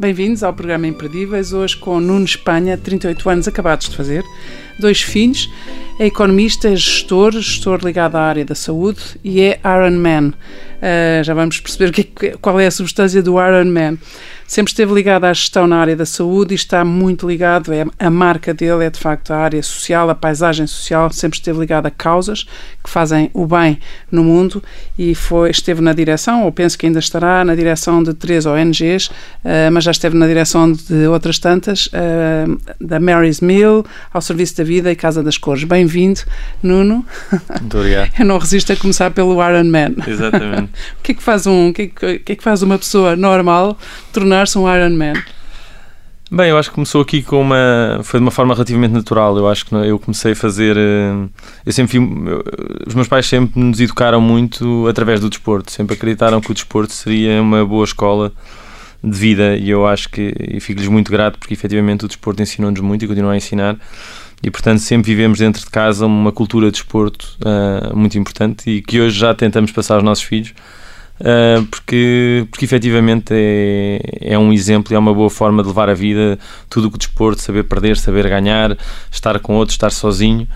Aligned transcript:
Bem-vindos 0.00 0.44
ao 0.44 0.54
programa 0.54 0.86
Imperdíveis, 0.86 1.52
hoje 1.52 1.76
com 1.76 1.98
Nuno 1.98 2.24
Espanha, 2.24 2.78
38 2.78 3.30
anos 3.30 3.48
acabados 3.48 3.88
de 3.88 3.96
fazer, 3.96 4.24
dois 4.78 5.02
filhos, 5.02 5.50
é 5.98 6.06
economista, 6.06 6.68
é 6.68 6.76
gestor, 6.76 7.32
gestor 7.32 7.80
ligado 7.84 8.14
à 8.14 8.20
área 8.20 8.44
da 8.44 8.54
saúde 8.54 9.00
e 9.24 9.40
é 9.40 9.58
Iron 9.64 9.98
Man. 9.98 10.28
Uh, 10.28 11.24
já 11.24 11.34
vamos 11.34 11.58
perceber 11.58 11.90
que, 11.90 12.04
qual 12.40 12.60
é 12.60 12.68
a 12.68 12.70
substância 12.70 13.20
do 13.20 13.44
Iron 13.44 13.72
Man 13.72 13.98
sempre 14.48 14.72
esteve 14.72 14.94
ligado 14.94 15.24
à 15.24 15.32
gestão 15.32 15.66
na 15.66 15.76
área 15.76 15.94
da 15.94 16.06
saúde 16.06 16.54
e 16.54 16.56
está 16.56 16.82
muito 16.82 17.28
ligado, 17.28 17.70
é, 17.70 17.84
a 17.98 18.10
marca 18.10 18.54
dele 18.54 18.86
é 18.86 18.90
de 18.90 18.98
facto 18.98 19.30
a 19.30 19.36
área 19.36 19.62
social, 19.62 20.08
a 20.08 20.14
paisagem 20.14 20.66
social, 20.66 21.12
sempre 21.12 21.38
esteve 21.38 21.60
ligado 21.60 21.84
a 21.84 21.90
causas 21.90 22.44
que 22.82 22.88
fazem 22.88 23.30
o 23.34 23.46
bem 23.46 23.78
no 24.10 24.24
mundo 24.24 24.64
e 24.98 25.14
foi, 25.14 25.50
esteve 25.50 25.82
na 25.82 25.92
direção, 25.92 26.44
ou 26.44 26.50
penso 26.50 26.78
que 26.78 26.86
ainda 26.86 26.98
estará, 26.98 27.44
na 27.44 27.54
direção 27.54 28.02
de 28.02 28.14
três 28.14 28.46
ONGs, 28.46 29.08
uh, 29.08 29.70
mas 29.70 29.84
já 29.84 29.90
esteve 29.90 30.16
na 30.16 30.26
direção 30.26 30.72
de 30.72 31.06
outras 31.06 31.38
tantas, 31.38 31.88
uh, 31.88 32.58
da 32.80 32.98
Mary's 32.98 33.42
Mill, 33.42 33.84
ao 34.10 34.22
Serviço 34.22 34.56
da 34.56 34.64
Vida 34.64 34.90
e 34.90 34.96
Casa 34.96 35.22
das 35.22 35.36
Cores. 35.36 35.64
Bem-vindo, 35.64 36.20
Nuno. 36.62 37.04
Muito 37.60 37.76
obrigado. 37.76 38.12
Eu 38.18 38.24
não 38.24 38.38
resisto 38.38 38.72
a 38.72 38.76
começar 38.76 39.10
pelo 39.10 39.34
Iron 39.46 39.64
Man. 39.64 39.92
Exatamente. 40.06 40.72
o 40.98 41.02
que 41.02 41.12
é 41.12 41.14
que 41.14 41.22
faz 41.22 41.46
um, 41.46 41.68
o 41.68 41.74
que, 41.74 41.82
é 41.82 41.86
que, 41.88 42.06
o 42.06 42.20
que, 42.20 42.32
é 42.32 42.36
que 42.36 42.42
faz 42.42 42.62
uma 42.62 42.78
pessoa 42.78 43.14
normal 43.14 43.76
tornar-se 44.18 44.58
um 44.58 44.74
Iron 44.74 44.96
Man? 44.96 45.14
Bem, 46.30 46.50
eu 46.50 46.58
acho 46.58 46.68
que 46.68 46.74
começou 46.74 47.00
aqui 47.00 47.22
com 47.22 47.40
uma. 47.40 48.00
Foi 48.02 48.20
de 48.20 48.24
uma 48.24 48.30
forma 48.30 48.52
relativamente 48.52 48.92
natural. 48.92 49.36
Eu 49.38 49.48
acho 49.48 49.64
que 49.64 49.74
eu 49.74 49.98
comecei 49.98 50.32
a 50.32 50.36
fazer. 50.36 50.76
Eh, 50.76 51.28
eu 51.64 51.72
sempre 51.72 51.98
vi. 51.98 52.06
Os 52.86 52.94
meus 52.94 53.08
pais 53.08 53.26
sempre 53.26 53.58
nos 53.58 53.80
educaram 53.80 54.20
muito 54.20 54.86
através 54.88 55.20
do 55.20 55.30
desporto. 55.30 55.72
Sempre 55.72 55.94
acreditaram 55.94 56.40
que 56.40 56.50
o 56.50 56.54
desporto 56.54 56.92
seria 56.92 57.40
uma 57.40 57.64
boa 57.64 57.84
escola 57.84 58.30
de 59.02 59.16
vida 59.16 59.56
e 59.56 59.70
eu 59.70 59.86
acho 59.86 60.10
que. 60.10 60.34
E 60.38 60.60
fico-lhes 60.60 60.88
muito 60.88 61.10
grato 61.10 61.38
porque 61.38 61.54
efetivamente 61.54 62.04
o 62.04 62.08
desporto 62.08 62.42
ensinou-nos 62.42 62.80
muito 62.80 63.06
e 63.06 63.08
continua 63.08 63.32
a 63.32 63.36
ensinar. 63.36 63.78
E 64.42 64.50
portanto 64.50 64.80
sempre 64.80 65.10
vivemos 65.14 65.38
dentro 65.38 65.62
de 65.62 65.70
casa 65.70 66.04
uma 66.04 66.30
cultura 66.30 66.66
de 66.66 66.72
desporto 66.72 67.38
uh, 67.40 67.96
muito 67.96 68.18
importante 68.18 68.70
e 68.70 68.82
que 68.82 69.00
hoje 69.00 69.18
já 69.18 69.34
tentamos 69.34 69.72
passar 69.72 69.94
aos 69.94 70.04
nossos 70.04 70.24
filhos 70.24 70.52
Uh, 71.20 71.64
porque, 71.66 72.46
porque 72.50 72.64
efetivamente 72.64 73.32
é, 73.32 74.00
é 74.20 74.38
um 74.38 74.52
exemplo 74.52 74.92
e 74.92 74.96
é 74.96 74.98
uma 74.98 75.12
boa 75.12 75.28
forma 75.28 75.62
de 75.62 75.68
levar 75.68 75.88
a 75.88 75.94
vida, 75.94 76.38
tudo 76.70 76.86
o 76.86 76.90
que 76.90 76.96
o 76.96 76.98
desporto, 76.98 77.42
saber 77.42 77.64
perder, 77.64 77.96
saber 77.96 78.28
ganhar, 78.28 78.76
estar 79.10 79.38
com 79.40 79.56
outros, 79.56 79.74
estar 79.74 79.90
sozinho. 79.90 80.46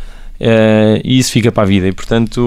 Uh, 0.41 0.99
e 1.05 1.21
isso 1.21 1.31
fica 1.31 1.53
para 1.53 1.63
a 1.63 1.67
vida. 1.67 1.87
E 1.87 1.93
portanto, 1.93 2.41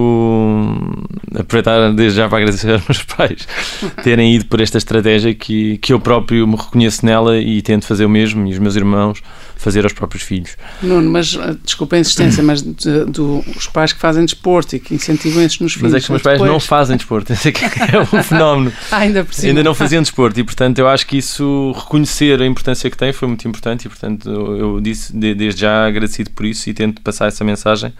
aproveitar 1.33 1.93
desde 1.93 2.17
já 2.17 2.27
para 2.27 2.39
agradecer 2.39 2.71
aos 2.71 2.85
meus 2.85 3.03
pais 3.03 3.47
terem 4.03 4.35
ido 4.35 4.45
por 4.45 4.59
esta 4.59 4.77
estratégia 4.77 5.33
que, 5.33 5.77
que 5.77 5.93
eu 5.93 5.99
próprio 5.99 6.45
me 6.45 6.57
reconheço 6.57 7.05
nela 7.05 7.37
e 7.37 7.61
tento 7.61 7.85
fazer 7.85 8.05
o 8.05 8.09
mesmo, 8.09 8.47
e 8.47 8.51
os 8.51 8.59
meus 8.59 8.75
irmãos 8.75 9.21
fazer 9.55 9.83
aos 9.83 9.93
próprios 9.93 10.23
filhos. 10.23 10.57
Nuno, 10.81 11.09
mas 11.09 11.37
ah, 11.39 11.55
desculpa 11.63 11.95
a 11.95 11.99
insistência, 11.99 12.43
mas 12.43 12.61
de, 12.61 13.05
de, 13.05 13.21
os 13.21 13.67
pais 13.67 13.93
que 13.93 13.99
fazem 13.99 14.23
desporto 14.23 14.75
e 14.75 14.79
que 14.79 14.93
incentivam 14.93 15.41
estes 15.41 15.59
nos 15.59 15.73
filhos. 15.73 15.91
Mas 15.91 15.93
é 15.93 15.97
que 15.99 16.03
os 16.03 16.09
meus 16.09 16.21
pais 16.21 16.37
depois... 16.37 16.51
não 16.51 16.59
fazem 16.59 16.97
desporto, 16.97 17.31
esse 17.33 17.49
é, 17.49 17.51
que 17.51 17.63
é 17.63 17.99
um 18.01 18.23
fenómeno. 18.23 18.73
ah, 18.91 18.97
ainda 18.97 19.23
por 19.23 19.33
cima. 19.33 19.49
Ainda 19.49 19.63
não 19.63 19.73
faziam 19.73 20.01
desporto 20.01 20.39
e, 20.39 20.43
portanto, 20.43 20.79
eu 20.79 20.87
acho 20.87 21.07
que 21.07 21.17
isso, 21.17 21.73
reconhecer 21.75 22.41
a 22.41 22.45
importância 22.45 22.89
que 22.89 22.97
tem, 22.97 23.11
foi 23.11 23.27
muito 23.27 23.47
importante 23.47 23.85
e, 23.85 23.89
portanto, 23.89 24.29
eu 24.29 24.79
disse 24.81 25.15
desde 25.15 25.61
já 25.61 25.87
agradecido 25.87 26.31
por 26.31 26.45
isso 26.45 26.69
e 26.69 26.73
tento 26.73 27.01
passar 27.01 27.27
essa 27.27 27.43
mensagem 27.43 27.93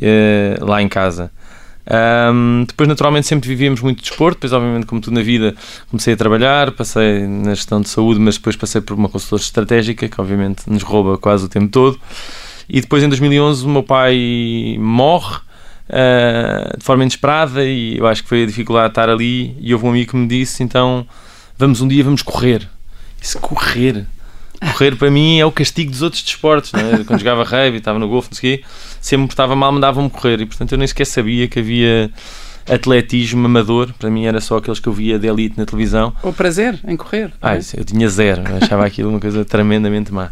eh, 0.00 0.56
lá 0.60 0.82
em 0.82 0.88
casa. 0.88 1.30
Um, 1.84 2.64
depois, 2.66 2.88
naturalmente, 2.88 3.26
sempre 3.26 3.48
vivíamos 3.48 3.80
muito 3.80 4.00
desporto. 4.00 4.36
Depois, 4.36 4.52
obviamente, 4.52 4.86
como 4.86 5.00
tudo 5.00 5.14
na 5.14 5.22
vida, 5.22 5.54
comecei 5.90 6.14
a 6.14 6.16
trabalhar, 6.16 6.72
passei 6.72 7.26
na 7.26 7.54
gestão 7.54 7.80
de 7.80 7.88
saúde, 7.88 8.20
mas 8.20 8.36
depois 8.36 8.56
passei 8.56 8.80
por 8.80 8.94
uma 8.94 9.08
consultora 9.08 9.42
estratégica, 9.42 10.08
que 10.08 10.20
obviamente 10.20 10.68
nos 10.68 10.82
rouba 10.82 11.18
quase 11.18 11.44
o 11.44 11.48
tempo 11.48 11.68
todo. 11.68 11.98
E 12.68 12.80
depois, 12.80 13.02
em 13.02 13.08
2011, 13.08 13.64
o 13.64 13.68
meu 13.68 13.82
pai 13.82 14.76
morre 14.78 15.36
uh, 15.88 16.78
de 16.78 16.84
forma 16.84 17.02
inesperada 17.02 17.64
e 17.64 17.98
eu 17.98 18.06
acho 18.06 18.22
que 18.22 18.28
foi 18.28 18.44
a 18.44 18.46
dificuldade 18.46 18.88
de 18.88 18.92
estar 18.92 19.08
ali. 19.10 19.56
E 19.60 19.72
houve 19.72 19.86
um 19.86 19.90
amigo 19.90 20.10
que 20.12 20.16
me 20.16 20.26
disse: 20.26 20.62
então, 20.62 21.06
vamos 21.58 21.80
um 21.80 21.88
dia, 21.88 22.04
vamos 22.04 22.22
correr. 22.22 22.68
Isso, 23.20 23.38
correr. 23.38 24.06
Correr 24.72 24.94
para 24.94 25.10
mim 25.10 25.40
é 25.40 25.44
o 25.44 25.50
castigo 25.50 25.90
dos 25.90 26.02
outros 26.02 26.22
desportos. 26.22 26.72
É? 26.74 27.02
Quando 27.04 27.18
jogava 27.18 27.42
rugby, 27.42 27.78
estava 27.78 27.98
no 27.98 28.08
golfe, 28.08 28.28
não 28.30 28.36
sei 28.36 28.54
o 28.54 28.58
sempre 29.02 29.24
me 29.24 29.28
estava 29.28 29.54
mal, 29.54 29.70
mandavam-me 29.70 30.08
correr 30.08 30.40
e 30.40 30.46
portanto 30.46 30.72
eu 30.72 30.78
nem 30.78 30.86
sequer 30.86 31.04
sabia 31.04 31.46
que 31.46 31.58
havia 31.58 32.10
atletismo 32.66 33.44
amador, 33.44 33.92
para 33.98 34.08
mim 34.08 34.24
era 34.24 34.40
só 34.40 34.56
aqueles 34.56 34.78
que 34.78 34.88
eu 34.88 34.92
via 34.92 35.18
de 35.18 35.26
elite 35.26 35.58
na 35.58 35.66
televisão. 35.66 36.14
O 36.22 36.32
prazer 36.32 36.78
em 36.86 36.96
correr? 36.96 37.32
Ah, 37.42 37.56
isso, 37.56 37.76
eu 37.76 37.84
tinha 37.84 38.08
zero, 38.08 38.42
eu 38.48 38.56
achava 38.56 38.86
aquilo 38.86 39.10
uma 39.10 39.20
coisa 39.20 39.44
tremendamente 39.44 40.12
má. 40.12 40.30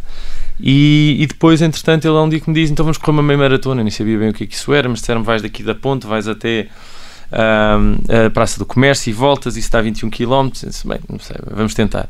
E, 0.62 1.16
e, 1.18 1.26
depois, 1.26 1.62
entretanto, 1.62 2.06
ele 2.06 2.16
há 2.16 2.22
um 2.22 2.28
dia 2.28 2.38
que 2.38 2.48
me 2.48 2.54
diz: 2.54 2.70
então 2.70 2.84
vamos 2.84 2.98
correr 2.98 3.12
uma 3.12 3.22
meia 3.22 3.38
maratona. 3.38 3.80
Eu 3.80 3.84
nem 3.84 3.90
sabia 3.90 4.18
bem 4.18 4.28
o 4.28 4.32
que, 4.32 4.44
é 4.44 4.46
que 4.46 4.54
isso 4.54 4.72
era, 4.74 4.88
mas 4.88 5.00
disseram 5.00 5.22
vais 5.22 5.40
daqui 5.40 5.62
da 5.62 5.74
ponte, 5.74 6.06
vais 6.06 6.28
até 6.28 6.68
uh, 7.32 8.26
a 8.26 8.30
Praça 8.30 8.58
do 8.58 8.66
Comércio 8.66 9.08
e 9.08 9.12
voltas, 9.12 9.56
e 9.56 9.60
isso 9.60 9.70
dá 9.70 9.80
21 9.80 10.10
km. 10.10 10.50
disse, 10.52 10.86
bem, 10.86 11.00
não 11.08 11.18
sei, 11.18 11.36
vamos 11.50 11.72
tentar. 11.72 12.08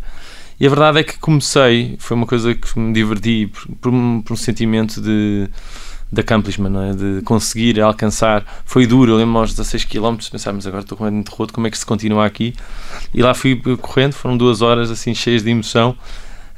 E 0.59 0.67
a 0.67 0.69
verdade 0.69 0.99
é 0.99 1.05
que 1.05 1.19
comecei, 1.19 1.97
foi 1.99 2.17
uma 2.17 2.27
coisa 2.27 2.55
que 2.55 2.79
me 2.79 2.93
diverti 2.93 3.47
por, 3.47 3.77
por, 3.77 3.93
um, 3.93 4.21
por 4.21 4.35
um 4.35 4.37
sentimento 4.37 5.01
de 5.01 5.49
de 6.13 6.21
accomplishment, 6.21 6.73
é? 6.91 6.93
de 6.93 7.23
conseguir 7.23 7.81
alcançar. 7.81 8.45
Foi 8.65 8.87
duro, 8.87 9.13
eu 9.13 9.17
lembro 9.17 9.39
aos 9.39 9.51
16 9.55 9.85
km, 9.85 10.17
pensávamos 10.31 10.67
agora 10.67 10.83
estou 10.83 10.99
completamente 10.99 11.29
roto, 11.29 11.53
como 11.53 11.67
é 11.67 11.71
que 11.71 11.79
se 11.79 11.87
continua 11.87 12.27
aqui? 12.27 12.55
E 13.15 13.23
lá 13.23 13.33
fui 13.35 13.61
correndo, 13.81 14.15
foram 14.15 14.37
duas 14.37 14.63
horas 14.63 14.91
assim 14.91 15.15
cheias 15.15 15.43
de 15.43 15.51
emoção. 15.51 15.97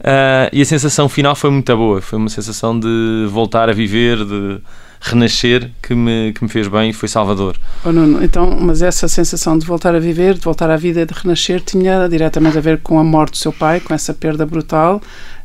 Uh, 0.01 0.51
e 0.53 0.61
a 0.61 0.65
sensação 0.65 1.09
final 1.09 1.37
foi 1.37 1.51
muito 1.51 1.77
boa, 1.77 2.01
foi 2.01 2.19
uma 2.19 2.29
sensação 2.29 2.79
de 2.79 3.27
voltar 3.31 3.69
a 3.69 3.73
viver, 3.73 4.25
de 4.25 4.61
renascer 5.01 5.71
que 5.83 5.95
me, 5.95 6.33
que 6.33 6.43
me 6.43 6.49
fez 6.49 6.67
bem 6.67 6.91
e 6.91 6.93
foi 6.93 7.09
salvador. 7.09 7.57
Oh, 7.85 7.93
Nuno, 7.93 8.23
então, 8.23 8.57
mas 8.61 8.83
essa 8.83 9.07
sensação 9.07 9.59
de 9.59 9.67
voltar 9.67 9.95
a 9.95 9.99
viver, 9.99 10.35
de 10.35 10.41
voltar 10.41 10.71
à 10.71 10.77
vida, 10.77 11.05
de 11.05 11.13
renascer, 11.13 11.61
tinha 11.61 12.09
diretamente 12.09 12.59
a 12.59 12.61
ver 12.61 12.81
com 12.81 12.99
a 12.99 13.05
morte 13.05 13.33
do 13.33 13.39
seu 13.39 13.53
pai, 13.53 13.81
com 13.81 13.93
essa 13.95 14.15
perda 14.15 14.47
brutal 14.47 15.01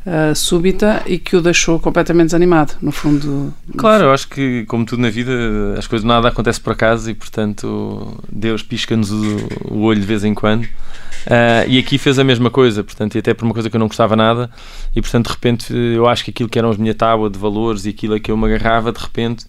uh, 0.08 0.34
súbita 0.34 1.04
e 1.06 1.20
que 1.20 1.36
o 1.36 1.42
deixou 1.42 1.80
completamente 1.80 2.28
desanimado, 2.28 2.74
no 2.82 2.92
fundo. 2.92 3.54
Claro, 3.76 4.06
eu 4.06 4.12
acho 4.14 4.28
que, 4.30 4.66
como 4.66 4.86
tudo 4.86 5.02
na 5.02 5.10
vida, 5.10 5.32
as 5.78 5.86
coisas 5.86 6.06
nada 6.06 6.30
acontece 6.30 6.62
por 6.62 6.72
acaso 6.74 7.12
e, 7.12 7.14
portanto, 7.14 8.18
Deus 8.32 8.64
pisca-nos 8.64 9.12
o, 9.12 9.38
o, 9.70 9.82
olho 9.82 10.00
de 10.00 10.06
vez 10.06 10.24
em 10.24 10.34
quando. 10.34 10.64
Uh, 10.64 11.68
e 11.68 11.78
aqui 11.78 11.98
fez 11.98 12.18
a 12.18 12.24
mesma 12.24 12.50
coisa, 12.50 12.84
portanto, 12.84 13.16
e 13.16 13.20
até 13.20 13.34
por 13.34 13.44
uma 13.44 13.54
coisa 13.54 13.70
que 13.70 13.76
eu 13.76 13.80
não 13.80 13.88
gostava 13.88 14.16
nada, 14.16 14.50
e 14.96 15.02
portanto, 15.02 15.28
de 15.28 15.34
repente, 15.34 15.74
eu 15.74 16.08
acho 16.08 16.24
que 16.24 16.32
aquilo 16.32 16.48
que 16.48 16.58
eram 16.58 16.70
as 16.70 16.78
minha 16.78 16.94
tábua 16.94 17.30
de 17.30 17.38
valores 17.38 17.86
e 17.86 17.90
aquilo 17.90 18.14
a 18.14 18.20
que 18.20 18.32
eu 18.32 18.38
me 18.38 18.46
agarrava, 18.46 18.94
de 18.94 19.00
repente, 19.00 19.46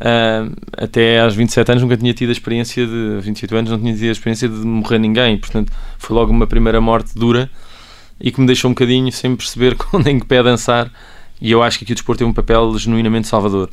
uh, 0.00 0.50
até 0.78 1.20
aos 1.20 1.34
27 1.34 1.72
anos 1.72 1.82
nunca 1.82 1.98
tinha 1.98 2.14
tido 2.14 2.30
a 2.30 2.32
experiência 2.32 2.86
de. 2.86 3.18
28 3.20 3.54
anos 3.56 3.70
não 3.70 3.78
tinha 3.78 3.94
tido 3.94 4.08
a 4.08 4.12
experiência 4.12 4.48
de 4.48 4.54
morrer 4.64 4.98
ninguém, 4.98 5.36
portanto, 5.36 5.70
foi 5.98 6.16
logo 6.16 6.32
uma 6.32 6.46
primeira 6.46 6.80
morte 6.80 7.14
dura 7.14 7.50
e 8.20 8.30
que 8.30 8.40
me 8.40 8.46
deixou 8.46 8.70
um 8.70 8.74
bocadinho 8.74 9.10
sem 9.12 9.34
perceber 9.34 9.76
quando 9.78 10.06
em 10.06 10.18
que 10.18 10.26
pé 10.26 10.42
dançar. 10.42 10.90
E 11.40 11.50
eu 11.50 11.62
acho 11.62 11.78
que 11.78 11.84
aqui 11.84 11.92
o 11.92 11.94
desporto 11.94 12.18
tem 12.18 12.26
um 12.26 12.32
papel 12.32 12.76
genuinamente 12.78 13.26
salvador. 13.26 13.70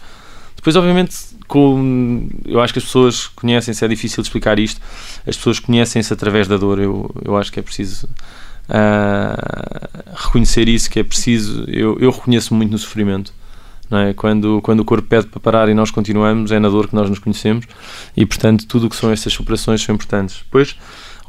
Depois, 0.56 0.76
obviamente, 0.76 1.16
com, 1.48 2.28
eu 2.46 2.60
acho 2.62 2.74
que 2.74 2.80
as 2.80 2.86
pessoas 2.86 3.28
conhecem-se, 3.28 3.84
é 3.84 3.88
difícil 3.88 4.22
explicar 4.22 4.58
isto, 4.58 4.82
as 5.26 5.36
pessoas 5.38 5.60
conhecem-se 5.60 6.12
através 6.12 6.48
da 6.48 6.58
dor. 6.58 6.80
Eu, 6.80 7.14
eu 7.24 7.38
acho 7.38 7.52
que 7.52 7.60
é 7.60 7.64
preciso 7.64 8.08
uh, 8.70 10.16
reconhecer 10.16 10.68
isso, 10.68 10.90
que 10.90 11.00
é 11.00 11.04
preciso. 11.04 11.66
Eu, 11.68 11.98
eu 12.00 12.10
reconheço 12.10 12.54
muito 12.54 12.72
no 12.72 12.78
sofrimento. 12.78 13.34
É? 13.90 14.14
quando, 14.14 14.62
quando 14.64 14.82
o 14.82 14.86
corpo 14.86 15.08
pede 15.08 15.28
para 15.28 15.40
parar 15.40 15.70
e 15.70 15.74
nós 15.74 15.92
continuamos, 15.92 16.52
é 16.52 16.60
na 16.60 16.68
dor 16.68 16.90
que 16.90 16.96
nós 16.96 17.10
nos 17.10 17.20
conhecemos 17.20 17.66
e, 18.18 18.26
portanto, 18.26 18.68
tudo 18.68 18.88
o 18.88 18.90
que 18.90 18.98
são 18.98 19.10
estas 19.12 19.32
superações 19.32 19.82
são 19.82 19.96
importantes. 19.96 20.40
Depois 20.44 20.76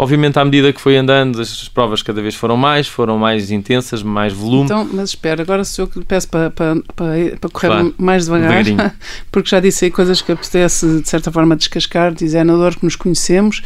Obviamente, 0.00 0.38
à 0.38 0.44
medida 0.44 0.72
que 0.72 0.80
foi 0.80 0.96
andando, 0.96 1.40
as 1.40 1.68
provas 1.68 2.02
cada 2.02 2.22
vez 2.22 2.36
foram 2.36 2.56
mais, 2.56 2.86
foram 2.86 3.18
mais 3.18 3.50
intensas, 3.50 4.00
mais 4.00 4.32
volume. 4.32 4.66
Então, 4.66 4.88
mas 4.92 5.10
espera, 5.10 5.42
agora 5.42 5.64
se 5.64 5.80
eu 5.80 5.90
lhe 5.96 6.04
peço 6.04 6.28
para, 6.28 6.50
para, 6.50 6.76
para, 6.94 7.36
para 7.40 7.50
correr 7.50 7.68
claro, 7.68 7.94
mais 7.98 8.26
devagar, 8.26 8.94
porque 9.32 9.50
já 9.50 9.58
disse 9.58 9.86
aí 9.86 9.90
coisas 9.90 10.22
que 10.22 10.30
apetece, 10.30 11.00
de 11.00 11.08
certa 11.08 11.32
forma, 11.32 11.56
descascar, 11.56 12.14
dizer 12.14 12.44
na 12.44 12.54
dor 12.54 12.76
que 12.76 12.84
nos 12.84 12.94
conhecemos 12.94 13.60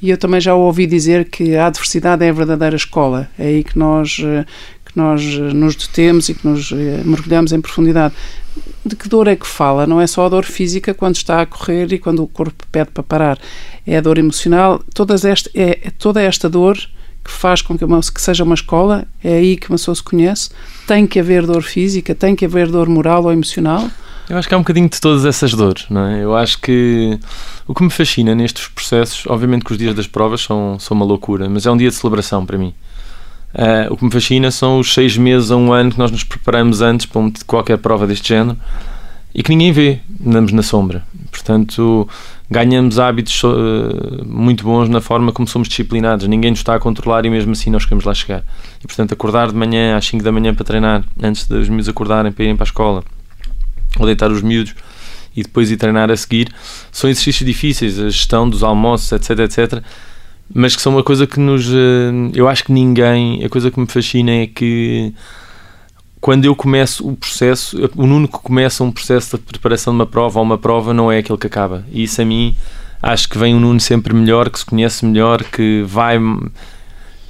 e 0.00 0.10
eu 0.10 0.18
também 0.18 0.40
já 0.40 0.54
ouvi 0.54 0.86
dizer 0.86 1.24
que 1.28 1.56
a 1.56 1.66
adversidade 1.66 2.24
é 2.24 2.28
a 2.28 2.32
verdadeira 2.32 2.76
escola. 2.76 3.28
É 3.38 3.46
aí 3.46 3.64
que 3.64 3.76
nós, 3.76 4.20
eh, 4.24 4.44
que 4.84 4.96
nós 4.96 5.20
eh, 5.22 5.52
nos 5.52 5.74
detemos 5.74 6.28
e 6.28 6.34
que 6.34 6.46
nos 6.46 6.70
eh, 6.70 7.02
mergulhamos 7.04 7.52
em 7.52 7.60
profundidade. 7.60 8.14
De 8.88 8.96
que 8.96 9.08
dor 9.08 9.28
é 9.28 9.36
que 9.36 9.46
fala? 9.46 9.86
Não 9.86 10.00
é 10.00 10.06
só 10.06 10.26
a 10.26 10.28
dor 10.28 10.44
física 10.44 10.92
quando 10.92 11.16
está 11.16 11.42
a 11.42 11.46
correr 11.46 11.92
e 11.92 11.98
quando 11.98 12.22
o 12.22 12.26
corpo 12.26 12.64
pede 12.72 12.90
para 12.90 13.02
parar. 13.02 13.38
É 13.86 13.98
a 13.98 14.00
dor 14.00 14.18
emocional. 14.18 14.82
Todas 14.94 15.24
esta, 15.24 15.50
é, 15.54 15.78
é 15.84 15.90
toda 15.90 16.20
esta 16.20 16.48
dor 16.48 16.76
que 17.24 17.30
faz 17.30 17.60
com 17.60 17.76
que, 17.76 17.84
uma, 17.84 18.00
que 18.00 18.20
seja 18.20 18.42
uma 18.42 18.54
escola, 18.54 19.06
é 19.22 19.34
aí 19.34 19.56
que 19.56 19.68
uma 19.68 19.76
pessoa 19.76 19.94
se 19.94 20.02
conhece. 20.02 20.50
Tem 20.86 21.06
que 21.06 21.20
haver 21.20 21.46
dor 21.46 21.62
física, 21.62 22.14
tem 22.14 22.34
que 22.34 22.44
haver 22.44 22.68
dor 22.68 22.88
moral 22.88 23.24
ou 23.24 23.32
emocional. 23.32 23.88
Eu 24.28 24.36
acho 24.36 24.48
que 24.48 24.54
há 24.54 24.58
um 24.58 24.60
bocadinho 24.60 24.88
de 24.88 25.00
todas 25.00 25.24
essas 25.24 25.54
dores, 25.54 25.86
não 25.88 26.06
é? 26.06 26.22
Eu 26.22 26.36
acho 26.36 26.60
que 26.60 27.18
o 27.66 27.74
que 27.74 27.82
me 27.82 27.90
fascina 27.90 28.34
nestes 28.34 28.68
processos, 28.68 29.24
obviamente 29.26 29.64
que 29.64 29.72
os 29.72 29.78
dias 29.78 29.94
das 29.94 30.06
provas 30.06 30.42
são, 30.42 30.78
são 30.78 30.94
uma 30.94 31.04
loucura, 31.04 31.48
mas 31.48 31.64
é 31.64 31.70
um 31.70 31.76
dia 31.76 31.88
de 31.88 31.94
celebração 31.94 32.44
para 32.44 32.58
mim. 32.58 32.74
Uh, 33.54 33.92
o 33.92 33.96
que 33.96 34.04
me 34.04 34.10
fascina 34.10 34.50
são 34.50 34.78
os 34.78 34.92
seis 34.92 35.16
meses 35.16 35.50
a 35.50 35.56
um 35.56 35.72
ano 35.72 35.90
que 35.90 35.98
nós 35.98 36.10
nos 36.10 36.22
preparamos 36.22 36.82
antes 36.82 37.06
para 37.06 37.22
qualquer 37.46 37.78
prova 37.78 38.06
deste 38.06 38.28
género 38.28 38.58
e 39.34 39.42
que 39.42 39.50
ninguém 39.50 39.72
vê, 39.72 40.00
andamos 40.24 40.52
na 40.52 40.62
sombra. 40.62 41.02
Portanto, 41.30 42.08
ganhamos 42.50 42.98
hábitos 42.98 43.42
uh, 43.44 44.24
muito 44.26 44.64
bons 44.64 44.88
na 44.88 45.00
forma 45.00 45.32
como 45.32 45.46
somos 45.46 45.68
disciplinados. 45.68 46.26
Ninguém 46.26 46.50
nos 46.50 46.60
está 46.60 46.74
a 46.74 46.78
controlar 46.80 47.24
e 47.24 47.30
mesmo 47.30 47.52
assim 47.52 47.70
nós 47.70 47.84
queremos 47.84 48.04
lá 48.04 48.14
chegar. 48.14 48.42
E 48.82 48.86
portanto, 48.86 49.12
acordar 49.12 49.48
de 49.48 49.54
manhã 49.54 49.96
às 49.96 50.06
5 50.06 50.22
da 50.24 50.32
manhã 50.32 50.54
para 50.54 50.64
treinar, 50.64 51.04
antes 51.22 51.46
dos 51.46 51.68
miúdos 51.68 51.88
acordarem 51.88 52.32
para 52.32 52.44
irem 52.44 52.56
para 52.56 52.64
a 52.64 52.68
escola, 52.68 53.04
ou 53.98 54.06
deitar 54.06 54.30
os 54.30 54.42
miúdos 54.42 54.74
e 55.36 55.42
depois 55.42 55.70
ir 55.70 55.76
treinar 55.76 56.10
a 56.10 56.16
seguir, 56.16 56.52
são 56.90 57.08
exercícios 57.08 57.46
difíceis, 57.46 57.98
a 57.98 58.10
gestão 58.10 58.48
dos 58.48 58.62
almoços, 58.62 59.12
etc, 59.12 59.38
etc, 59.40 59.82
mas 60.52 60.74
que 60.74 60.82
são 60.82 60.92
uma 60.92 61.02
coisa 61.02 61.26
que 61.26 61.38
nos. 61.38 61.68
Eh, 61.68 62.30
eu 62.34 62.48
acho 62.48 62.64
que 62.64 62.72
ninguém. 62.72 63.44
A 63.44 63.48
coisa 63.48 63.70
que 63.70 63.78
me 63.78 63.86
fascina 63.86 64.30
é 64.30 64.46
que 64.46 65.12
quando 66.20 66.44
eu 66.44 66.54
começo 66.54 67.08
o 67.08 67.16
processo, 67.16 67.90
o 67.96 68.06
Nuno 68.06 68.26
que 68.26 68.38
começa 68.38 68.82
um 68.82 68.90
processo 68.90 69.38
de 69.38 69.44
preparação 69.44 69.92
de 69.92 70.00
uma 70.00 70.06
prova 70.06 70.38
ou 70.38 70.44
uma 70.44 70.58
prova 70.58 70.92
não 70.92 71.12
é 71.12 71.18
aquele 71.18 71.38
que 71.38 71.46
acaba. 71.46 71.84
E 71.90 72.02
isso 72.02 72.20
a 72.20 72.24
mim 72.24 72.56
acho 73.02 73.28
que 73.28 73.38
vem 73.38 73.54
um 73.54 73.60
Nuno 73.60 73.80
sempre 73.80 74.12
melhor, 74.12 74.50
que 74.50 74.58
se 74.58 74.66
conhece 74.66 75.04
melhor, 75.04 75.44
que 75.44 75.84
vai 75.86 76.18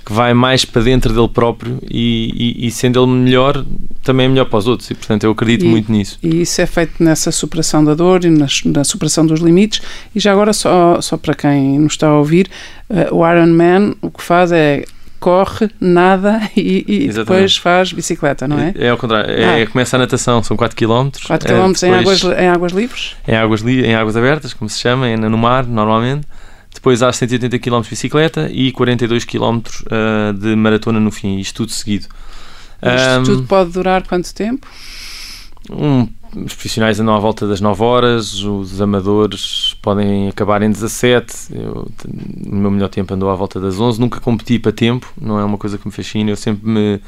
que 0.08 0.14
vai 0.14 0.32
mais 0.32 0.64
para 0.64 0.80
dentro 0.80 1.12
dele 1.12 1.28
próprio 1.28 1.78
e, 1.82 2.56
e, 2.58 2.66
e, 2.66 2.70
sendo 2.70 2.98
ele 2.98 3.12
melhor, 3.12 3.62
também 4.02 4.24
é 4.24 4.28
melhor 4.30 4.46
para 4.46 4.58
os 4.58 4.66
outros. 4.66 4.90
E, 4.90 4.94
portanto, 4.94 5.24
eu 5.24 5.32
acredito 5.32 5.66
e, 5.66 5.68
muito 5.68 5.92
nisso. 5.92 6.18
E 6.22 6.40
isso 6.40 6.62
é 6.62 6.66
feito 6.66 7.04
nessa 7.04 7.30
superação 7.30 7.84
da 7.84 7.92
dor 7.92 8.24
e 8.24 8.30
na, 8.30 8.46
na 8.64 8.84
superação 8.84 9.26
dos 9.26 9.40
limites. 9.40 9.82
E 10.14 10.18
já 10.18 10.32
agora, 10.32 10.54
só, 10.54 10.98
só 11.02 11.18
para 11.18 11.34
quem 11.34 11.78
nos 11.78 11.92
está 11.92 12.08
a 12.08 12.16
ouvir, 12.16 12.48
uh, 12.88 13.14
o 13.14 13.30
Iron 13.30 13.48
Man 13.48 13.96
o 14.00 14.10
que 14.10 14.22
faz 14.22 14.50
é 14.50 14.82
corre, 15.20 15.68
nada 15.78 16.40
e, 16.56 16.84
e 16.88 17.08
depois 17.08 17.58
faz 17.58 17.92
bicicleta, 17.92 18.48
não 18.48 18.58
é? 18.58 18.72
É 18.78 18.88
ao 18.88 18.96
contrário, 18.96 19.30
é, 19.30 19.62
ah. 19.62 19.66
começa 19.66 19.96
a 19.96 19.98
natação, 19.98 20.42
são 20.42 20.56
4 20.56 20.74
km. 20.74 21.10
4 21.26 21.46
km 21.46 21.72
é, 21.82 21.86
em, 21.86 21.94
águas, 21.94 22.24
em 22.24 22.48
águas 22.48 22.72
livres? 22.72 23.16
Em 23.28 23.36
águas, 23.36 23.62
em 23.62 23.94
águas 23.94 24.16
abertas, 24.16 24.54
como 24.54 24.70
se 24.70 24.80
chama, 24.80 25.14
no 25.18 25.36
mar, 25.36 25.66
normalmente. 25.66 26.26
Depois 26.72 27.02
há 27.02 27.12
180 27.12 27.58
km 27.58 27.80
de 27.82 27.90
bicicleta 27.90 28.48
e 28.50 28.70
42 28.72 29.24
km 29.24 29.58
uh, 29.58 30.32
de 30.32 30.54
maratona 30.54 31.00
no 31.00 31.10
fim, 31.10 31.38
isto 31.38 31.56
tudo 31.56 31.72
seguido. 31.72 32.06
Isto 32.82 33.20
um, 33.20 33.22
tudo 33.24 33.42
pode 33.44 33.72
durar 33.72 34.06
quanto 34.06 34.32
tempo? 34.32 34.66
Um, 35.70 36.08
os 36.36 36.54
profissionais 36.54 37.00
andam 37.00 37.14
à 37.14 37.18
volta 37.18 37.46
das 37.46 37.60
9 37.60 37.82
horas, 37.82 38.42
os 38.42 38.80
amadores 38.80 39.76
podem 39.82 40.28
acabar 40.28 40.62
em 40.62 40.70
17. 40.70 41.54
Eu, 41.54 41.88
o 42.46 42.54
meu 42.54 42.70
melhor 42.70 42.88
tempo 42.88 43.12
andou 43.14 43.30
à 43.30 43.34
volta 43.34 43.60
das 43.60 43.80
11. 43.80 44.00
Nunca 44.00 44.20
competi 44.20 44.58
para 44.58 44.72
tempo, 44.72 45.10
não 45.20 45.38
é 45.38 45.44
uma 45.44 45.58
coisa 45.58 45.78
que 45.78 45.86
me 45.86 45.92
fascina. 45.92 46.30
Eu 46.30 46.36
sempre 46.36 46.68
me 46.68 47.00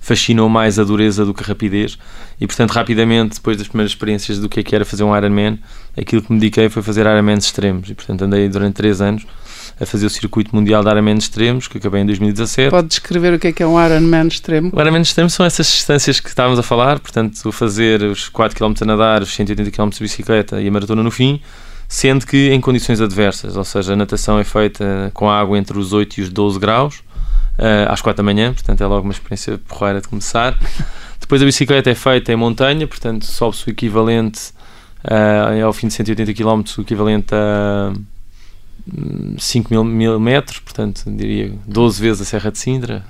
fascinou 0.00 0.48
mais 0.48 0.78
a 0.78 0.84
dureza 0.84 1.24
do 1.24 1.32
que 1.32 1.42
a 1.42 1.46
rapidez. 1.46 1.98
E, 2.40 2.46
portanto, 2.46 2.72
rapidamente, 2.72 3.36
depois 3.36 3.56
das 3.56 3.68
primeiras 3.68 3.92
experiências 3.92 4.38
do 4.38 4.48
que, 4.48 4.60
é 4.60 4.62
que 4.62 4.74
era 4.74 4.84
fazer 4.84 5.04
um 5.04 5.16
Ironman, 5.16 5.58
aquilo 5.96 6.22
que 6.22 6.32
me 6.32 6.38
dediquei 6.38 6.68
foi 6.68 6.82
fazer 6.82 7.02
Ironman 7.02 7.38
extremos. 7.38 7.88
E, 7.88 7.94
portanto, 7.94 8.22
andei 8.22 8.48
durante 8.48 8.74
3 8.74 9.00
anos 9.00 9.26
a 9.80 9.84
fazer 9.84 10.06
o 10.06 10.10
circuito 10.10 10.54
mundial 10.54 10.82
de 10.82 10.90
Ironman 10.90 11.16
extremos, 11.16 11.66
que 11.66 11.78
acabei 11.78 12.02
em 12.02 12.06
2017. 12.06 12.70
Pode 12.70 12.88
descrever 12.88 13.34
o 13.34 13.38
que 13.38 13.48
é 13.48 13.52
que 13.52 13.62
é 13.62 13.66
um 13.66 13.84
Ironman 13.84 14.28
extremo? 14.28 14.70
O 14.72 14.80
Ironman 14.80 15.02
extremo 15.02 15.28
são 15.28 15.44
essas 15.44 15.66
distâncias 15.66 16.20
que 16.20 16.28
estávamos 16.28 16.58
a 16.58 16.62
falar, 16.62 17.00
portanto, 17.00 17.50
fazer 17.50 18.02
os 18.02 18.28
4 18.28 18.56
km 18.56 18.74
a 18.80 18.84
nadar, 18.84 19.22
os 19.22 19.34
180 19.34 19.70
km 19.70 19.88
de 19.88 20.00
bicicleta 20.00 20.60
e 20.60 20.68
a 20.68 20.70
maratona 20.70 21.02
no 21.02 21.10
fim, 21.10 21.40
sendo 21.88 22.26
que 22.26 22.50
em 22.50 22.60
condições 22.60 23.00
adversas, 23.00 23.56
ou 23.56 23.64
seja, 23.64 23.92
a 23.92 23.96
natação 23.96 24.38
é 24.38 24.44
feita 24.44 25.10
com 25.12 25.28
água 25.28 25.58
entre 25.58 25.76
os 25.76 25.92
8 25.92 26.20
e 26.20 26.22
os 26.22 26.28
12 26.28 26.58
graus, 26.58 26.96
uh, 27.58 27.90
às 27.90 28.00
4 28.00 28.18
da 28.18 28.22
manhã, 28.22 28.52
portanto 28.52 28.80
é 28.80 28.86
logo 28.86 29.02
uma 29.02 29.12
experiência 29.12 29.58
porreira 29.58 30.00
de 30.00 30.08
começar. 30.08 30.56
Depois 31.20 31.40
a 31.42 31.44
bicicleta 31.44 31.90
é 31.90 31.94
feita 31.94 32.32
em 32.32 32.36
montanha, 32.36 32.86
portanto 32.86 33.24
sobe-se 33.24 33.66
o 33.66 33.70
equivalente, 33.70 34.52
uh, 35.04 35.64
ao 35.64 35.72
fim 35.72 35.88
de 35.88 35.94
180 35.94 36.32
km, 36.34 36.62
o 36.78 36.80
equivalente 36.82 37.34
a 37.34 37.92
5 39.38 39.72
mil, 39.72 39.82
mil, 39.82 40.20
metros, 40.20 40.58
portanto, 40.58 41.04
diria 41.06 41.52
12 41.66 42.02
vezes 42.02 42.20
a 42.20 42.24
Serra 42.24 42.52
de 42.52 42.58
Sintra, 42.58 43.04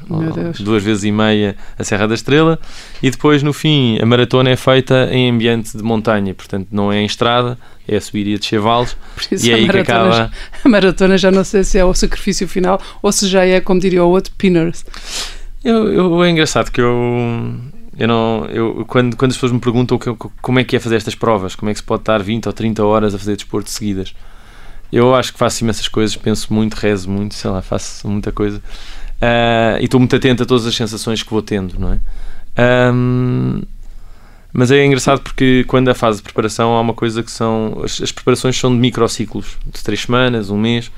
duas 0.60 0.84
vezes 0.84 1.02
e 1.02 1.10
meia 1.10 1.56
a 1.76 1.82
Serra 1.82 2.06
da 2.06 2.14
Estrela, 2.14 2.60
e 3.02 3.10
depois 3.10 3.42
no 3.42 3.52
fim 3.52 3.98
a 4.00 4.06
maratona 4.06 4.50
é 4.50 4.56
feita 4.56 5.08
em 5.10 5.30
ambiente 5.30 5.76
de 5.76 5.82
montanha, 5.82 6.32
portanto 6.32 6.68
não 6.70 6.92
é 6.92 7.00
em 7.00 7.06
estrada, 7.06 7.58
é 7.88 7.96
a 7.96 8.00
subir 8.00 8.26
e 8.28 8.34
a 8.34 8.38
descer 8.38 8.60
vales, 8.60 8.96
e 9.32 9.50
é 9.50 9.54
aí 9.54 9.68
que 9.68 9.78
acaba. 9.78 10.30
A 10.64 10.68
maratona 10.68 11.18
já 11.18 11.32
não 11.32 11.42
sei 11.42 11.64
se 11.64 11.76
é 11.76 11.84
o 11.84 11.92
sacrifício 11.92 12.46
final 12.46 12.80
ou 13.02 13.10
se 13.10 13.26
já 13.26 13.44
é, 13.44 13.60
como 13.60 13.80
diria 13.80 14.04
o 14.04 14.10
outro, 14.10 14.32
pinners. 14.38 14.84
Eu, 15.64 15.92
eu, 15.92 16.22
é 16.22 16.30
engraçado 16.30 16.70
que 16.70 16.80
eu. 16.80 16.94
Eu 17.96 18.08
não, 18.08 18.46
eu, 18.46 18.84
quando, 18.86 19.16
quando 19.16 19.30
as 19.30 19.36
pessoas 19.36 19.52
me 19.52 19.60
perguntam 19.60 19.98
como 20.42 20.58
é 20.58 20.64
que 20.64 20.76
é 20.76 20.80
fazer 20.80 20.96
estas 20.96 21.14
provas, 21.14 21.54
como 21.54 21.70
é 21.70 21.72
que 21.72 21.78
se 21.78 21.84
pode 21.84 22.02
estar 22.02 22.20
20 22.20 22.46
ou 22.46 22.52
30 22.52 22.84
horas 22.84 23.14
a 23.14 23.18
fazer 23.18 23.36
desporto 23.36 23.70
seguidas, 23.70 24.14
eu 24.94 25.12
acho 25.14 25.32
que 25.32 25.38
faço 25.38 25.64
imensas 25.64 25.88
coisas, 25.88 26.14
penso 26.16 26.54
muito, 26.54 26.74
rezo 26.74 27.10
muito, 27.10 27.34
sei 27.34 27.50
lá, 27.50 27.60
faço 27.60 28.08
muita 28.08 28.30
coisa. 28.30 28.58
Uh, 29.16 29.80
e 29.80 29.84
estou 29.84 29.98
muito 29.98 30.14
atento 30.14 30.44
a 30.44 30.46
todas 30.46 30.64
as 30.66 30.74
sensações 30.74 31.22
que 31.22 31.30
vou 31.30 31.42
tendo, 31.42 31.78
não 31.78 31.94
é? 31.94 32.92
Um, 32.92 33.62
mas 34.52 34.70
é 34.70 34.84
engraçado 34.84 35.20
porque 35.20 35.64
quando 35.66 35.88
a 35.88 35.94
fase 35.94 36.18
de 36.18 36.22
preparação 36.22 36.76
há 36.76 36.80
uma 36.80 36.94
coisa 36.94 37.24
que 37.24 37.30
são. 37.30 37.80
As, 37.82 38.00
as 38.00 38.12
preparações 38.12 38.56
são 38.56 38.70
de 38.72 38.78
microciclos, 38.80 39.58
de 39.66 39.82
três 39.82 40.02
semanas, 40.02 40.48
um 40.48 40.56
mês, 40.56 40.92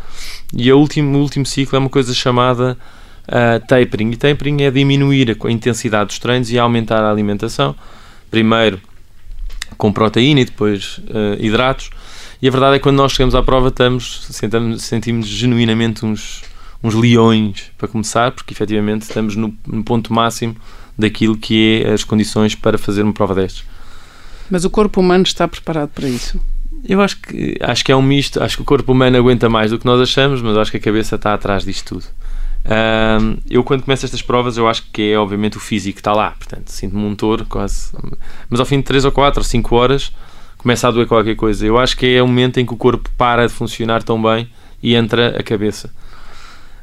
e 0.55 0.69
a 0.69 0.77
último, 0.77 1.17
o 1.17 1.23
último 1.23 1.47
ciclo 1.47 1.77
é 1.77 1.79
uma 1.79 1.89
coisa 1.89 2.13
chamada 2.13 2.77
uh, 3.29 3.67
tapering. 3.67 4.11
E 4.11 4.17
tapering 4.17 4.63
é 4.63 4.71
diminuir 4.71 5.31
a, 5.31 5.47
a 5.47 5.51
intensidade 5.51 6.09
dos 6.09 6.19
treinos 6.19 6.51
e 6.51 6.59
aumentar 6.59 7.03
a 7.03 7.11
alimentação. 7.11 7.75
Primeiro 8.31 8.79
com 9.79 9.91
proteína 9.91 10.41
e 10.41 10.45
depois 10.45 10.99
uh, 10.99 11.37
hidratos 11.39 11.91
e 12.47 12.49
a 12.49 12.53
verdade 12.53 12.77
é 12.77 12.79
que 12.79 12.85
quando 12.85 12.99
nós 12.99 13.11
chegamos 13.11 13.35
à 13.35 13.43
prova 13.43 13.71
estamos, 13.71 14.29
sentamos, 14.31 14.85
sentimos 14.85 15.27
genuinamente 15.27 16.07
uns, 16.07 16.45
uns 16.81 16.95
leões 16.95 17.73
para 17.77 17.89
começar, 17.89 18.31
porque 18.31 18.55
efetivamente 18.55 19.03
estamos 19.03 19.35
no, 19.35 19.53
no 19.67 19.83
ponto 19.83 20.13
máximo 20.13 20.55
daquilo 20.97 21.37
que 21.37 21.83
é 21.85 21.93
as 21.93 22.05
condições 22.05 22.55
para 22.55 22.79
fazer 22.79 23.03
uma 23.03 23.13
prova 23.13 23.35
destes. 23.35 23.65
Mas 24.49 24.65
o 24.65 24.71
corpo 24.71 25.01
humano 25.01 25.25
está 25.25 25.49
preparado 25.49 25.89
para 25.89 26.09
isso? 26.09 26.41
Eu 26.89 27.03
acho 27.03 27.21
que, 27.21 27.59
acho 27.61 27.85
que 27.85 27.91
é 27.91 27.97
um 27.97 28.03
misto. 28.03 28.41
Acho 28.41 28.59
que 28.59 28.63
o 28.63 28.65
corpo 28.65 28.93
humano 28.93 29.17
aguenta 29.17 29.49
mais 29.49 29.73
do 29.73 29.79
que 29.81 29.85
nós 29.85 30.01
achamos, 30.01 30.41
mas 30.41 30.57
acho 30.57 30.71
que 30.71 30.77
a 30.77 30.81
cabeça 30.81 31.17
está 31.17 31.35
atrás 31.35 31.65
disto 31.65 31.95
tudo. 31.95 32.05
Eu, 33.51 33.65
quando 33.65 33.83
começo 33.83 34.05
estas 34.05 34.23
provas, 34.23 34.57
eu 34.57 34.69
acho 34.69 34.85
que 34.93 35.11
é 35.11 35.19
obviamente 35.19 35.57
o 35.57 35.61
físico 35.61 35.97
que 35.97 36.01
está 36.01 36.13
lá. 36.13 36.31
Portanto, 36.31 36.69
sinto-me 36.69 37.05
um 37.05 37.17
touro 37.17 37.45
quase. 37.47 37.91
Mas 38.49 38.61
ao 38.61 38.67
fim 38.67 38.77
de 38.77 38.85
3 38.85 39.05
ou 39.05 39.11
4 39.11 39.41
ou 39.41 39.45
5 39.45 39.75
horas, 39.75 40.13
começa 40.59 40.89
a 40.89 40.91
doer 40.91 41.07
qualquer 41.07 41.37
coisa. 41.37 41.67
Eu 41.67 41.79
acho 41.79 41.97
que 41.97 42.07
é 42.07 42.23
o 42.23 42.27
momento 42.27 42.59
em 42.59 42.67
que 42.67 42.75
o 42.75 42.77
corpo 42.77 43.11
para 43.17 43.47
de 43.47 43.53
funcionar 43.53 44.03
tão 44.03 44.21
bem 44.21 44.49
e 44.83 44.95
entra 44.95 45.39
a 45.39 45.43
cabeça. 45.43 45.93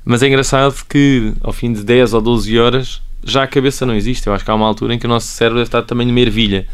Mas 0.06 0.22
é 0.22 0.27
engraçado 0.27 0.75
que 0.88 1.34
ao 1.42 1.53
fim 1.53 1.72
de 1.72 1.84
10 1.84 2.13
ou 2.13 2.22
12 2.22 2.60
horas 2.60 3.01
já 3.24 3.44
a 3.44 3.48
cabeça 3.48 3.86
não 3.86 3.96
existe. 3.96 4.27
Eu 4.27 4.34
acho 4.34 4.44
que 4.44 4.51
há 4.51 4.56
uma 4.56 4.68
altura 4.68 4.94
em 4.94 5.00
que 5.00 5.06
o 5.06 5.10
nosso 5.10 5.27
cérebro 5.27 5.60
deve 5.60 5.68
estar 5.68 5.82
também 5.84 6.06
numa 6.06 6.20
ervilha. 6.20 6.68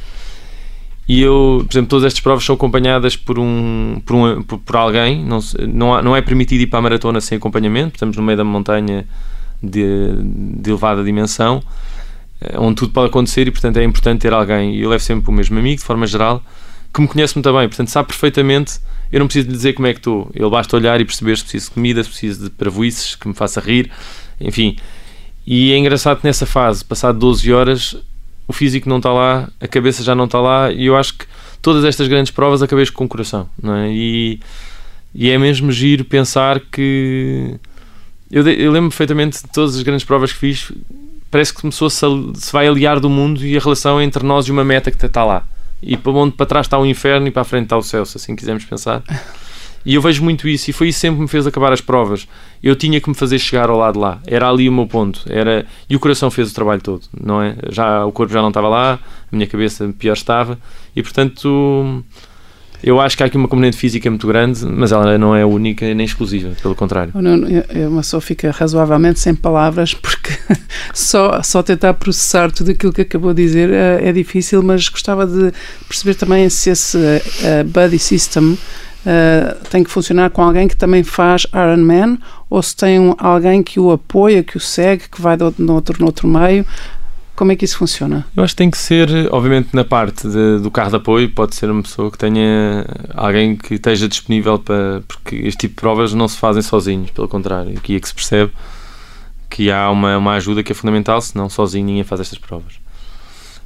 E 1.08 1.22
eu, 1.22 1.64
por 1.68 1.74
exemplo, 1.74 1.90
todas 1.90 2.06
estas 2.06 2.20
provas 2.20 2.44
são 2.44 2.54
acompanhadas 2.54 3.16
por, 3.16 3.40
um, 3.40 4.00
por, 4.06 4.16
um, 4.16 4.44
por, 4.44 4.60
por 4.60 4.76
alguém. 4.76 5.24
Não, 5.24 5.40
não, 5.68 6.02
não 6.04 6.16
é 6.16 6.22
permitido 6.22 6.62
ir 6.62 6.68
para 6.68 6.80
a 6.80 6.82
maratona 6.84 7.20
sem 7.20 7.38
acompanhamento. 7.38 7.96
Estamos 7.96 8.16
no 8.16 8.22
meio 8.22 8.38
da 8.38 8.44
montanha 8.44 9.08
de, 9.62 10.14
de 10.24 10.70
elevada 10.70 11.04
dimensão, 11.04 11.64
eh, 12.40 12.58
onde 12.60 12.76
tudo 12.76 12.94
pode 12.94 13.08
acontecer 13.08 13.48
e, 13.48 13.52
portanto, 13.52 13.78
é 13.78 13.84
importante 13.84 14.22
ter 14.22 14.34
alguém. 14.34 14.76
E 14.76 14.82
eu 14.82 14.90
levo 14.90 15.04
sempre 15.04 15.30
o 15.30 15.34
mesmo 15.34 15.58
amigo, 15.58 15.78
de 15.80 15.84
forma 15.84 16.06
geral, 16.06 16.44
que 16.94 17.02
me 17.02 17.08
conhece 17.08 17.36
muito 17.36 17.52
bem, 17.54 17.68
portanto 17.68 17.90
sabe 17.90 18.08
perfeitamente. 18.08 18.80
Eu 19.12 19.20
não 19.20 19.28
preciso 19.28 19.48
lhe 19.48 19.54
dizer 19.54 19.74
como 19.74 19.88
é 19.88 19.94
que 19.94 20.00
estou, 20.00 20.30
ele 20.34 20.50
basta 20.50 20.76
olhar 20.76 21.02
e 21.02 21.06
perceber 21.06 21.38
se 21.38 21.44
preciso 21.44 21.70
de 21.70 21.72
comida, 21.72 22.04
se 22.04 22.10
preciso 22.10 22.44
de 22.44 22.50
paravoices 22.52 23.16
que 23.16 23.28
me 23.28 23.34
faça 23.34 23.60
rir, 23.60 23.90
enfim. 24.40 24.76
E 25.48 25.72
é 25.72 25.78
engraçado 25.78 26.20
que 26.20 26.28
nessa 26.28 26.46
fase, 26.46 26.86
passado 26.86 27.18
12 27.18 27.52
horas, 27.52 27.96
o 28.48 28.54
físico 28.54 28.88
não 28.88 28.98
está 28.98 29.12
lá, 29.12 29.50
a 29.60 29.68
cabeça 29.68 30.04
já 30.04 30.14
não 30.14 30.26
está 30.26 30.40
lá, 30.40 30.72
e 30.72 30.86
eu 30.86 30.96
acho 30.96 31.16
que 31.16 31.26
todas 31.62 31.84
estas 31.84 32.08
grandes 32.08 32.32
provas 32.32 32.62
acabei 32.62 32.86
com 32.88 33.06
o 33.06 33.08
coração, 33.08 33.50
não 33.62 33.76
é? 33.76 33.92
E, 33.92 34.40
e 35.14 35.30
é 35.30 35.38
mesmo 35.38 35.72
giro 35.72 36.06
pensar 36.06 36.60
que. 36.60 37.56
Eu, 38.32 38.48
eu 38.48 38.72
lembro 38.72 38.90
perfeitamente 38.90 39.42
de 39.42 39.50
todas 39.50 39.76
as 39.76 39.82
grandes 39.82 40.06
provas 40.06 40.32
que 40.32 40.38
fiz, 40.38 40.72
parece 41.32 41.52
que 41.52 41.62
começou 41.62 41.90
-se, 41.90 42.06
a, 42.06 42.10
se 42.36 42.52
vai 42.52 42.68
aliar 42.68 43.00
do 43.00 43.10
mundo 43.10 43.44
e 43.44 43.58
a 43.58 43.60
relação 43.60 44.00
entre 44.00 44.24
nós 44.24 44.46
e 44.46 44.52
uma 44.52 44.64
meta 44.64 44.92
que 44.92 45.04
está 45.04 45.26
lá 45.26 45.44
e 45.82 45.98
para 45.98 46.12
onde 46.12 46.36
para 46.36 46.46
trás 46.46 46.66
está 46.66 46.78
o 46.78 46.86
inferno 46.86 47.28
e 47.28 47.32
para 47.32 47.42
a 47.42 47.46
frente 47.46 47.64
está 47.64 47.78
o 47.78 47.84
céu, 47.84 48.06
se 48.06 48.18
assim 48.18 48.36
quisermos 48.36 48.66
pensar. 48.66 49.04
E 49.86 49.96
eu 49.96 50.02
vejo 50.02 50.22
muito 50.24 50.48
isso, 50.48 50.70
e 50.70 50.74
foi 50.74 50.90
isso 50.90 51.00
sempre 51.00 51.18
que 51.18 51.22
me 51.22 51.28
fez 51.28 51.48
acabar 51.48 51.72
as 51.72 51.80
provas. 51.80 52.28
Eu 52.62 52.76
tinha 52.76 53.00
que 53.00 53.10
me 53.10 53.16
fazer 53.16 53.40
chegar 53.40 53.70
ao 53.70 53.78
lado 53.78 53.98
lá, 53.98 54.20
era 54.28 54.50
ali 54.50 54.68
o 54.68 54.72
meu 54.72 54.86
ponto. 54.86 55.22
Era... 55.28 55.66
E 55.90 55.96
o 55.96 56.00
coração 56.00 56.30
fez 56.30 56.52
o 56.52 56.54
trabalho 56.54 56.82
todo, 56.82 57.04
não 57.20 57.42
é? 57.42 57.56
Já, 57.70 58.06
o 58.06 58.12
corpo 58.12 58.34
já 58.34 58.42
não 58.42 58.50
estava 58.50 58.68
lá, 58.68 59.00
a 59.32 59.36
minha 59.36 59.48
cabeça 59.48 59.94
pior 59.98 60.14
estava, 60.14 60.60
e 60.96 61.02
portanto 61.02 62.04
eu 62.82 63.00
acho 63.00 63.18
que 63.18 63.24
há 63.24 63.26
aqui 63.26 63.38
uma 63.38 63.48
componente 63.48 63.78
física 63.78 64.10
muito 64.10 64.26
grande, 64.28 64.66
mas 64.66 64.92
ela 64.92 65.18
não 65.18 65.36
é 65.36 65.46
única 65.46 65.94
nem 65.94 66.06
exclusiva, 66.06 66.56
pelo 66.62 66.76
contrário. 66.76 67.14
Uma 67.16 68.02
pessoa 68.02 68.22
fica 68.22 68.52
razoavelmente 68.52 69.20
sem 69.20 69.36
palavras 69.36 69.94
porque 69.94 70.32
só, 70.94 71.42
só 71.44 71.62
tentar 71.62 71.94
processar 71.96 72.52
tudo 72.52 72.72
aquilo 72.72 72.94
que 72.94 73.02
acabou 73.02 73.34
de 73.34 73.44
dizer 73.44 73.70
é, 73.70 74.08
é 74.08 74.12
difícil, 74.12 74.64
mas 74.64 74.88
gostava 74.88 75.28
de 75.28 75.52
perceber 75.88 76.16
também 76.16 76.50
se 76.50 76.70
esse 76.70 76.98
uh, 76.98 77.64
buddy 77.66 78.00
system 78.00 78.54
uh, 78.54 79.70
tem 79.70 79.84
que 79.84 79.90
funcionar 79.90 80.30
com 80.30 80.42
alguém 80.42 80.68
que 80.68 80.76
também 80.76 81.04
faz 81.04 81.46
Iron 81.54 81.84
Man 81.84 82.18
ou 82.50 82.62
se 82.62 82.76
tem 82.76 83.00
um, 83.00 83.14
alguém 83.18 83.62
que 83.62 83.80
o 83.80 83.92
apoia, 83.92 84.44
que 84.44 84.58
o 84.58 84.60
segue, 84.60 85.10
que 85.10 85.22
vai 85.22 85.38
no 85.58 85.74
outro, 85.74 86.00
no 86.00 86.06
outro 86.06 86.28
meio. 86.28 86.66
Como 87.40 87.54
é 87.54 87.56
que 87.56 87.64
isso 87.64 87.78
funciona? 87.78 88.28
Eu 88.36 88.44
acho 88.44 88.54
que 88.54 88.58
tem 88.58 88.70
que 88.70 88.78
ser, 88.78 89.10
obviamente, 89.32 89.70
na 89.72 89.86
parte 89.86 90.28
de, 90.28 90.60
do 90.60 90.70
carro 90.70 90.90
de 90.90 90.98
apoio, 90.98 91.30
pode 91.30 91.56
ser 91.56 91.72
uma 91.72 91.82
pessoa 91.82 92.12
que 92.12 92.18
tenha 92.18 92.86
alguém 93.16 93.56
que 93.56 93.76
esteja 93.76 94.10
disponível 94.10 94.60
para. 94.60 95.02
Porque 95.08 95.38
este 95.38 95.60
tipo 95.60 95.76
de 95.76 95.80
provas 95.80 96.14
não 96.14 96.28
se 96.28 96.38
fazem 96.38 96.62
sozinhos, 96.62 97.12
pelo 97.12 97.30
contrário. 97.30 97.78
Aqui 97.78 97.96
é 97.96 98.00
que 98.02 98.10
se 98.10 98.14
percebe 98.14 98.52
que 99.50 99.72
há 99.72 99.90
uma, 99.90 100.18
uma 100.18 100.34
ajuda 100.34 100.62
que 100.62 100.74
é 100.74 100.76
fundamental, 100.76 101.22
senão 101.22 101.50
sozinho 101.50 101.86
ninguém 101.86 102.04
faz 102.04 102.20
estas 102.20 102.38
provas. 102.38 102.74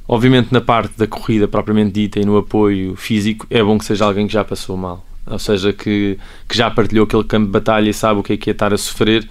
Obviamente, 0.06 0.52
na 0.52 0.60
parte 0.60 0.96
da 0.96 1.08
corrida 1.08 1.48
propriamente 1.48 1.90
dita 1.90 2.20
e 2.20 2.24
no 2.24 2.36
apoio 2.36 2.94
físico, 2.94 3.44
é 3.50 3.60
bom 3.60 3.76
que 3.76 3.86
seja 3.86 4.04
alguém 4.04 4.28
que 4.28 4.32
já 4.32 4.44
passou 4.44 4.76
mal. 4.76 5.04
Ou 5.26 5.38
seja, 5.40 5.72
que, 5.72 6.16
que 6.48 6.56
já 6.56 6.70
partilhou 6.70 7.06
aquele 7.06 7.24
campo 7.24 7.46
de 7.46 7.52
batalha 7.52 7.90
e 7.90 7.92
sabe 7.92 8.20
o 8.20 8.22
que 8.22 8.34
é 8.34 8.36
que 8.36 8.50
é 8.50 8.52
estar 8.52 8.72
a 8.72 8.78
sofrer 8.78 9.28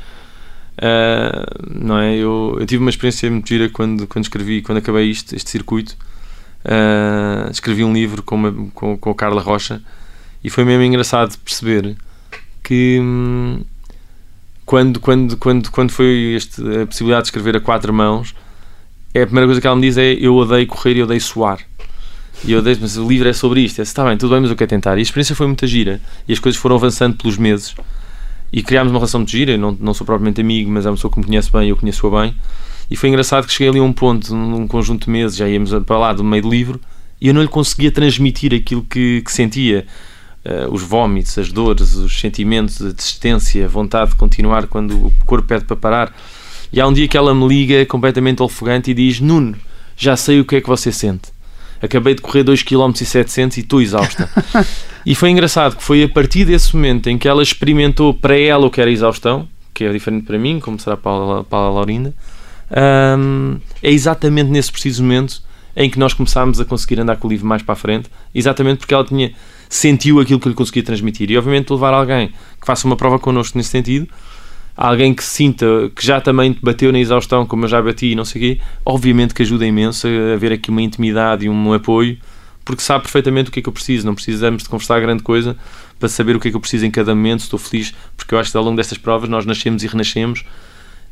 Uh, 0.78 1.84
não 1.86 1.98
é? 2.00 2.16
Eu, 2.16 2.58
eu, 2.60 2.66
tive 2.66 2.82
uma 2.84 2.90
experiência 2.90 3.30
muito 3.30 3.48
gira 3.48 3.70
quando, 3.70 4.08
quando 4.08 4.26
escrevi, 4.26 4.62
quando 4.62 4.80
acabei 4.80 5.10
isto, 5.10 5.36
este 5.36 5.50
circuito. 5.50 5.96
Uh, 6.66 7.52
escrevi 7.52 7.84
um 7.84 7.94
livro 7.94 8.24
com, 8.24 8.36
uma, 8.36 8.70
com, 8.74 8.98
com 8.98 9.10
a 9.10 9.16
Carla 9.16 9.42
Rocha 9.42 9.82
e 10.44 10.50
foi 10.50 10.64
mesmo 10.64 10.84
engraçado 10.84 11.38
perceber 11.40 11.96
que 12.64 13.00
hum, 13.02 13.62
quando, 14.66 15.00
quando, 15.00 15.38
quando, 15.38 15.72
quando 15.72 15.92
foi 15.92 16.34
este, 16.36 16.62
a 16.82 16.86
possibilidade 16.86 17.24
de 17.24 17.28
escrever 17.28 17.58
a 17.58 17.60
quatro 17.60 17.94
mãos, 17.94 18.34
é 19.14 19.22
a 19.22 19.26
primeira 19.26 19.46
coisa 19.48 19.62
que 19.62 19.68
ela 19.68 19.76
me 19.76 19.82
diz 19.82 19.98
é 19.98 20.14
eu 20.14 20.36
odeio 20.36 20.66
correr 20.66 20.98
e 20.98 21.04
odeio 21.04 21.22
suar. 21.22 21.60
E 22.46 22.52
eu 22.52 22.60
odeio, 22.60 22.78
mas 22.82 22.98
o 22.98 23.08
livro 23.08 23.30
é 23.30 23.34
sobre 23.34 23.62
isto. 23.62 23.82
Está 23.82 24.04
bem, 24.04 24.18
tudo 24.18 24.32
bem, 24.32 24.42
mas 24.42 24.50
eu 24.50 24.56
quero 24.56 24.70
tentar. 24.70 24.96
E 24.96 25.00
a 25.00 25.02
experiência 25.02 25.36
foi 25.36 25.48
muito 25.48 25.66
gira. 25.68 26.02
E 26.28 26.34
as 26.34 26.40
coisas 26.40 26.60
foram 26.60 26.76
avançando 26.76 27.16
pelos 27.16 27.38
meses 27.38 27.76
e 28.54 28.62
criámos 28.62 28.92
uma 28.92 29.00
relação 29.00 29.24
de 29.24 29.32
gira. 29.32 29.54
Eu 29.54 29.58
não, 29.58 29.76
não 29.80 29.94
sou 29.96 30.06
propriamente 30.06 30.40
amigo, 30.40 30.70
mas 30.70 30.86
é 30.86 30.90
uma 30.90 30.96
pessoa 30.96 31.12
que 31.12 31.20
me 31.20 31.26
conhece 31.26 31.52
bem 31.52 31.66
e 31.66 31.70
eu 31.70 31.76
conheço-a 31.76 32.22
bem. 32.22 32.36
E 32.90 32.96
foi 32.96 33.10
engraçado 33.10 33.48
que 33.48 33.52
cheguei 33.52 33.70
ali 33.70 33.80
a 33.80 33.84
um 33.84 33.92
ponto, 33.92 34.36
num 34.36 34.68
conjunto 34.68 35.06
de 35.06 35.10
meses, 35.10 35.36
já 35.36 35.50
íamos 35.50 35.72
para 35.86 35.98
lá 35.98 36.14
do 36.14 36.24
meio 36.24 36.44
do 36.44 36.50
livro, 36.50 36.80
e 37.20 37.30
eu 37.30 37.34
não 37.34 37.42
lhe 37.42 37.48
conseguia 37.48 37.92
transmitir 37.92 38.54
aquilo 38.54 38.84
que, 38.84 39.22
que 39.22 39.32
sentia. 39.32 39.88
Uh, 40.46 40.70
os 40.74 40.84
vómitos, 40.84 41.38
as 41.38 41.50
dores, 41.54 41.96
os 41.96 42.20
sentimentos, 42.20 42.82
a 42.82 42.92
desistência, 42.92 43.64
a 43.64 43.68
vontade 43.70 44.12
de 44.12 44.18
continuar 44.18 44.68
quando 44.68 45.08
o 45.08 45.14
corpo 45.26 45.48
pede 45.48 45.64
para 45.64 45.78
parar. 45.78 46.14
E 46.72 46.82
há 46.82 46.86
um 46.86 46.92
dia 46.92 47.08
que 47.08 47.16
ela 47.16 47.34
me 47.34 47.48
liga 47.48 47.86
completamente 47.86 48.44
ofegante 48.44 48.92
e 48.92 48.94
diz: 48.94 49.22
Nuno, 49.22 49.56
já 49.96 50.18
sei 50.18 50.42
o 50.42 50.46
que 50.46 50.58
é 50.58 50.62
que 50.62 50.68
você 50.68 50.92
sente. 50.92 51.33
Acabei 51.84 52.16
de 52.16 52.22
correr 52.22 52.44
2 52.44 52.64
km 52.64 52.94
e 53.02 53.06
700 53.06 53.58
e 53.58 53.60
estou 53.60 53.82
exausta. 53.82 54.30
E 55.06 55.14
foi 55.16 55.32
engraçado 55.32 55.76
que 55.76 55.84
foi 55.84 56.02
a 56.02 56.08
partir 56.08 56.46
desse 56.46 56.74
momento 56.74 57.10
em 57.10 57.18
que 57.18 57.28
ela 57.28 57.44
experimentou 57.44 58.14
para 58.14 58.40
ela 58.40 58.68
o 58.68 58.72
que 58.72 58.80
era 58.80 58.90
exaustão, 58.90 59.50
que 59.74 59.84
é 59.84 59.92
diferente 59.92 60.26
para 60.26 60.40
mim, 60.40 60.62
como 60.62 60.80
será 60.80 60.96
para 60.96 61.12
a 61.12 61.70
Laurinda, 61.70 62.14
um, 63.20 63.58
é 63.82 63.92
exatamente 63.92 64.50
nesse 64.50 64.72
preciso 64.72 65.04
momento 65.04 65.44
em 65.76 65.90
que 65.90 66.00
nós 66.00 66.14
começámos 66.14 66.62
a 66.62 66.64
conseguir 66.64 67.02
andar 67.02 67.18
com 67.18 67.28
o 67.28 67.32
livro 67.32 67.46
mais 67.46 67.62
para 67.62 67.74
a 67.74 67.76
frente, 67.76 68.10
exatamente 68.34 68.78
porque 68.78 68.94
ela 68.94 69.04
tinha 69.04 69.34
sentiu 69.68 70.20
aquilo 70.20 70.40
que 70.40 70.48
lhe 70.48 70.56
conseguia 70.56 70.84
transmitir. 70.84 71.32
E 71.32 71.38
obviamente 71.38 71.72
levar 71.72 71.94
alguém 71.94 72.28
que 72.30 72.66
faça 72.66 72.86
uma 72.86 72.96
prova 72.96 73.18
connosco 73.18 73.58
nesse 73.58 73.72
sentido, 73.72 74.08
alguém 74.76 75.14
que 75.14 75.24
sinta 75.24 75.66
que 75.96 76.06
já 76.06 76.20
também 76.20 76.58
bateu 76.62 76.92
na 76.92 77.00
exaustão, 77.00 77.46
como 77.46 77.66
eu 77.66 77.70
já 77.70 77.82
bati 77.82 78.12
e 78.12 78.16
não 78.16 78.26
sei 78.26 78.42
o 78.42 78.46
quê, 78.46 78.62
obviamente 78.86 79.34
que 79.34 79.42
ajuda 79.42 79.66
imenso 79.66 80.08
a 80.08 80.34
haver 80.34 80.54
aqui 80.54 80.70
uma 80.70 80.82
intimidade 80.82 81.46
e 81.46 81.50
um 81.50 81.74
apoio 81.74 82.18
porque 82.66 82.82
sabe 82.82 83.04
perfeitamente 83.04 83.50
o 83.50 83.52
que 83.52 83.60
é 83.60 83.64
que 83.64 83.70
eu 83.70 83.74
preciso. 83.74 84.06
Não 84.06 84.16
precisamos 84.16 84.64
de 84.64 84.70
conversar 84.70 85.00
grande 85.00 85.24
coisa 85.24 85.56
para 86.00 86.10
saber 86.10 86.36
o 86.36 86.40
que 86.40 86.48
é 86.48 86.52
que 86.52 86.58
eu 86.58 86.62
preciso 86.62 86.86
em 86.86 86.92
cada 86.92 87.14
momento. 87.14 87.42
Estou 87.42 87.60
feliz, 87.60 87.94
porque 88.16 88.34
eu 88.34 88.40
acho 88.40 88.52
que 88.52 88.58
ao 88.58 88.64
longo 88.64 88.78
destas 88.78 88.98
provas 88.98 89.30
nós 89.30 89.46
nascemos 89.46 89.84
e 89.84 89.88
renascemos 89.88 90.46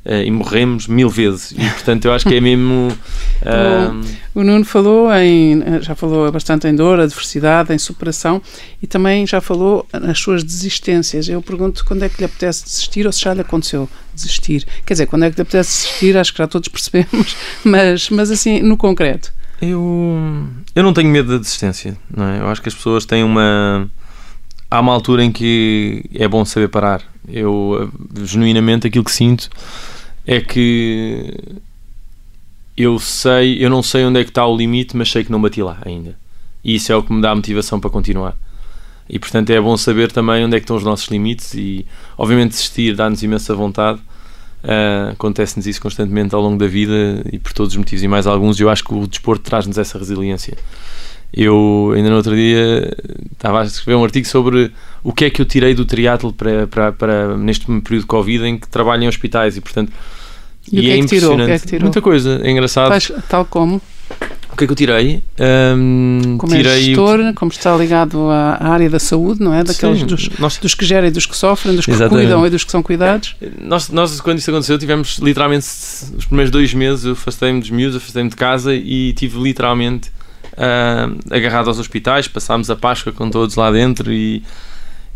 uh, 0.05 0.23
e 0.25 0.31
morremos 0.31 0.87
mil 0.87 1.09
vezes. 1.09 1.51
E 1.51 1.69
portanto 1.69 2.05
eu 2.05 2.13
acho 2.13 2.27
que 2.27 2.35
é 2.35 2.41
mesmo. 2.41 2.89
Uh... 3.41 4.05
O, 4.35 4.43
Nuno 4.43 4.63
falou 4.63 5.11
em. 5.15 5.63
já 5.81 5.95
falou 5.95 6.31
bastante 6.31 6.67
em 6.67 6.75
dor, 6.75 6.99
adversidade, 6.99 7.73
em 7.73 7.77
superação 7.79 8.39
e 8.79 8.85
também 8.85 9.25
já 9.25 9.41
falou 9.41 9.87
nas 9.91 10.19
suas 10.19 10.43
desistências. 10.43 11.27
Eu 11.27 11.41
pergunto 11.41 11.83
quando 11.83 12.03
é 12.03 12.09
que 12.09 12.19
lhe 12.19 12.25
apetece 12.25 12.63
desistir 12.63 13.07
ou 13.07 13.11
se 13.11 13.21
já 13.21 13.33
lhe 13.33 13.41
aconteceu 13.41 13.89
desistir. 14.13 14.67
Quer 14.85 14.93
dizer, 14.93 15.07
quando 15.07 15.25
é 15.25 15.31
que 15.31 15.37
lhe 15.37 15.41
apetece 15.41 15.73
desistir, 15.73 16.15
acho 16.15 16.31
que 16.33 16.37
já 16.37 16.45
todos 16.45 16.67
percebemos, 16.67 17.35
mas, 17.65 18.11
mas 18.11 18.29
assim, 18.29 18.61
no 18.61 18.77
concreto. 18.77 19.33
Eu, 19.61 20.47
eu 20.75 20.83
não 20.83 20.93
tenho 20.93 21.09
medo 21.09 21.31
da 21.31 21.37
desistência, 21.39 21.97
não 22.15 22.25
é? 22.25 22.39
Eu 22.39 22.47
acho 22.47 22.61
que 22.61 22.69
as 22.69 22.75
pessoas 22.75 23.05
têm 23.05 23.23
uma. 23.23 23.89
Há 24.69 24.79
uma 24.79 24.93
altura 24.93 25.23
em 25.23 25.31
que 25.31 26.03
é 26.13 26.27
bom 26.27 26.45
saber 26.45 26.67
parar. 26.69 27.10
Eu, 27.27 27.91
genuinamente, 28.23 28.87
aquilo 28.87 29.03
que 29.03 29.11
sinto 29.11 29.49
é 30.25 30.39
que 30.39 31.33
eu 32.75 32.99
sei, 32.99 33.63
eu 33.63 33.69
não 33.69 33.83
sei 33.83 34.05
onde 34.05 34.19
é 34.19 34.23
que 34.23 34.29
está 34.29 34.45
o 34.45 34.55
limite, 34.55 34.95
mas 34.95 35.11
sei 35.11 35.23
que 35.23 35.31
não 35.31 35.41
bati 35.41 35.61
lá 35.61 35.77
ainda. 35.85 36.17
E 36.63 36.75
isso 36.75 36.91
é 36.91 36.95
o 36.95 37.03
que 37.03 37.11
me 37.13 37.21
dá 37.21 37.33
motivação 37.35 37.79
para 37.79 37.89
continuar. 37.89 38.35
E 39.09 39.19
portanto 39.19 39.49
é 39.49 39.59
bom 39.59 39.75
saber 39.77 40.11
também 40.11 40.45
onde 40.45 40.55
é 40.55 40.59
que 40.59 40.63
estão 40.63 40.75
os 40.75 40.83
nossos 40.83 41.07
limites 41.07 41.53
e, 41.53 41.85
obviamente, 42.17 42.51
desistir 42.51 42.95
dá-nos 42.95 43.21
imensa 43.23 43.53
vontade 43.53 44.01
Uh, 44.63 45.11
Acontece-nos 45.11 45.65
isso 45.65 45.81
constantemente 45.81 46.35
ao 46.35 46.41
longo 46.41 46.57
da 46.57 46.67
vida 46.67 47.23
e 47.31 47.39
por 47.39 47.51
todos 47.51 47.73
os 47.73 47.77
motivos 47.77 48.03
e 48.03 48.07
mais 48.07 48.27
alguns. 48.27 48.59
Eu 48.59 48.69
acho 48.69 48.83
que 48.83 48.93
o 48.93 49.07
desporto 49.07 49.43
traz-nos 49.43 49.77
essa 49.77 49.97
resiliência. 49.97 50.57
Eu, 51.33 51.93
ainda 51.95 52.09
no 52.09 52.17
outro 52.17 52.35
dia, 52.35 52.95
estava 53.31 53.61
a 53.61 53.63
escrever 53.63 53.97
um 53.97 54.03
artigo 54.03 54.27
sobre 54.27 54.71
o 55.01 55.13
que 55.13 55.25
é 55.25 55.29
que 55.29 55.41
eu 55.41 55.45
tirei 55.45 55.73
do 55.73 55.85
triatlo 55.85 56.33
para, 56.33 56.67
para, 56.67 56.91
para 56.91 57.37
neste 57.37 57.65
período 57.65 58.01
de 58.01 58.07
Covid 58.07 58.45
em 58.45 58.57
que 58.57 58.67
trabalho 58.67 59.03
em 59.03 59.07
hospitais 59.07 59.55
e, 59.55 59.61
portanto, 59.61 59.91
e, 60.71 60.75
e 60.75 60.79
o 60.79 60.81
que 60.81 60.91
é, 60.91 60.97
é, 60.97 60.99
que 60.99 61.07
tirou? 61.07 61.35
que 61.37 61.41
é 61.43 61.59
que 61.59 61.67
tirou? 61.67 61.81
Muita 61.83 62.01
coisa, 62.01 62.41
é 62.43 62.51
engraçado. 62.51 62.89
Faz, 62.89 63.11
tal 63.29 63.45
como? 63.45 63.81
O 64.51 64.57
que 64.57 64.65
é 64.65 64.67
que 64.67 64.73
eu 64.73 64.75
tirei? 64.75 65.23
Um, 65.39 66.35
como 66.37 66.53
é 66.53 66.57
tirei 66.57 66.71
é 66.73 66.79
gestor, 66.81 67.19
o... 67.19 67.33
como 67.33 67.49
está 67.49 67.75
ligado 67.77 68.29
à 68.29 68.67
área 68.67 68.89
da 68.89 68.99
saúde, 68.99 69.41
não 69.41 69.53
é? 69.53 69.63
Daqueles 69.63 69.99
Sim, 69.99 70.05
dos, 70.05 70.29
nós... 70.37 70.57
dos 70.57 70.75
que 70.75 70.83
gerem, 70.83 71.09
dos 71.09 71.25
que 71.25 71.35
sofrem, 71.35 71.73
dos 71.73 71.85
que 71.85 71.91
Exatamente. 71.91 72.25
cuidam 72.25 72.45
e 72.45 72.49
dos 72.49 72.65
que 72.65 72.71
são 72.71 72.83
cuidados. 72.83 73.37
Nós, 73.61 73.89
nós, 73.89 74.19
quando 74.19 74.39
isso 74.39 74.51
aconteceu, 74.51 74.77
tivemos 74.77 75.17
literalmente 75.19 75.65
os 76.17 76.25
primeiros 76.25 76.51
dois 76.51 76.73
meses, 76.73 77.05
eu 77.05 77.13
afastei-me 77.13 77.61
dos 77.61 77.69
miúdos, 77.69 77.95
afastei-me 77.95 78.29
de 78.29 78.35
casa 78.35 78.75
e 78.75 79.13
tive 79.13 79.39
literalmente 79.39 80.11
uh, 80.53 81.33
agarrado 81.33 81.67
aos 81.67 81.79
hospitais, 81.79 82.27
passámos 82.27 82.69
a 82.69 82.75
Páscoa 82.75 83.11
com 83.11 83.29
todos 83.29 83.55
lá 83.55 83.71
dentro 83.71 84.11
e, 84.11 84.43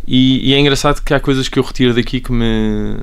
e, 0.08 0.52
e 0.52 0.54
é 0.54 0.60
engraçado 0.60 1.02
que 1.02 1.14
há 1.14 1.20
coisas 1.20 1.48
que 1.50 1.60
eu 1.60 1.64
retiro 1.64 1.94
daqui 1.94 2.20
que 2.20 2.32
me 2.32 2.98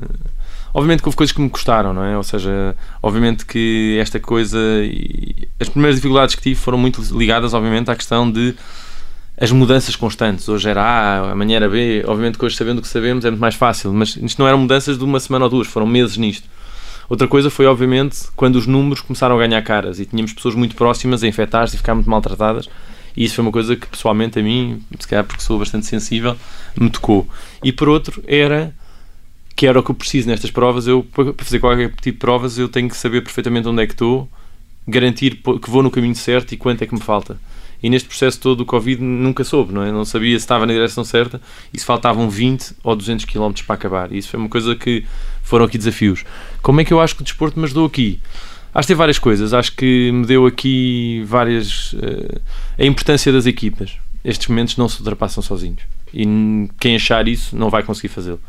Obviamente 0.75 1.03
que 1.03 1.09
houve 1.09 1.17
coisas 1.17 1.35
que 1.35 1.41
me 1.41 1.51
custaram, 1.51 1.93
não 1.93 2.03
é? 2.03 2.17
Ou 2.17 2.23
seja, 2.23 2.75
obviamente 3.03 3.45
que 3.45 3.99
esta 4.01 4.19
coisa. 4.19 4.59
As 5.61 5.69
primeiras 5.69 5.97
dificuldades 5.97 6.35
que 6.35 6.41
tive 6.41 6.59
foram 6.59 6.79
muito 6.79 7.03
ligadas, 7.17 7.53
obviamente, 7.53 7.91
à 7.91 7.97
questão 7.97 8.31
de 8.31 8.55
as 9.39 9.53
mudanças 9.53 9.95
constantes. 9.97 10.49
Hoje 10.49 10.71
era 10.71 10.83
A, 10.83 11.33
amanhã 11.33 11.57
era 11.57 11.69
B. 11.69 12.03
Obviamente 12.07 12.39
que 12.39 12.45
hoje, 12.45 12.57
sabendo 12.57 12.79
o 12.79 12.83
que 12.83 12.89
sabemos, 12.89 13.25
é 13.25 13.31
muito 13.31 13.41
mais 13.41 13.55
fácil. 13.55 13.93
Mas 13.93 14.17
isto 14.17 14.39
não 14.39 14.49
eram 14.49 14.59
mudanças 14.59 14.97
de 14.97 15.05
uma 15.05 15.21
semana 15.21 15.45
ou 15.45 15.51
duas, 15.51 15.67
foram 15.67 15.87
meses 15.87 16.17
nisto. 16.17 16.49
Outra 17.09 17.29
coisa 17.29 17.51
foi, 17.51 17.67
obviamente, 17.67 18.29
quando 18.35 18.57
os 18.57 18.67
números 18.67 19.01
começaram 19.01 19.37
a 19.37 19.39
ganhar 19.39 19.61
caras 19.63 20.01
e 20.01 20.07
tínhamos 20.07 20.33
pessoas 20.33 20.55
muito 20.55 20.75
próximas 20.75 21.23
a 21.23 21.29
infectar-se 21.29 21.75
e 21.75 21.79
ficar 21.79 21.95
muito 21.95 22.09
maltratadas. 22.09 22.69
E 23.17 23.25
isso 23.25 23.35
foi 23.35 23.43
uma 23.43 23.53
coisa 23.53 23.77
que, 23.77 23.87
pessoalmente, 23.87 24.39
a 24.39 24.43
mim, 24.43 24.83
se 24.99 25.07
calhar 25.07 25.25
porque 25.25 25.43
sou 25.43 25.59
bastante 25.59 25.87
sensível, 25.87 26.37
me 26.79 26.89
tocou. 26.89 27.29
E 27.63 27.73
por 27.73 27.89
outro, 27.89 28.23
era 28.27 28.75
que 29.55 29.67
era 29.67 29.79
o 29.79 29.83
que 29.83 29.91
eu 29.91 29.95
preciso 29.95 30.29
nestas 30.29 30.51
provas. 30.51 30.87
Eu, 30.87 31.05
para 31.05 31.33
fazer 31.37 31.61
qualquer 31.61 31.91
tipo 31.91 32.03
de 32.03 32.13
provas, 32.13 32.59
eu 32.59 32.69
tenho 32.69 32.89
que 32.89 32.97
saber 32.97 33.23
perfeitamente 33.23 33.69
onde 33.69 33.83
é 33.83 33.87
que 33.87 33.93
estou, 33.93 34.29
garantir 34.87 35.37
que 35.37 35.71
vou 35.71 35.83
no 35.83 35.91
caminho 35.91 36.15
certo 36.15 36.53
e 36.53 36.57
quanto 36.57 36.83
é 36.83 36.87
que 36.87 36.95
me 36.95 37.01
falta. 37.01 37.39
E 37.83 37.91
neste 37.91 38.09
processo 38.09 38.41
todo 38.41 38.59
do 38.59 38.65
Covid 38.65 39.03
nunca 39.03 39.43
soube, 39.43 39.73
não 39.73 39.83
é? 39.83 39.91
Não 39.91 40.05
sabia 40.05 40.39
se 40.39 40.45
estava 40.45 40.65
na 40.65 40.73
direção 40.73 41.05
certa 41.05 41.41
e 41.75 41.79
se 41.79 41.85
faltavam 41.85 42.31
20 42.31 42.77
ou 42.83 42.95
200 42.95 43.25
km 43.25 43.53
para 43.67 43.75
acabar. 43.75 44.13
E 44.13 44.19
isso 44.19 44.29
foi 44.29 44.39
uma 44.39 44.49
coisa 44.49 44.77
que 44.77 45.05
foram 45.53 45.67
aqui 45.67 45.77
desafios. 45.77 46.25
Como 46.63 46.81
é 46.81 46.85
que 46.85 46.95
eu 46.95 46.99
acho 46.99 47.15
que 47.15 47.21
o 47.21 47.25
desporto 47.25 47.59
me 47.59 47.67
ajudou 47.67 47.85
aqui? 47.85 48.19
Acho 48.75 48.87
que 48.87 48.95
tem 48.95 48.97
várias 48.97 49.19
coisas. 49.19 49.53
Acho 49.53 49.73
que 49.73 50.11
me 50.11 50.25
deu 50.25 50.47
aqui 50.47 51.23
várias. 51.27 51.93
Uh, 51.93 52.41
a 52.79 52.85
importância 52.87 53.31
das 53.31 53.45
equipas. 53.45 53.99
Estes 54.25 54.49
momentos 54.49 54.79
não 54.79 54.89
se 54.89 54.99
ultrapassam 55.01 55.43
sozinhos. 55.43 55.83
E 56.15 56.25
quem 56.81 56.97
achar 56.97 57.29
isso 57.29 57.55
não 57.55 57.69
vai 57.69 57.83
conseguir 57.83 58.09
fazê-lo. 58.09 58.41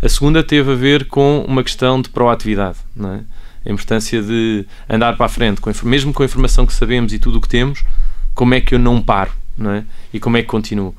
A 0.00 0.08
segunda 0.08 0.40
teve 0.40 0.70
a 0.70 0.76
ver 0.76 1.06
com 1.06 1.44
uma 1.48 1.64
questão 1.64 2.00
de 2.00 2.10
proatividade. 2.10 2.78
Não 2.94 3.14
é? 3.14 3.24
A 3.68 3.72
importância 3.72 4.22
de 4.22 4.64
andar 4.88 5.16
para 5.16 5.26
a 5.26 5.28
frente, 5.28 5.60
com, 5.60 5.72
mesmo 5.82 6.12
com 6.12 6.22
a 6.22 6.26
informação 6.26 6.64
que 6.64 6.72
sabemos 6.72 7.12
e 7.12 7.18
tudo 7.18 7.38
o 7.38 7.40
que 7.40 7.48
temos, 7.48 7.82
como 8.36 8.54
é 8.54 8.60
que 8.60 8.72
eu 8.72 8.78
não 8.78 9.02
paro 9.02 9.32
não 9.58 9.72
é? 9.72 9.84
e 10.14 10.20
como 10.20 10.36
é 10.36 10.42
que 10.42 10.48
continuo. 10.48 10.94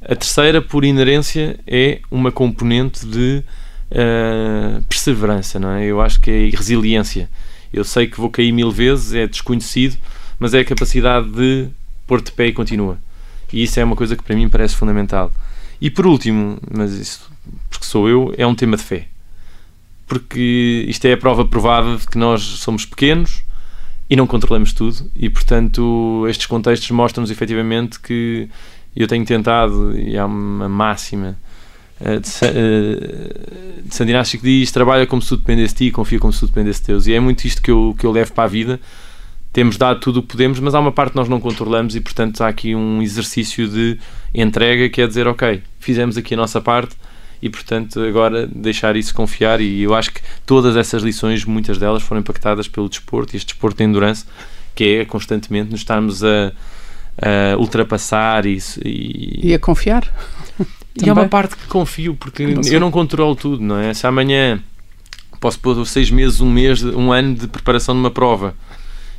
A 0.00 0.14
terceira, 0.14 0.62
por 0.62 0.84
inerência, 0.84 1.58
é 1.66 2.00
uma 2.12 2.30
componente 2.30 3.04
de 3.04 3.42
uh, 3.94 4.82
perseverança, 4.84 5.58
não 5.58 5.70
é? 5.70 5.84
Eu 5.84 6.00
acho 6.00 6.20
que 6.20 6.30
é 6.30 6.56
resiliência. 6.56 7.30
Eu 7.72 7.84
sei 7.84 8.06
que 8.06 8.20
vou 8.20 8.30
cair 8.30 8.52
mil 8.52 8.70
vezes, 8.70 9.14
é 9.14 9.26
desconhecido, 9.26 9.96
mas 10.38 10.54
é 10.54 10.60
a 10.60 10.64
capacidade 10.64 11.28
de 11.30 11.68
pôr 12.06 12.20
de 12.20 12.32
pé 12.32 12.48
e 12.48 12.52
continua. 12.52 12.98
E 13.52 13.62
isso 13.62 13.78
é 13.78 13.84
uma 13.84 13.96
coisa 13.96 14.16
que 14.16 14.22
para 14.22 14.36
mim 14.36 14.48
parece 14.48 14.76
fundamental. 14.76 15.32
E 15.80 15.90
por 15.90 16.06
último, 16.06 16.58
mas 16.70 16.92
isso 16.92 17.30
porque 17.70 17.84
sou 17.84 18.08
eu, 18.08 18.34
é 18.36 18.46
um 18.46 18.54
tema 18.54 18.76
de 18.76 18.82
fé. 18.82 19.06
Porque 20.06 20.84
isto 20.88 21.04
é 21.06 21.12
a 21.12 21.16
prova 21.16 21.44
provada 21.44 21.96
de 21.96 22.06
que 22.06 22.18
nós 22.18 22.42
somos 22.42 22.84
pequenos 22.84 23.42
e 24.08 24.16
não 24.16 24.26
controlamos 24.26 24.72
tudo, 24.72 25.10
e 25.16 25.30
portanto 25.30 26.26
estes 26.28 26.46
contextos 26.46 26.90
mostram-nos 26.90 27.30
efetivamente 27.30 27.98
que 27.98 28.48
eu 28.94 29.08
tenho 29.08 29.24
tentado, 29.24 29.98
e 29.98 30.16
há 30.16 30.26
uma 30.26 30.68
máxima 30.68 31.36
de, 32.00 34.02
uh, 34.02 34.04
de 34.04 34.10
Inácio 34.10 34.38
que 34.38 34.44
diz: 34.44 34.72
trabalha 34.72 35.06
como 35.06 35.22
se 35.22 35.28
tudo 35.28 35.40
dependesse 35.40 35.74
de 35.74 35.86
ti, 35.86 35.90
confia 35.90 36.18
como 36.18 36.32
se 36.32 36.40
tudo 36.40 36.50
dependesse 36.50 36.80
de 36.80 36.86
Deus. 36.88 37.06
E 37.06 37.14
é 37.14 37.20
muito 37.20 37.44
isto 37.44 37.62
que 37.62 37.70
eu, 37.70 37.94
que 37.98 38.04
eu 38.04 38.12
levo 38.12 38.32
para 38.32 38.44
a 38.44 38.48
vida. 38.48 38.80
Temos 39.52 39.76
dado 39.76 40.00
tudo 40.00 40.18
o 40.18 40.22
que 40.22 40.28
podemos, 40.28 40.58
mas 40.58 40.74
há 40.74 40.80
uma 40.80 40.90
parte 40.90 41.12
que 41.12 41.16
nós 41.16 41.28
não 41.28 41.40
controlamos, 41.40 41.94
e 41.94 42.00
portanto 42.00 42.42
há 42.42 42.48
aqui 42.48 42.74
um 42.74 43.00
exercício 43.00 43.68
de 43.68 43.98
entrega 44.34 44.88
que 44.88 45.00
é 45.00 45.06
dizer: 45.06 45.28
Ok, 45.28 45.62
fizemos 45.78 46.16
aqui 46.16 46.34
a 46.34 46.36
nossa 46.36 46.60
parte 46.60 46.96
e 47.44 47.50
portanto 47.50 48.00
agora 48.00 48.46
deixar 48.46 48.96
isso 48.96 49.14
confiar 49.14 49.60
e 49.60 49.82
eu 49.82 49.94
acho 49.94 50.10
que 50.10 50.22
todas 50.46 50.76
essas 50.76 51.02
lições, 51.02 51.44
muitas 51.44 51.76
delas 51.76 52.02
foram 52.02 52.22
impactadas 52.22 52.66
pelo 52.66 52.88
desporto 52.88 53.34
e 53.34 53.36
este 53.36 53.48
desporto 53.48 53.76
de 53.76 53.84
endurance 53.84 54.24
que 54.74 54.96
é 54.96 55.04
constantemente 55.04 55.70
nos 55.70 55.80
estarmos 55.80 56.24
a, 56.24 56.52
a 57.20 57.58
ultrapassar 57.58 58.46
e, 58.46 58.58
e, 58.82 59.50
e 59.50 59.54
a 59.54 59.58
confiar 59.58 60.10
e 61.02 61.08
é 61.08 61.12
uma 61.12 61.28
parte 61.28 61.56
que 61.56 61.66
confio 61.66 62.14
porque 62.14 62.42
eu 62.42 62.80
não 62.80 62.90
controlo 62.90 63.34
tudo, 63.34 63.62
não 63.62 63.78
é? 63.78 63.92
Se 63.92 64.06
amanhã 64.06 64.60
posso 65.40 65.58
pôr 65.58 65.84
seis 65.86 66.10
meses, 66.10 66.40
um 66.40 66.50
mês, 66.50 66.82
um 66.82 67.12
ano 67.12 67.34
de 67.34 67.48
preparação 67.48 67.94
de 67.94 68.00
uma 68.00 68.10
prova 68.10 68.54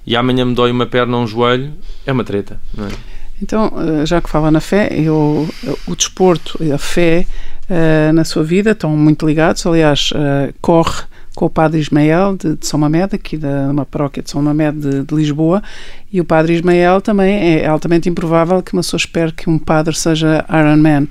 e 0.05 0.15
amanhã 0.15 0.45
me 0.45 0.53
dói 0.53 0.71
uma 0.71 0.85
perna 0.85 1.17
ou 1.17 1.23
um 1.23 1.27
joelho, 1.27 1.73
é 2.05 2.11
uma 2.11 2.23
treta, 2.23 2.59
não 2.73 2.87
é? 2.87 2.89
Então, 3.41 3.71
eh, 3.77 4.05
já 4.05 4.21
que 4.21 4.29
fala 4.29 4.49
na 4.49 4.61
fé, 4.61 4.89
eu, 4.93 5.49
o 5.85 5.95
desporto 5.95 6.57
e 6.63 6.71
a 6.71 6.77
fé 6.77 7.27
uh, 7.69 8.13
na 8.13 8.23
sua 8.23 8.43
vida, 8.43 8.71
estão 8.71 8.89
muito 8.91 9.27
ligados. 9.27 9.65
Aliás, 9.65 10.13
corre 10.61 11.03
com 11.35 11.45
o 11.45 11.49
padre 11.49 11.79
Ismael 11.79 12.37
de, 12.37 12.55
de 12.55 12.65
São 12.65 12.79
Mamed, 12.79 13.13
aqui 13.13 13.37
da 13.37 13.67
uma 13.69 13.85
paróquia 13.85 14.23
de 14.23 14.31
São 14.31 14.41
Mamed 14.41 14.79
de, 14.79 15.03
de, 15.03 15.15
Lisboa, 15.15 15.61
e 16.11 16.21
o 16.21 16.25
padre 16.25 16.53
Ismael 16.53 17.01
também 17.01 17.59
é 17.59 17.67
altamente 17.67 18.07
improvável 18.07 18.63
que 18.63 18.73
uma 18.73 18.81
pessoa 18.81 18.97
espere 18.97 19.33
que 19.33 19.49
um 19.49 19.59
padre 19.59 19.93
seja 19.95 20.45
Iron 20.49 20.77
Man. 20.77 21.07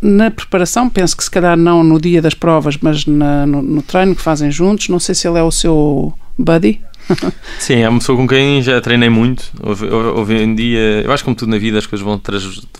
Na 0.00 0.30
preparação, 0.30 0.88
penso 0.88 1.16
que 1.16 1.24
se 1.24 1.30
calhar 1.30 1.56
não 1.56 1.84
no 1.84 2.00
dia 2.00 2.22
das 2.22 2.34
provas, 2.34 2.78
mas 2.80 3.04
na, 3.04 3.46
no, 3.46 3.62
no 3.62 3.82
treino 3.82 4.14
que 4.14 4.22
fazem 4.22 4.50
juntos, 4.50 4.88
não 4.88 4.98
sei 4.98 5.14
se 5.14 5.28
ele 5.28 5.38
é 5.38 5.42
o 5.42 5.50
seu 5.50 6.14
buddy, 6.38 6.80
Sim, 7.58 7.76
é 7.76 7.88
uma 7.88 7.98
pessoa 7.98 8.16
com 8.18 8.26
quem 8.26 8.62
já 8.62 8.80
treinei 8.80 9.08
muito. 9.08 9.44
Hoje 9.62 10.34
em 10.34 10.54
dia, 10.54 11.02
eu 11.04 11.12
acho 11.12 11.22
que 11.22 11.24
como 11.24 11.36
tudo 11.36 11.50
na 11.50 11.58
vida, 11.58 11.78
as 11.78 11.86
coisas 11.86 12.04
vão, 12.04 12.20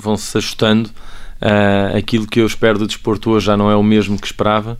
vão 0.00 0.16
se 0.16 0.37
ajustando. 0.37 0.90
Uh, 1.40 1.97
aquilo 1.97 2.26
que 2.26 2.40
eu 2.40 2.47
espero 2.47 2.78
do 2.78 2.87
desporto 2.87 3.30
hoje 3.30 3.47
já 3.47 3.57
não 3.57 3.71
é 3.71 3.76
o 3.76 3.83
mesmo 3.83 4.18
que 4.18 4.26
esperava. 4.26 4.78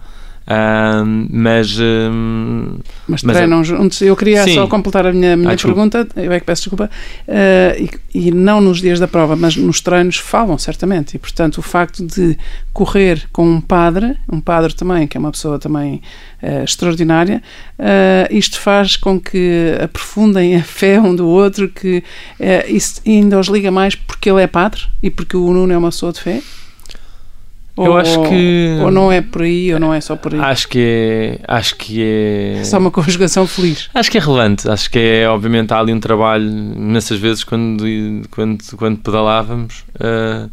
Uh, 0.48 1.04
mas, 1.28 1.78
uh, 1.78 2.80
mas 3.06 3.20
treinam 3.20 3.58
mas, 3.58 3.66
juntos. 3.66 4.00
Eu 4.00 4.16
queria 4.16 4.44
sim. 4.44 4.54
só 4.54 4.66
completar 4.66 5.06
a 5.06 5.12
minha, 5.12 5.37
minha 5.37 5.52
ah, 5.52 5.56
pergunta, 5.56 6.08
eu 6.16 6.32
é 6.32 6.40
que 6.40 6.46
peço 6.46 6.62
desculpa, 6.62 6.90
uh, 7.28 7.90
e, 8.14 8.28
e, 8.28 8.30
não 8.30 8.58
nos 8.58 8.80
dias 8.80 8.98
da 8.98 9.06
prova, 9.06 9.37
mas 9.37 9.56
nos 9.56 9.82
treinos 9.82 10.16
falam 10.16 10.56
certamente. 10.56 11.16
E 11.16 11.18
portanto, 11.18 11.58
o 11.58 11.62
facto 11.62 12.02
de 12.02 12.38
correr 12.72 13.28
com 13.30 13.46
um 13.46 13.61
padre, 13.61 14.16
um 14.26 14.40
padre 14.40 14.74
também, 14.74 15.06
que 15.06 15.18
é 15.18 15.20
uma 15.20 15.30
pessoa 15.30 15.58
também 15.58 16.00
extraordinária, 16.62 17.42
isto 18.30 18.61
faz 18.61 18.96
com 18.96 19.18
que 19.18 19.76
aprofundem 19.82 20.54
a 20.54 20.62
fé 20.62 21.00
um 21.00 21.14
do 21.14 21.26
outro, 21.26 21.68
que 21.68 22.04
isso 22.68 23.02
ainda 23.04 23.40
os 23.40 23.48
liga 23.48 23.72
mais 23.72 23.96
porque 23.96 24.30
ele 24.30 24.40
é 24.40 24.46
padre 24.46 24.82
e 25.02 25.11
porque 25.11 25.37
o 25.37 25.52
Nuno 25.52 25.72
é 25.72 25.76
uma 25.76 25.90
pessoa 25.90 26.12
de 26.12 26.20
fé. 26.20 26.40
Eu 27.84 27.92
ou, 27.92 27.96
acho 27.96 28.22
que. 28.22 28.78
Ou 28.82 28.90
não 28.90 29.10
é 29.10 29.20
por 29.20 29.42
aí, 29.42 29.72
ou 29.72 29.78
não 29.78 29.94
é 29.94 30.00
só 30.00 30.16
por 30.16 30.34
aí. 30.34 30.40
Acho 30.40 30.68
que 30.68 30.78
é. 30.80 31.40
Acho 31.46 31.76
que 31.76 32.02
é. 32.02 32.64
Só 32.64 32.78
uma 32.78 32.90
conjugação 32.90 33.46
feliz. 33.46 33.88
Acho 33.94 34.10
que 34.10 34.18
é 34.18 34.20
relevante. 34.20 34.68
Acho 34.68 34.90
que 34.90 34.98
é, 34.98 35.28
obviamente, 35.28 35.72
há 35.72 35.78
ali 35.78 35.92
um 35.92 36.00
trabalho. 36.00 36.50
Nessas 36.50 37.18
vezes, 37.18 37.44
quando, 37.44 37.84
quando, 38.30 38.58
quando 38.76 38.98
pedalávamos, 38.98 39.84
uh, 39.94 40.50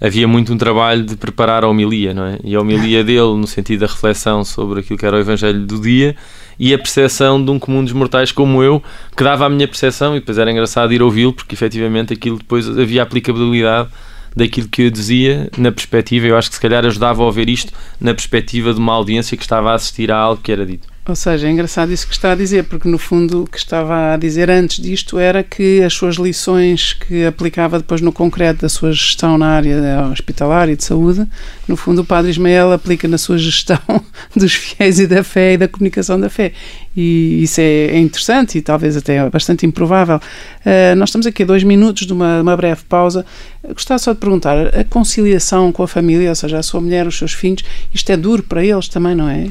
havia 0.00 0.28
muito 0.28 0.52
um 0.52 0.58
trabalho 0.58 1.04
de 1.04 1.16
preparar 1.16 1.64
a 1.64 1.68
homilia, 1.68 2.14
não 2.14 2.26
é? 2.26 2.38
E 2.44 2.54
a 2.54 2.60
homilia 2.60 3.02
dele, 3.04 3.36
no 3.36 3.46
sentido 3.46 3.80
da 3.80 3.86
reflexão 3.86 4.44
sobre 4.44 4.80
aquilo 4.80 4.98
que 4.98 5.06
era 5.06 5.16
o 5.16 5.20
Evangelho 5.20 5.66
do 5.66 5.80
dia 5.80 6.14
e 6.58 6.72
a 6.72 6.78
percepção 6.78 7.44
de 7.44 7.50
um 7.50 7.58
comum 7.58 7.82
dos 7.82 7.92
mortais 7.92 8.30
como 8.30 8.62
eu, 8.62 8.80
que 9.16 9.24
dava 9.24 9.46
a 9.46 9.48
minha 9.48 9.66
percepção, 9.66 10.14
e 10.14 10.20
depois 10.20 10.38
era 10.38 10.50
engraçado 10.50 10.92
ir 10.92 11.02
ouvi-lo, 11.02 11.32
porque 11.32 11.56
efetivamente 11.56 12.12
aquilo 12.12 12.38
depois 12.38 12.68
havia 12.68 13.02
aplicabilidade 13.02 13.88
daquilo 14.34 14.68
que 14.68 14.82
eu 14.82 14.90
dizia 14.90 15.50
na 15.56 15.72
perspectiva, 15.72 16.26
eu 16.26 16.36
acho 16.36 16.48
que 16.48 16.56
se 16.56 16.60
calhar 16.60 16.84
ajudava 16.84 17.22
a 17.22 17.26
ouvir 17.26 17.48
isto 17.48 17.72
na 18.00 18.14
perspectiva 18.14 18.72
de 18.72 18.80
uma 18.80 18.92
audiência 18.94 19.36
que 19.36 19.42
estava 19.42 19.70
a 19.70 19.74
assistir 19.74 20.10
a 20.10 20.16
algo 20.16 20.42
que 20.42 20.52
era 20.52 20.66
dito. 20.66 20.91
Ou 21.04 21.16
seja, 21.16 21.48
é 21.48 21.50
engraçado 21.50 21.92
isso 21.92 22.06
que 22.06 22.12
está 22.12 22.30
a 22.30 22.34
dizer, 22.36 22.62
porque 22.62 22.88
no 22.88 22.96
fundo 22.96 23.42
o 23.42 23.46
que 23.46 23.58
estava 23.58 24.14
a 24.14 24.16
dizer 24.16 24.48
antes 24.48 24.80
disto 24.80 25.18
era 25.18 25.42
que 25.42 25.82
as 25.82 25.92
suas 25.92 26.14
lições 26.14 26.92
que 26.92 27.24
aplicava 27.24 27.78
depois 27.78 28.00
no 28.00 28.12
concreto 28.12 28.62
da 28.62 28.68
sua 28.68 28.92
gestão 28.92 29.36
na 29.36 29.48
área 29.48 30.06
hospitalar 30.12 30.68
e 30.68 30.76
de 30.76 30.84
saúde, 30.84 31.26
no 31.66 31.76
fundo 31.76 32.02
o 32.02 32.04
Padre 32.04 32.30
Ismael 32.30 32.70
aplica 32.70 33.08
na 33.08 33.18
sua 33.18 33.36
gestão 33.36 33.80
dos 34.36 34.54
fiéis 34.54 35.00
e 35.00 35.08
da 35.08 35.24
fé 35.24 35.54
e 35.54 35.58
da 35.58 35.66
comunicação 35.66 36.20
da 36.20 36.30
fé. 36.30 36.52
E 36.96 37.42
isso 37.42 37.60
é, 37.60 37.86
é 37.86 37.98
interessante 37.98 38.58
e 38.58 38.62
talvez 38.62 38.96
até 38.96 39.28
bastante 39.28 39.66
improvável. 39.66 40.18
Uh, 40.18 40.94
nós 40.96 41.08
estamos 41.08 41.26
aqui 41.26 41.42
a 41.42 41.46
dois 41.46 41.64
minutos 41.64 42.06
de 42.06 42.12
uma, 42.12 42.42
uma 42.42 42.56
breve 42.56 42.82
pausa. 42.88 43.26
Gostava 43.70 43.98
só 43.98 44.12
de 44.12 44.20
perguntar: 44.20 44.68
a 44.68 44.84
conciliação 44.84 45.72
com 45.72 45.82
a 45.82 45.88
família, 45.88 46.28
ou 46.28 46.36
seja, 46.36 46.58
a 46.58 46.62
sua 46.62 46.80
mulher, 46.80 47.08
os 47.08 47.18
seus 47.18 47.32
filhos, 47.32 47.64
isto 47.92 48.12
é 48.12 48.16
duro 48.16 48.44
para 48.44 48.64
eles 48.64 48.86
também, 48.86 49.16
não 49.16 49.28
é? 49.28 49.48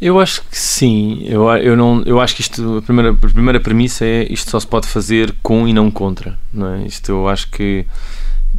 Eu 0.00 0.20
acho 0.20 0.42
que 0.42 0.56
sim. 0.56 1.24
Eu, 1.24 1.48
eu, 1.56 1.76
não, 1.76 2.02
eu 2.04 2.20
acho 2.20 2.36
que 2.36 2.40
isto, 2.40 2.78
a 2.78 2.82
primeira, 2.82 3.10
a 3.10 3.14
primeira 3.14 3.60
premissa 3.60 4.04
é 4.04 4.32
isto 4.32 4.50
só 4.50 4.60
se 4.60 4.66
pode 4.66 4.86
fazer 4.86 5.34
com 5.42 5.66
e 5.66 5.72
não 5.72 5.90
contra. 5.90 6.38
Não 6.52 6.74
é? 6.74 6.86
Isto 6.86 7.10
eu 7.10 7.28
acho 7.28 7.50
que. 7.50 7.84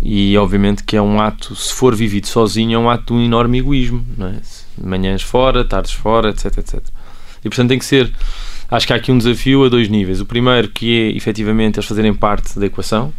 E 0.02 0.38
obviamente 0.38 0.84
que 0.84 0.96
é 0.96 1.02
um 1.02 1.20
ato, 1.20 1.56
se 1.56 1.74
for 1.74 1.96
vivido 1.96 2.28
sozinho, 2.28 2.76
é 2.76 2.80
um 2.80 2.90
ato 2.90 3.06
de 3.08 3.14
um 3.14 3.24
enorme 3.24 3.60
egoísmo. 3.60 4.06
Não 4.18 4.28
é? 4.28 4.36
Manhãs 4.82 5.22
fora, 5.22 5.64
tardes 5.64 5.92
fora, 5.92 6.30
etc, 6.30 6.58
etc. 6.58 6.82
E 7.44 7.50
portanto 7.50 7.70
tem 7.70 7.80
que 7.80 7.86
ser. 7.86 8.12
Acho 8.70 8.86
que 8.86 8.94
há 8.94 8.98
aqui 8.98 9.12
um 9.12 9.18
desafio 9.18 9.64
a 9.64 9.70
dois 9.70 9.88
níveis. 9.88 10.20
O 10.20 10.26
primeiro 10.26 10.70
que 10.70 10.94
é 10.94 11.16
efetivamente 11.16 11.78
eles 11.78 11.88
fazerem 11.88 12.14
parte 12.14 12.60
da 12.60 12.66
equação 12.66 13.14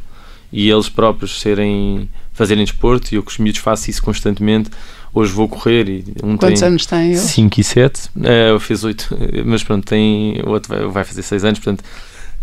e 0.53 0.69
eles 0.71 0.89
próprios 0.89 1.41
serem 1.41 2.09
fazerem 2.33 2.65
desporto, 2.65 3.13
e 3.13 3.17
eu 3.17 3.23
com 3.23 3.29
os 3.29 3.39
miúdos 3.39 3.61
faço 3.61 3.91
isso 3.91 4.03
constantemente 4.03 4.71
hoje 5.13 5.33
vou 5.33 5.49
correr 5.49 5.89
e 5.89 6.05
um 6.23 6.37
Quantos 6.37 6.61
tem 6.61 6.69
anos 6.69 6.87
tem 6.87 7.15
5 7.15 7.61
e 7.61 7.65
7 7.65 7.97
uh, 7.97 8.11
eh, 8.25 8.51
eu 8.51 8.61
fiz 8.61 8.85
8 8.85 9.17
mas 9.45 9.63
pronto 9.63 9.85
tem 9.85 10.41
o 10.45 10.51
outro 10.51 10.69
vai, 10.69 10.87
vai 10.87 11.05
fazer 11.05 11.23
6 11.23 11.45
anos 11.45 11.59
portanto. 11.59 11.85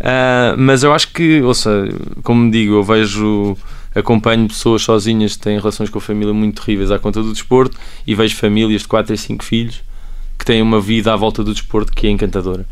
Uh, 0.00 0.54
mas 0.56 0.84
eu 0.84 0.94
acho 0.94 1.12
que 1.12 1.42
ouça, 1.42 1.88
como 2.22 2.50
digo 2.50 2.74
eu 2.74 2.84
vejo 2.84 3.56
acompanho 3.94 4.46
pessoas 4.46 4.82
sozinhas 4.82 5.36
que 5.36 5.42
têm 5.42 5.58
relações 5.58 5.90
com 5.90 5.98
a 5.98 6.00
família 6.00 6.32
muito 6.32 6.60
terríveis 6.60 6.90
à 6.90 6.98
conta 6.98 7.22
do 7.22 7.32
desporto 7.32 7.76
e 8.06 8.14
vejo 8.14 8.36
famílias 8.36 8.82
de 8.82 8.88
4 8.88 9.12
e 9.14 9.18
5 9.18 9.44
filhos 9.44 9.82
que 10.38 10.44
têm 10.44 10.62
uma 10.62 10.80
vida 10.80 11.12
à 11.12 11.16
volta 11.16 11.42
do 11.42 11.52
desporto 11.52 11.92
que 11.92 12.06
é 12.06 12.10
encantadora 12.10 12.64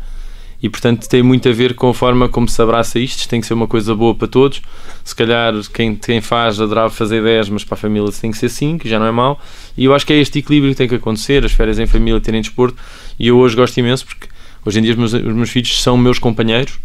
e 0.61 0.69
portanto 0.69 1.07
tem 1.07 1.21
muito 1.21 1.47
a 1.47 1.51
ver 1.51 1.75
com 1.75 1.89
a 1.89 1.93
forma 1.93 2.27
como 2.27 2.47
se 2.47 2.61
abraça 2.61 2.97
isto. 2.99 3.27
Tem 3.29 3.39
que 3.39 3.47
ser 3.47 3.53
uma 3.53 3.67
coisa 3.67 3.93
boa 3.93 4.15
para 4.15 4.27
todos. 4.27 4.61
Se 5.03 5.15
calhar 5.15 5.53
quem, 5.73 5.95
quem 5.95 6.19
faz 6.21 6.59
adorava 6.59 6.89
fazer 6.89 7.23
10, 7.23 7.49
mas 7.49 7.63
para 7.63 7.75
a 7.75 7.77
família 7.77 8.11
tem 8.11 8.31
que 8.31 8.37
ser 8.37 8.49
5, 8.49 8.87
já 8.87 8.97
não 8.99 9.05
é 9.05 9.11
mau. 9.11 9.39
E 9.77 9.85
eu 9.85 9.93
acho 9.93 10.05
que 10.05 10.13
é 10.13 10.17
este 10.17 10.39
equilíbrio 10.39 10.71
que 10.71 10.77
tem 10.77 10.87
que 10.87 10.95
acontecer, 10.95 11.45
as 11.45 11.51
férias 11.51 11.77
em 11.79 11.85
família 11.85 12.19
terem 12.19 12.41
desporto. 12.41 12.77
E 13.19 13.27
eu 13.27 13.37
hoje 13.37 13.55
gosto 13.55 13.77
imenso 13.77 14.05
porque 14.05 14.27
hoje 14.65 14.79
em 14.79 14.81
dia 14.81 14.91
os 14.91 14.97
meus, 14.97 15.13
os 15.13 15.35
meus 15.35 15.49
filhos 15.49 15.81
são 15.81 15.95
meus 15.95 16.19
companheiros 16.19 16.79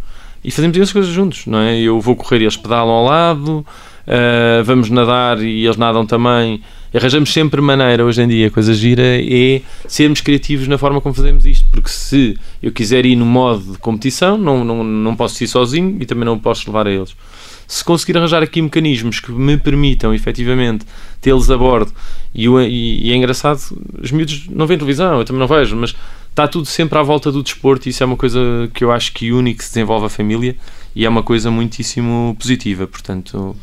e 0.45 0.51
fazemos 0.51 0.77
essas 0.77 0.93
coisas 0.93 1.11
juntos, 1.11 1.47
não 1.47 1.59
é? 1.59 1.79
Eu 1.81 2.01
vou 2.01 2.17
correr 2.17 2.41
e 2.41 2.45
eles 2.45 2.57
pedalam 2.57 2.93
ao 2.93 3.05
lado, 3.05 3.59
uh, 4.07 4.65
vamos 4.65 4.91
nadar 4.91 5.41
e 5.41 5.65
eles 5.65 5.77
nadam 5.77 6.05
também 6.05 6.61
arranjamos 6.95 7.33
sempre 7.33 7.61
maneira, 7.61 8.05
hoje 8.05 8.23
em 8.23 8.29
dia, 8.29 8.51
coisa 8.51 8.75
gira 8.75 9.03
é 9.03 9.63
sermos 9.89 10.21
criativos 10.21 10.69
na 10.69 10.77
forma 10.77 11.01
como 11.01 11.15
fazemos 11.15 11.47
isto, 11.47 11.67
porque 11.71 11.89
se 11.89 12.37
eu 12.63 12.73
quiser 12.73 13.07
ir 13.07 13.17
no 13.17 13.25
modo 13.25 13.73
de 13.73 13.79
competição, 13.79 14.37
não, 14.37 14.65
não, 14.65 14.85
não 14.85 15.17
posso 15.17 15.43
ir 15.43 15.49
sozinho 15.49 15.97
e 16.01 16.07
também 16.07 16.25
não 16.25 16.39
posso 16.39 16.69
levar 16.69 16.87
a 16.87 16.91
eles. 16.91 17.17
Se 17.67 17.83
conseguir 17.83 18.19
arranjar 18.19 18.43
aqui 18.43 18.61
mecanismos 18.61 19.21
que 19.21 19.33
me 19.33 19.57
permitam 19.57 20.13
efetivamente 20.13 20.85
tê-los 21.21 21.51
a 21.51 21.57
bordo, 21.57 21.93
e, 22.35 22.47
e, 22.47 23.09
e, 23.09 23.13
é 23.13 23.17
engraçado, 23.17 23.61
os 24.01 24.11
miúdos 24.11 24.47
não 24.51 24.67
veem 24.67 24.79
televisão, 24.79 25.19
eu 25.19 25.25
também 25.25 25.41
não 25.41 25.47
vejo, 25.47 25.75
mas 25.77 25.95
está 26.29 26.47
tudo 26.47 26.67
sempre 26.67 26.99
à 26.99 27.03
volta 27.03 27.33
do 27.33 27.43
desporto 27.43 27.89
e 27.89 27.91
isso 27.91 28.03
é 28.03 28.07
uma 28.07 28.17
coisa 28.17 28.41
que 28.75 28.85
eu 28.85 28.91
acho 28.91 29.13
que 29.13 29.33
une 29.33 29.55
que 29.55 29.65
se 29.65 29.71
desenvolve 29.71 30.07
a 30.07 30.09
família 30.09 30.57
e 30.95 31.05
é 31.05 31.09
uma 31.09 31.23
coisa 31.23 31.51
muitíssimo 31.51 32.37
positiva, 32.39 32.87
portanto... 32.87 33.57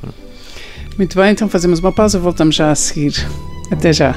Muito 0.99 1.15
bem, 1.15 1.31
então 1.31 1.47
fazemos 1.47 1.79
uma 1.79 1.93
pausa, 1.93 2.19
voltamos 2.19 2.55
já 2.55 2.71
a 2.71 2.75
seguir. 2.75 3.13
Até 3.71 3.93
já. 3.93 4.13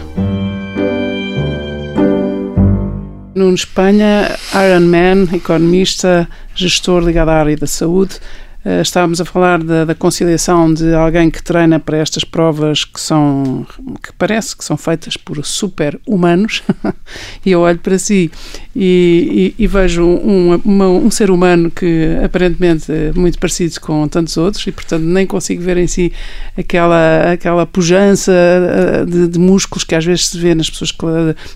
Nuno 3.37 3.55
Espanha, 3.55 4.37
Ironman, 4.53 5.29
economista, 5.33 6.29
gestor 6.57 7.05
ligado 7.05 7.29
à 7.29 7.35
área 7.35 7.57
da 7.57 7.69
saúde. 7.69 8.17
Uh, 8.65 8.83
estávamos 8.83 9.21
a 9.21 9.25
falar 9.25 9.63
da, 9.63 9.85
da, 9.85 9.95
conciliação 9.95 10.75
de 10.75 10.93
alguém 10.93 11.31
que 11.31 11.41
treina 11.41 11.79
para 11.79 11.99
estas 11.99 12.25
provas 12.25 12.85
que 12.85 13.01
são 13.01 13.65
que 14.03 14.13
parece 14.19 14.57
que 14.57 14.65
são 14.65 14.77
feitas 14.77 15.17
por 15.17 15.45
super 15.45 16.01
humanos 16.07 16.63
e 17.45 17.51
eu 17.51 17.61
olho 17.61 17.79
para 17.79 17.99
si 17.99 18.31
e, 18.75 19.55
e, 19.59 19.65
e 19.65 19.67
vejo 19.67 20.03
um, 20.03 20.55
uma, 20.65 20.89
um, 20.89 21.11
ser 21.11 21.31
humano 21.31 21.71
que 21.71 22.17
aparentemente 22.25 22.91
é 22.91 23.13
muito 23.13 23.39
parecido 23.39 23.79
com 23.81 24.09
tantos 24.09 24.37
outros 24.39 24.67
e 24.67 24.73
portanto 24.73 25.03
nem 25.03 25.27
consigo 25.27 25.63
ver 25.63 25.77
em 25.77 25.87
si 25.87 26.11
aquela 26.57 27.33
aquela 27.33 27.67
pujança 27.67 28.33
eh, 28.33 29.05
de, 29.05 29.29
de 29.29 29.39
músculos 29.39 29.85
que 29.85 29.95
às 29.95 30.05
vezes 30.05 30.29
se 30.29 30.39
vê 30.39 30.55
nas 30.55 30.71
pessoas 30.71 30.95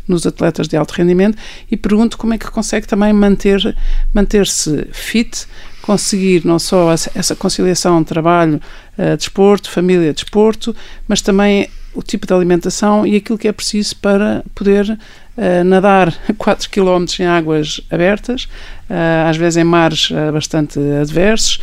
nos 0.06 0.26
atletas 0.26 0.68
de 0.68 0.76
alto 0.76 0.92
rendimento. 0.92 1.38
E 1.70 1.76
pergunto 1.76 2.18
como 2.18 2.34
é 2.34 2.38
que 2.38 2.50
consegue 2.50 2.86
também 2.86 3.12
manter 3.12 3.74
manter-se 4.12 4.86
fit 4.92 5.46
conseguir 5.80 6.44
não 6.44 6.58
só 6.58 6.92
essa 6.92 7.36
conciliação 7.36 8.02
trabalho, 8.02 8.60
uh, 8.98 9.16
desporto, 9.16 9.70
família, 9.70 10.12
desporto, 10.12 10.74
mas 11.06 11.22
também 11.22 11.68
o 11.94 12.02
tipo 12.02 12.26
de 12.26 12.34
alimentação 12.34 13.06
e 13.06 13.16
aquilo 13.16 13.38
que 13.38 13.48
é 13.48 13.52
preciso 13.52 13.96
para 13.96 14.44
poder 14.54 14.98
uh, 15.36 15.64
nadar 15.64 16.14
4 16.36 16.70
km 16.70 17.04
em 17.20 17.26
águas 17.26 17.80
abertas, 17.90 18.44
uh, 18.90 19.28
às 19.28 19.36
vezes 19.36 19.56
em 19.56 19.64
mares 19.64 20.10
uh, 20.10 20.32
bastante 20.32 20.78
adversos, 21.00 21.60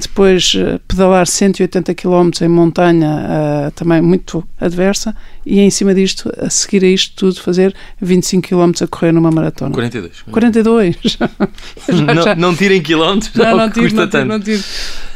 depois 0.00 0.54
pedalar 0.88 1.26
180 1.26 1.94
km 1.94 2.30
em 2.40 2.48
montanha 2.48 3.70
também 3.74 4.00
muito 4.00 4.42
adversa 4.58 5.14
e 5.44 5.60
em 5.60 5.68
cima 5.68 5.94
disto, 5.94 6.32
a 6.38 6.48
seguir 6.48 6.82
a 6.82 6.88
isto 6.88 7.14
tudo, 7.14 7.38
fazer 7.42 7.74
25 8.00 8.48
km 8.48 8.72
a 8.82 8.86
correr 8.86 9.12
numa 9.12 9.30
maratona. 9.30 9.74
42. 9.74 10.22
42. 10.30 10.96
já, 11.12 12.14
não, 12.14 12.22
já... 12.22 12.34
não 12.34 12.56
tirem 12.56 12.80
quilómetros, 12.80 13.34
não, 13.34 13.44
não, 13.58 13.70
tiro, 13.70 13.84
custa 13.84 14.00
não 14.00 14.08
tanto. 14.08 14.28
Não 14.28 14.40
tiro. 14.40 14.64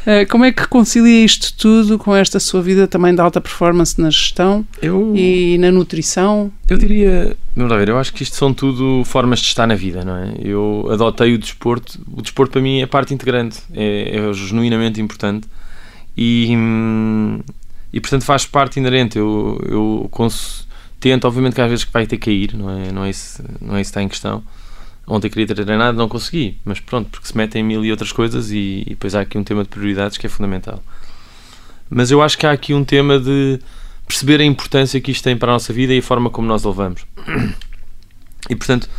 Uh, 0.02 0.28
como 0.28 0.44
é 0.44 0.50
que 0.50 0.66
concilia 0.66 1.24
isto 1.24 1.54
tudo 1.56 1.96
com 1.96 2.14
esta 2.14 2.40
sua 2.40 2.60
vida 2.60 2.88
também 2.88 3.14
de 3.14 3.20
alta 3.20 3.40
performance 3.40 4.00
na 4.00 4.10
gestão 4.10 4.66
eu... 4.80 5.12
e 5.14 5.56
na 5.58 5.70
nutrição? 5.70 6.50
Eu 6.68 6.76
diria, 6.76 7.36
vamos 7.54 7.70
lá 7.70 7.78
ver, 7.78 7.88
eu 7.88 7.98
acho 7.98 8.12
que 8.12 8.24
isto 8.24 8.34
são 8.36 8.52
tudo 8.52 9.04
formas 9.04 9.38
de 9.38 9.46
estar 9.46 9.66
na 9.66 9.76
vida, 9.76 10.04
não 10.04 10.16
é? 10.16 10.34
Eu 10.40 10.88
adotei 10.90 11.34
o 11.34 11.38
desporto, 11.38 12.00
o 12.10 12.20
desporto 12.20 12.52
para 12.52 12.60
mim 12.60 12.80
é 12.80 12.86
parte 12.86 13.14
integrante, 13.14 13.60
é, 13.72 14.16
é 14.16 14.32
genuinamente 14.32 15.00
importante 15.00 15.46
e, 16.16 16.48
e 17.92 18.00
portanto 18.00 18.24
faz 18.24 18.44
parte 18.44 18.80
inerente. 18.80 19.18
Eu, 19.18 19.60
eu 19.68 20.10
tento, 20.98 21.26
obviamente 21.26 21.54
que 21.54 21.60
às 21.60 21.70
vezes 21.70 21.86
vai 21.92 22.06
ter 22.06 22.16
que 22.16 22.26
cair, 22.26 22.56
não 22.56 22.70
é, 22.70 22.90
não 22.90 23.04
é, 23.04 23.10
isso, 23.10 23.42
não 23.60 23.76
é 23.76 23.80
isso 23.80 23.92
que 23.92 23.98
está 23.98 24.02
em 24.02 24.08
questão 24.08 24.42
Ontem 25.06 25.28
queria 25.28 25.46
ter 25.46 25.64
treinado, 25.64 25.98
não 25.98 26.08
consegui, 26.08 26.58
mas 26.64 26.78
pronto, 26.78 27.10
porque 27.10 27.26
se 27.26 27.36
metem 27.36 27.62
mil 27.62 27.84
e 27.84 27.90
outras 27.90 28.12
coisas 28.12 28.50
e, 28.50 28.84
e 28.86 28.90
depois 28.90 29.14
há 29.14 29.20
aqui 29.20 29.36
um 29.36 29.44
tema 29.44 29.62
de 29.62 29.68
prioridades 29.68 30.16
que 30.16 30.26
é 30.26 30.30
fundamental. 30.30 30.82
Mas 31.90 32.10
eu 32.10 32.22
acho 32.22 32.38
que 32.38 32.46
há 32.46 32.52
aqui 32.52 32.72
um 32.72 32.84
tema 32.84 33.18
de 33.18 33.58
perceber 34.06 34.40
a 34.40 34.44
importância 34.44 35.00
que 35.00 35.10
isto 35.10 35.24
tem 35.24 35.36
para 35.36 35.50
a 35.50 35.54
nossa 35.54 35.72
vida 35.72 35.92
e 35.92 35.98
a 35.98 36.02
forma 36.02 36.30
como 36.30 36.46
nós 36.46 36.64
levamos. 36.64 37.04
E 38.50 38.56
portanto, 38.56 38.90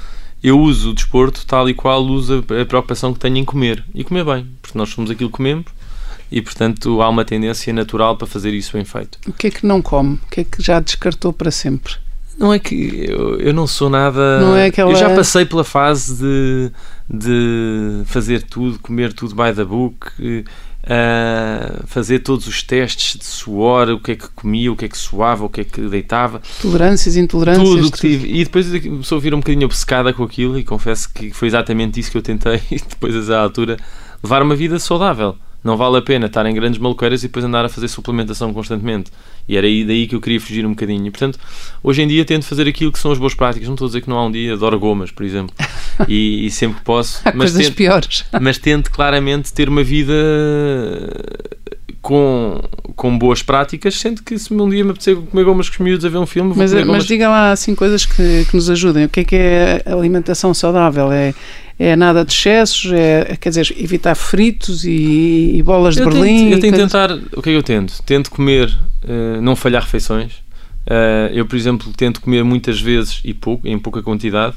eu 0.41 0.57
uso 0.57 0.91
o 0.91 0.93
desporto 0.93 1.45
tal 1.45 1.69
e 1.69 1.73
qual 1.73 2.01
uso 2.01 2.45
a 2.61 2.65
preocupação 2.65 3.13
que 3.13 3.19
tenho 3.19 3.35
em 3.35 3.43
comer 3.43 3.83
e 3.93 4.01
comer 4.01 4.23
bem, 4.23 4.47
porque 4.61 4.77
nós 4.77 4.89
somos 4.89 5.11
aquilo 5.11 5.29
que 5.29 5.35
comemos 5.35 5.65
e 6.31 6.41
portanto 6.41 7.01
há 7.01 7.09
uma 7.09 7.23
tendência 7.23 7.71
natural 7.73 8.17
para 8.17 8.25
fazer 8.25 8.53
isso 8.53 8.73
bem 8.73 8.83
feito. 8.83 9.19
O 9.27 9.33
que 9.33 9.47
é 9.47 9.51
que 9.51 9.65
não 9.65 9.81
come? 9.81 10.15
O 10.15 10.29
que 10.31 10.41
é 10.41 10.43
que 10.43 10.63
já 10.63 10.79
descartou 10.79 11.31
para 11.31 11.51
sempre? 11.51 11.93
Não 12.37 12.53
é 12.53 12.59
que 12.59 13.05
eu, 13.07 13.39
eu 13.39 13.53
não 13.53 13.67
sou 13.67 13.89
nada. 13.89 14.39
Não 14.39 14.55
é 14.55 14.67
aquela... 14.67 14.91
Eu 14.91 14.95
já 14.95 15.15
passei 15.15 15.45
pela 15.45 15.63
fase 15.63 16.17
de, 16.17 16.71
de 17.09 18.03
fazer 18.05 18.43
tudo, 18.43 18.79
comer 18.79 19.13
tudo 19.13 19.35
by 19.35 19.53
the 19.55 19.63
book, 19.63 20.07
uh, 20.19 21.87
fazer 21.87 22.19
todos 22.19 22.47
os 22.47 22.63
testes 22.63 23.17
de 23.17 23.25
suor, 23.25 23.89
o 23.89 23.99
que 23.99 24.13
é 24.13 24.15
que 24.15 24.27
comia, 24.29 24.71
o 24.71 24.75
que 24.75 24.85
é 24.85 24.87
que 24.87 24.97
suava, 24.97 25.45
o 25.45 25.49
que 25.49 25.61
é 25.61 25.63
que 25.63 25.81
deitava. 25.81 26.41
Tolerâncias, 26.61 27.15
intolerâncias. 27.15 27.69
Tudo 27.69 27.91
que 27.91 27.99
tive. 27.99 28.27
E 28.33 28.43
depois 28.43 28.67
começou 28.81 29.17
a 29.17 29.21
vir 29.21 29.33
um 29.33 29.39
bocadinho 29.39 29.65
obcecada 29.65 30.13
com 30.13 30.23
aquilo 30.23 30.57
e 30.57 30.63
confesso 30.63 31.09
que 31.13 31.31
foi 31.31 31.47
exatamente 31.47 31.99
isso 31.99 32.11
que 32.11 32.17
eu 32.17 32.21
tentei, 32.21 32.61
depois 32.89 33.29
a 33.29 33.41
altura, 33.41 33.77
levar 34.23 34.41
uma 34.41 34.55
vida 34.55 34.79
saudável 34.79 35.35
não 35.63 35.77
vale 35.77 35.97
a 35.97 36.01
pena 36.01 36.25
estar 36.25 36.45
em 36.45 36.53
grandes 36.53 36.79
maluqueiras 36.79 37.23
e 37.23 37.27
depois 37.27 37.45
andar 37.45 37.63
a 37.63 37.69
fazer 37.69 37.87
suplementação 37.87 38.53
constantemente. 38.53 39.11
E 39.47 39.55
era 39.55 39.65
aí 39.65 39.85
daí 39.85 40.07
que 40.07 40.15
eu 40.15 40.21
queria 40.21 40.39
fugir 40.39 40.65
um 40.65 40.71
bocadinho. 40.71 41.07
E, 41.07 41.11
portanto, 41.11 41.39
hoje 41.81 42.01
em 42.01 42.07
dia 42.07 42.25
tento 42.25 42.45
fazer 42.45 42.67
aquilo 42.67 42.91
que 42.91 42.99
são 42.99 43.11
as 43.11 43.17
boas 43.17 43.33
práticas. 43.33 43.67
Não 43.67 43.75
estou 43.75 43.85
a 43.85 43.89
dizer 43.89 44.01
que 44.01 44.09
não 44.09 44.17
há 44.17 44.25
um 44.25 44.31
dia, 44.31 44.53
adoro 44.53 44.79
gomas, 44.79 45.11
por 45.11 45.23
exemplo. 45.23 45.55
E, 46.07 46.47
e 46.47 46.49
sempre 46.49 46.79
que 46.79 46.85
posso. 46.85 47.19
há 47.19 47.31
mas 47.35 47.51
coisas 47.51 47.67
tento, 47.67 47.75
piores. 47.75 48.25
Mas 48.41 48.57
tento 48.57 48.89
claramente 48.89 49.53
ter 49.53 49.69
uma 49.69 49.83
vida 49.83 50.11
com, 52.03 52.61
com 52.97 53.17
boas 53.17 53.41
práticas, 53.41 53.95
sendo 53.95 54.21
que 54.21 54.37
se 54.37 54.53
um 54.53 54.69
dia 54.69 54.83
me 54.83 54.91
apetecer 54.91 55.15
comer 55.15 55.43
gomas 55.45 55.69
com 55.69 55.75
os 55.75 55.79
miúdos 55.79 56.05
a 56.05 56.09
ver 56.09 56.17
um 56.17 56.25
filme, 56.25 56.53
mas, 56.55 56.73
mas 56.73 57.05
diga 57.05 57.29
lá 57.29 57.53
assim 57.53 57.73
coisas 57.73 58.05
que, 58.05 58.45
que 58.45 58.55
nos 58.55 58.69
ajudem. 58.69 59.05
O 59.05 59.09
que 59.09 59.21
é 59.21 59.23
que 59.23 59.35
é 59.37 59.81
alimentação 59.87 60.53
saudável? 60.53 61.11
É 61.11 61.33
é 61.79 61.95
nada 61.95 62.23
de 62.23 62.31
excessos, 62.31 62.91
é, 62.93 63.35
quer 63.35 63.49
dizer, 63.49 63.75
evitar 63.77 64.13
fritos 64.13 64.85
e, 64.85 65.55
e 65.55 65.63
bolas 65.63 65.97
eu 65.97 66.07
de 66.07 66.11
Berlim. 66.11 66.51
Tento, 66.51 66.53
eu 66.53 66.59
tento 66.59 66.75
tentar, 66.75 67.11
o 67.11 67.41
que 67.41 67.49
é 67.49 67.53
que 67.53 67.57
eu 67.57 67.63
tento? 67.63 68.01
Tento 68.03 68.29
comer, 68.29 68.69
uh, 69.03 69.41
não 69.41 69.55
falhar 69.55 69.81
refeições. 69.81 70.33
Uh, 70.85 71.33
eu, 71.33 71.45
por 71.47 71.55
exemplo, 71.55 71.91
tento 71.97 72.21
comer 72.21 72.43
muitas 72.43 72.79
vezes 72.79 73.21
e 73.23 73.33
pouco, 73.33 73.67
em 73.67 73.79
pouca 73.79 74.03
quantidade. 74.03 74.55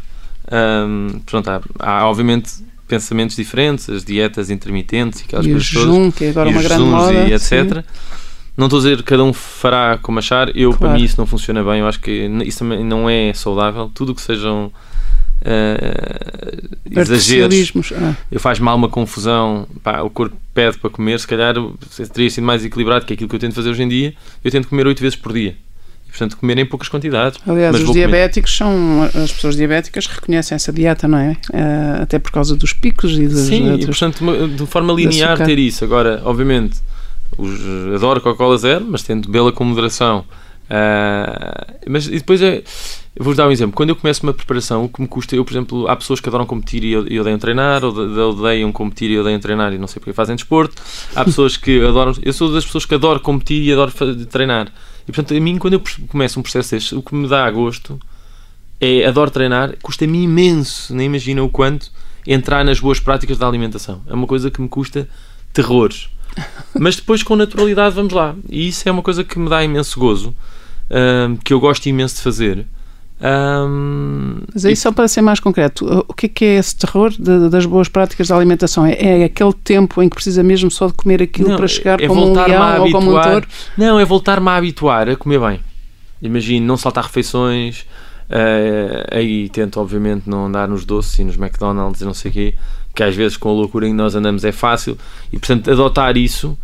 Um, 0.52 1.20
pronto, 1.24 1.48
há, 1.48 1.62
há, 1.78 2.06
obviamente 2.06 2.52
pensamentos 2.86 3.36
diferentes, 3.36 3.88
as 3.88 4.04
dietas 4.04 4.50
intermitentes 4.50 5.20
e 5.20 5.24
aquelas 5.24 5.46
e 5.46 5.50
coisas 5.50 5.66
jejum, 5.66 6.10
todas. 6.10 6.14
que 6.14 6.24
é 6.24 6.30
agora 6.30 6.50
uma 6.50 6.62
grande 6.62 6.84
moda. 6.84 7.28
E 7.28 7.32
etc. 7.32 7.50
Sim. 7.50 7.82
Não 8.56 8.66
estou 8.66 8.78
a 8.78 8.82
dizer 8.82 8.96
que 8.98 9.02
cada 9.02 9.22
um 9.22 9.32
fará 9.32 9.98
como 10.00 10.18
achar, 10.18 10.48
eu 10.56 10.70
claro. 10.70 10.78
para 10.78 10.94
mim 10.94 11.04
isso 11.04 11.16
não 11.18 11.26
funciona 11.26 11.62
bem, 11.62 11.80
eu 11.80 11.86
acho 11.86 12.00
que 12.00 12.10
isso 12.44 12.60
também 12.60 12.82
não 12.82 13.08
é 13.08 13.32
saudável. 13.34 13.90
Tudo 13.92 14.14
que 14.14 14.22
sejam 14.22 14.72
uh, 15.42 17.00
exageros. 17.00 17.92
Ah. 17.92 18.14
Eu 18.32 18.40
faz 18.40 18.58
mal 18.58 18.74
uma 18.76 18.88
confusão, 18.88 19.66
pá, 19.82 20.00
o 20.00 20.08
corpo 20.08 20.36
pede 20.54 20.78
para 20.78 20.88
comer, 20.88 21.20
se 21.20 21.26
calhar 21.26 21.54
teria 22.14 22.30
sido 22.30 22.44
mais 22.44 22.64
equilibrado 22.64 23.04
que 23.04 23.12
aquilo 23.12 23.28
que 23.28 23.36
eu 23.36 23.40
tento 23.40 23.54
fazer 23.54 23.68
hoje 23.68 23.82
em 23.82 23.88
dia. 23.88 24.14
Eu 24.42 24.50
tento 24.50 24.68
comer 24.68 24.86
8 24.86 25.00
vezes 25.00 25.16
por 25.16 25.34
dia. 25.34 25.54
Portanto, 26.16 26.38
comer 26.38 26.56
em 26.58 26.64
poucas 26.64 26.88
quantidades. 26.88 27.38
Aliás, 27.46 27.78
os 27.78 27.92
diabéticos 27.92 28.56
comer. 28.58 29.10
são. 29.12 29.22
As 29.22 29.32
pessoas 29.32 29.56
diabéticas 29.56 30.06
reconhecem 30.06 30.54
essa 30.54 30.72
dieta, 30.72 31.06
não 31.06 31.18
é? 31.18 31.36
Uh, 31.50 32.02
até 32.02 32.18
por 32.18 32.32
causa 32.32 32.56
dos 32.56 32.72
picos 32.72 33.12
e 33.18 33.28
dos. 33.28 33.40
Sim, 33.40 33.70
outros, 33.70 33.84
e 33.84 33.86
portanto, 33.86 34.48
de 34.48 34.66
forma 34.66 34.94
linear 34.94 35.44
ter 35.44 35.58
isso. 35.58 35.84
Agora, 35.84 36.22
obviamente, 36.24 36.78
os, 37.36 37.60
adoro 37.94 38.22
Coca-Cola 38.22 38.56
zero, 38.56 38.86
mas 38.88 39.02
tento 39.02 39.26
bebê-la 39.26 39.52
com 39.52 39.64
moderação. 39.64 40.24
Uh, 40.70 41.76
mas 41.86 42.06
depois 42.08 42.40
é 42.40 42.62
eu 43.16 43.24
vou-vos 43.24 43.38
dar 43.38 43.48
um 43.48 43.50
exemplo. 43.50 43.74
Quando 43.74 43.88
eu 43.88 43.96
começo 43.96 44.22
uma 44.22 44.34
preparação, 44.34 44.84
o 44.84 44.90
que 44.90 45.00
me 45.00 45.08
custa, 45.08 45.34
eu, 45.34 45.42
por 45.42 45.50
exemplo, 45.50 45.88
há 45.88 45.96
pessoas 45.96 46.20
que 46.20 46.28
adoram 46.28 46.44
competir 46.44 46.84
e 46.84 47.18
odeiam 47.18 47.38
treinar, 47.38 47.82
ou 47.82 47.90
odeiam 47.90 48.70
competir 48.70 49.10
e 49.10 49.18
odeiam 49.18 49.40
treinar 49.40 49.72
e 49.72 49.78
não 49.78 49.86
sei 49.86 50.00
porque 50.00 50.12
fazem 50.12 50.36
desporto. 50.36 50.82
Há 51.14 51.24
pessoas 51.24 51.56
que 51.56 51.82
adoram. 51.82 52.12
Eu 52.22 52.32
sou 52.34 52.52
das 52.52 52.66
pessoas 52.66 52.84
que 52.84 52.94
adoro 52.94 53.18
competir 53.20 53.62
e 53.62 53.72
adoro 53.72 53.90
treinar. 54.26 54.70
E 55.06 55.12
portanto, 55.12 55.34
a 55.36 55.40
mim, 55.40 55.58
quando 55.58 55.74
eu 55.74 55.82
começo 56.08 56.38
um 56.38 56.42
processo 56.42 56.72
deste, 56.72 56.94
o 56.94 57.02
que 57.02 57.14
me 57.14 57.28
dá 57.28 57.46
a 57.46 57.50
gosto 57.50 57.98
é 58.80 59.04
adoro 59.06 59.30
treinar, 59.30 59.74
custa-me 59.80 60.22
imenso, 60.22 60.94
nem 60.94 61.06
imagina 61.06 61.42
o 61.42 61.48
quanto, 61.48 61.90
entrar 62.26 62.64
nas 62.64 62.80
boas 62.80 62.98
práticas 62.98 63.38
da 63.38 63.46
alimentação. 63.46 64.02
É 64.06 64.14
uma 64.14 64.26
coisa 64.26 64.50
que 64.50 64.60
me 64.60 64.68
custa 64.68 65.08
terrores. 65.52 66.08
Mas 66.78 66.96
depois, 66.96 67.22
com 67.22 67.36
naturalidade, 67.36 67.94
vamos 67.94 68.12
lá. 68.12 68.34
E 68.50 68.68
isso 68.68 68.88
é 68.88 68.92
uma 68.92 69.02
coisa 69.02 69.24
que 69.24 69.38
me 69.38 69.48
dá 69.48 69.62
imenso 69.62 69.98
gozo, 69.98 70.34
que 71.44 71.52
eu 71.52 71.60
gosto 71.60 71.86
imenso 71.86 72.16
de 72.16 72.22
fazer. 72.22 72.66
Um, 73.18 74.40
Mas 74.52 74.66
aí, 74.66 74.74
e... 74.74 74.76
só 74.76 74.92
para 74.92 75.08
ser 75.08 75.22
mais 75.22 75.40
concreto, 75.40 76.04
o 76.06 76.12
que 76.12 76.26
é, 76.26 76.28
que 76.28 76.44
é 76.44 76.58
esse 76.58 76.76
terror 76.76 77.10
de, 77.10 77.48
das 77.48 77.64
boas 77.64 77.88
práticas 77.88 78.28
da 78.28 78.36
alimentação? 78.36 78.84
É, 78.84 78.92
é, 78.92 79.24
aquele 79.24 79.52
tempo 79.52 80.02
em 80.02 80.08
que 80.08 80.16
precisa 80.16 80.42
mesmo 80.42 80.70
só 80.70 80.86
de 80.86 80.92
comer 80.92 81.22
aquilo 81.22 81.48
não, 81.48 81.56
para 81.56 81.66
chegar 81.66 82.00
é 82.00 82.06
como 82.06 82.26
um 82.26 82.34
leão 82.34 82.84
ou 82.84 82.90
como 82.90 83.16
um 83.16 83.22
touro? 83.22 83.46
Não, 83.76 83.98
é 83.98 84.04
voltar-me 84.04 84.48
a 84.48 84.56
habituar 84.56 85.08
a 85.08 85.16
comer 85.16 85.40
bem. 85.40 85.60
Imagino 86.20 86.66
não 86.66 86.76
saltar 86.76 87.04
refeições, 87.04 87.80
uh, 88.30 89.06
aí 89.10 89.48
tento 89.48 89.80
obviamente 89.80 90.28
não 90.28 90.46
andar 90.46 90.68
nos 90.68 90.84
doces 90.84 91.18
e 91.18 91.24
nos 91.24 91.36
McDonald's 91.36 92.00
e 92.00 92.04
não 92.04 92.14
sei 92.14 92.30
o 92.30 92.34
quê, 92.34 92.54
que 92.94 93.02
às 93.02 93.14
vezes 93.14 93.36
com 93.36 93.48
a 93.48 93.52
loucura 93.52 93.86
em 93.86 93.90
que 93.90 93.96
nós 93.96 94.14
andamos 94.14 94.44
é 94.44 94.52
fácil, 94.52 94.96
e 95.32 95.38
portanto 95.38 95.70
adotar 95.70 96.16
isso, 96.16 96.56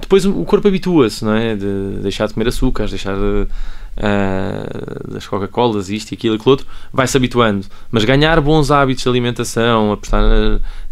depois 0.00 0.24
o 0.24 0.44
corpo 0.44 0.68
habitua-se, 0.68 1.24
não 1.24 1.34
é? 1.34 1.54
De 1.54 2.00
deixar 2.02 2.26
de 2.28 2.34
comer 2.34 2.48
açúcares, 2.48 2.90
deixar 2.90 3.14
de 3.14 3.46
uh, 3.96 5.12
das 5.12 5.26
Coca-Colas, 5.26 5.88
isto 5.88 6.12
e 6.12 6.14
aquilo 6.14 6.34
e 6.34 6.36
aquilo 6.36 6.50
outro, 6.50 6.66
vai-se 6.92 7.16
habituando. 7.16 7.66
Mas 7.90 8.04
ganhar 8.04 8.40
bons 8.40 8.70
hábitos 8.70 9.02
de 9.02 9.08
alimentação, 9.08 9.92
apostar 9.92 10.22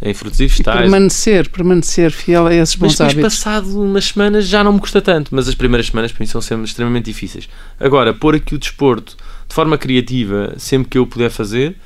em 0.03 0.15
frutos 0.15 0.41
e 0.41 0.47
vegetais. 0.47 0.77
E 0.77 0.83
permanecer, 0.83 1.49
permanecer 1.49 2.11
fiel 2.11 2.47
a 2.47 2.55
esses 2.55 2.75
bons 2.75 2.89
mas 2.89 2.99
depois, 2.99 3.13
hábitos. 3.13 3.37
passado 3.37 3.83
umas 3.83 4.05
semanas, 4.07 4.47
já 4.47 4.65
não 4.65 4.73
me 4.73 4.81
custa 4.81 5.01
tanto, 5.01 5.35
mas 5.35 5.49
as 5.49 5.55
primeiras 5.55 5.87
semanas 5.87 6.13
para 6.13 6.23
mim 6.23 6.27
são 6.27 6.41
sempre 6.41 6.65
extremamente 6.65 7.07
difíceis. 7.07 7.49
Agora, 7.79 8.13
pôr 8.13 8.35
aqui 8.35 8.55
o 8.55 8.59
desporto 8.59 9.17
de 9.49 9.55
forma 9.55 9.77
criativa, 9.77 10.55
sempre 10.57 10.89
que 10.89 10.99
eu 10.99 11.07
puder 11.07 11.31
fazer. 11.31 11.77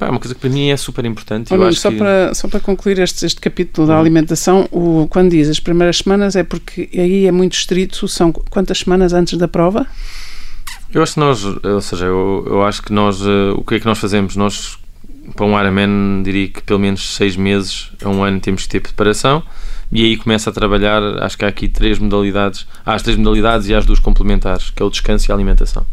É 0.00 0.10
uma 0.10 0.18
coisa 0.18 0.34
que 0.34 0.40
para 0.40 0.50
mim 0.50 0.70
é 0.70 0.76
super 0.76 1.04
importante. 1.04 1.52
Olha, 1.52 1.72
só, 1.72 1.90
que... 1.90 1.98
para, 1.98 2.34
só 2.34 2.48
para 2.48 2.60
concluir 2.60 2.98
este, 2.98 3.24
este 3.24 3.40
capítulo 3.40 3.86
da 3.86 3.94
uhum. 3.94 4.00
alimentação, 4.00 4.68
o, 4.70 5.06
quando 5.08 5.30
diz 5.30 5.48
as 5.48 5.60
primeiras 5.60 5.98
semanas 5.98 6.36
é 6.36 6.42
porque 6.42 6.88
aí 6.94 7.26
é 7.26 7.32
muito 7.32 7.54
estrito, 7.54 8.08
são 8.08 8.32
quantas 8.32 8.78
semanas 8.78 9.12
antes 9.12 9.38
da 9.38 9.46
prova? 9.46 9.86
Eu 10.92 11.02
acho 11.02 11.14
que 11.14 11.20
nós, 11.20 11.44
ou 11.44 11.80
seja, 11.80 12.06
eu, 12.06 12.44
eu 12.46 12.62
acho 12.64 12.82
que 12.82 12.92
nós, 12.92 13.20
uh, 13.20 13.54
o 13.56 13.64
que 13.64 13.74
é 13.74 13.80
que 13.80 13.86
nós 13.86 13.98
fazemos? 13.98 14.36
Nós, 14.36 14.78
para 15.34 15.44
um 15.44 15.58
Ironman, 15.58 16.22
diria 16.22 16.48
que 16.48 16.62
pelo 16.62 16.78
menos 16.78 17.16
seis 17.16 17.36
meses 17.36 17.90
a 18.02 18.08
um 18.08 18.22
ano 18.22 18.40
temos 18.40 18.62
que 18.62 18.68
ter 18.68 18.80
preparação 18.80 19.42
e 19.90 20.04
aí 20.04 20.16
começa 20.16 20.50
a 20.50 20.52
trabalhar, 20.52 21.02
acho 21.22 21.36
que 21.36 21.44
há 21.44 21.48
aqui 21.48 21.68
três 21.68 21.98
modalidades, 21.98 22.66
há 22.84 22.94
as 22.94 23.02
três 23.02 23.16
modalidades 23.16 23.68
e 23.68 23.74
há 23.74 23.78
as 23.78 23.86
duas 23.86 23.98
complementares, 23.98 24.70
que 24.70 24.82
é 24.82 24.86
o 24.86 24.90
descanso 24.90 25.28
e 25.28 25.32
a 25.32 25.34
alimentação. 25.34 25.86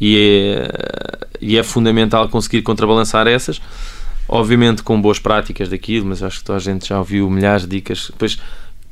E 0.00 0.18
é, 0.18 1.18
e 1.40 1.56
é 1.56 1.62
fundamental 1.62 2.28
conseguir 2.28 2.62
contrabalançar 2.62 3.26
essas, 3.26 3.60
obviamente 4.28 4.82
com 4.82 5.00
boas 5.00 5.18
práticas 5.18 5.68
daquilo, 5.68 6.06
mas 6.06 6.22
acho 6.22 6.38
que 6.38 6.44
toda 6.44 6.58
a 6.58 6.60
gente 6.60 6.88
já 6.88 6.98
ouviu 6.98 7.30
milhares 7.30 7.62
de 7.62 7.68
dicas. 7.68 8.08
Depois, 8.10 8.38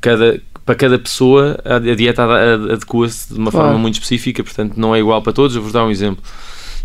cada, 0.01 0.41
para 0.65 0.75
cada 0.75 0.97
pessoa 0.97 1.59
a, 1.63 1.79
dieta 1.79 2.23
adequa-se 2.23 3.33
de 3.33 3.39
uma 3.39 3.51
claro. 3.51 3.67
forma 3.67 3.79
muito 3.79 3.95
específica, 3.95 4.43
portanto 4.43 4.75
não 4.77 4.95
é 4.95 4.99
igual 4.99 5.21
para 5.21 5.33
todos. 5.33 5.55
Eu 5.55 5.61
vou 5.61 5.71
dar 5.71 5.85
um 5.85 5.91
exemplo. 5.91 6.23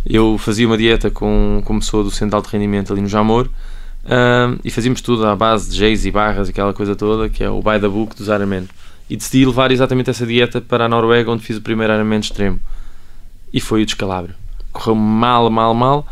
Eu 0.04 0.38
fazia 0.38 0.66
uma 0.66 0.78
dieta 0.78 1.10
com, 1.10 1.62
como 1.64 1.80
pessoa 1.80 2.02
do 2.02 2.10
Central 2.10 2.42
de 2.42 2.48
Rendimento 2.48 2.92
ali 2.92 3.02
no 3.02 3.08
Jamor 3.08 3.48
um, 4.04 4.58
e 4.64 4.70
fazíamos 4.70 5.00
tudo 5.00 5.26
à 5.26 5.36
base 5.36 5.70
de 5.70 5.76
geis 5.76 6.06
e 6.06 6.10
barras, 6.10 6.48
aquela 6.48 6.72
coisa 6.72 6.96
toda, 6.96 7.28
que 7.28 7.44
é 7.44 7.50
o 7.50 7.60
by 7.60 7.78
the 7.80 7.88
book 7.88 8.16
dos 8.16 8.28
Ironman. 8.28 8.66
E 9.08 9.16
decidi 9.16 9.44
levar 9.44 9.70
exatamente 9.72 10.08
essa 10.08 10.24
dieta 10.24 10.60
para 10.60 10.84
a 10.84 10.88
Noruega, 10.88 11.30
onde 11.30 11.42
fiz 11.42 11.56
o 11.56 11.60
primeiro 11.60 11.92
Ironman 11.92 12.20
extremo. 12.20 12.60
E 13.52 13.60
foi 13.60 13.82
o 13.82 13.86
descalabro. 13.86 14.34
Correu 14.72 14.94
mal, 14.94 15.50
mal, 15.50 15.74
mal 15.74 16.06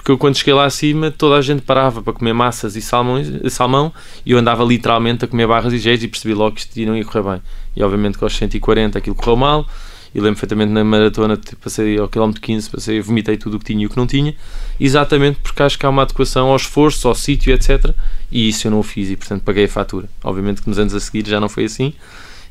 porque 0.00 0.10
eu 0.10 0.16
quando 0.16 0.34
cheguei 0.34 0.54
lá 0.54 0.64
acima 0.64 1.10
toda 1.10 1.36
a 1.36 1.42
gente 1.42 1.60
parava 1.60 2.00
para 2.00 2.14
comer 2.14 2.32
massas 2.32 2.74
e 2.74 2.80
salmões, 2.80 3.28
salmão 3.52 3.92
e 4.24 4.32
eu 4.32 4.38
andava 4.38 4.64
literalmente 4.64 5.26
a 5.26 5.28
comer 5.28 5.46
barras 5.46 5.74
e 5.74 5.78
géis 5.78 6.02
e 6.02 6.08
percebi 6.08 6.32
logo 6.32 6.56
que 6.56 6.62
isto 6.62 6.80
não 6.86 6.96
ia 6.96 7.04
correr 7.04 7.22
bem. 7.22 7.42
E 7.76 7.82
obviamente 7.82 8.16
com 8.16 8.24
os 8.24 8.34
140 8.34 8.96
aquilo 8.96 9.14
correu 9.14 9.36
mal 9.36 9.66
e 10.14 10.18
lembro 10.18 10.36
perfeitamente 10.36 10.72
na 10.72 10.82
maratona 10.82 11.36
tipo, 11.36 11.56
passei 11.56 11.98
ao 11.98 12.08
quilómetro 12.08 12.40
15, 12.40 12.70
passei, 12.70 12.98
vomitei 13.02 13.36
tudo 13.36 13.58
o 13.58 13.58
que 13.58 13.66
tinha 13.66 13.82
e 13.82 13.86
o 13.86 13.90
que 13.90 13.96
não 13.98 14.06
tinha, 14.06 14.34
exatamente 14.80 15.38
porque 15.42 15.62
acho 15.62 15.78
que 15.78 15.84
há 15.84 15.90
uma 15.90 16.00
adequação 16.00 16.48
ao 16.48 16.56
esforço, 16.56 17.06
ao 17.06 17.14
sítio, 17.14 17.52
etc. 17.52 17.94
E 18.32 18.48
isso 18.48 18.66
eu 18.66 18.70
não 18.70 18.78
o 18.78 18.82
fiz 18.82 19.10
e 19.10 19.16
portanto 19.16 19.42
paguei 19.42 19.66
a 19.66 19.68
fatura. 19.68 20.08
Obviamente 20.24 20.62
que 20.62 20.68
nos 20.70 20.78
anos 20.78 20.94
a 20.94 21.00
seguir 21.00 21.28
já 21.28 21.38
não 21.38 21.48
foi 21.50 21.66
assim 21.66 21.92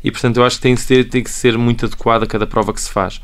e 0.03 0.11
portanto 0.11 0.37
eu 0.37 0.45
acho 0.45 0.57
que 0.57 0.61
tem 0.61 0.75
que 0.75 0.81
ser, 0.81 1.09
tem 1.09 1.23
que 1.23 1.31
ser 1.31 1.57
muito 1.57 1.87
adequado 1.87 2.21
a 2.21 2.27
cada 2.27 2.45
prova 2.45 2.71
que 2.71 2.79
se 2.79 2.91
faz. 2.91 3.19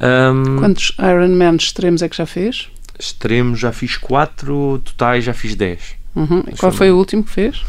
Um... 0.00 0.58
Quantos 0.58 0.96
Ironman 0.98 1.56
extremos 1.56 2.02
é 2.02 2.08
que 2.08 2.16
já 2.16 2.26
fez? 2.26 2.70
extremos 2.98 3.60
já 3.60 3.72
fiz 3.72 3.96
4, 3.96 4.82
totais 4.84 5.24
já 5.24 5.32
fiz 5.32 5.54
10. 5.54 5.96
Uhum. 6.16 6.42
Qual 6.58 6.72
foi 6.72 6.90
o 6.90 6.96
último 6.96 7.22
que 7.22 7.30
fez? 7.30 7.62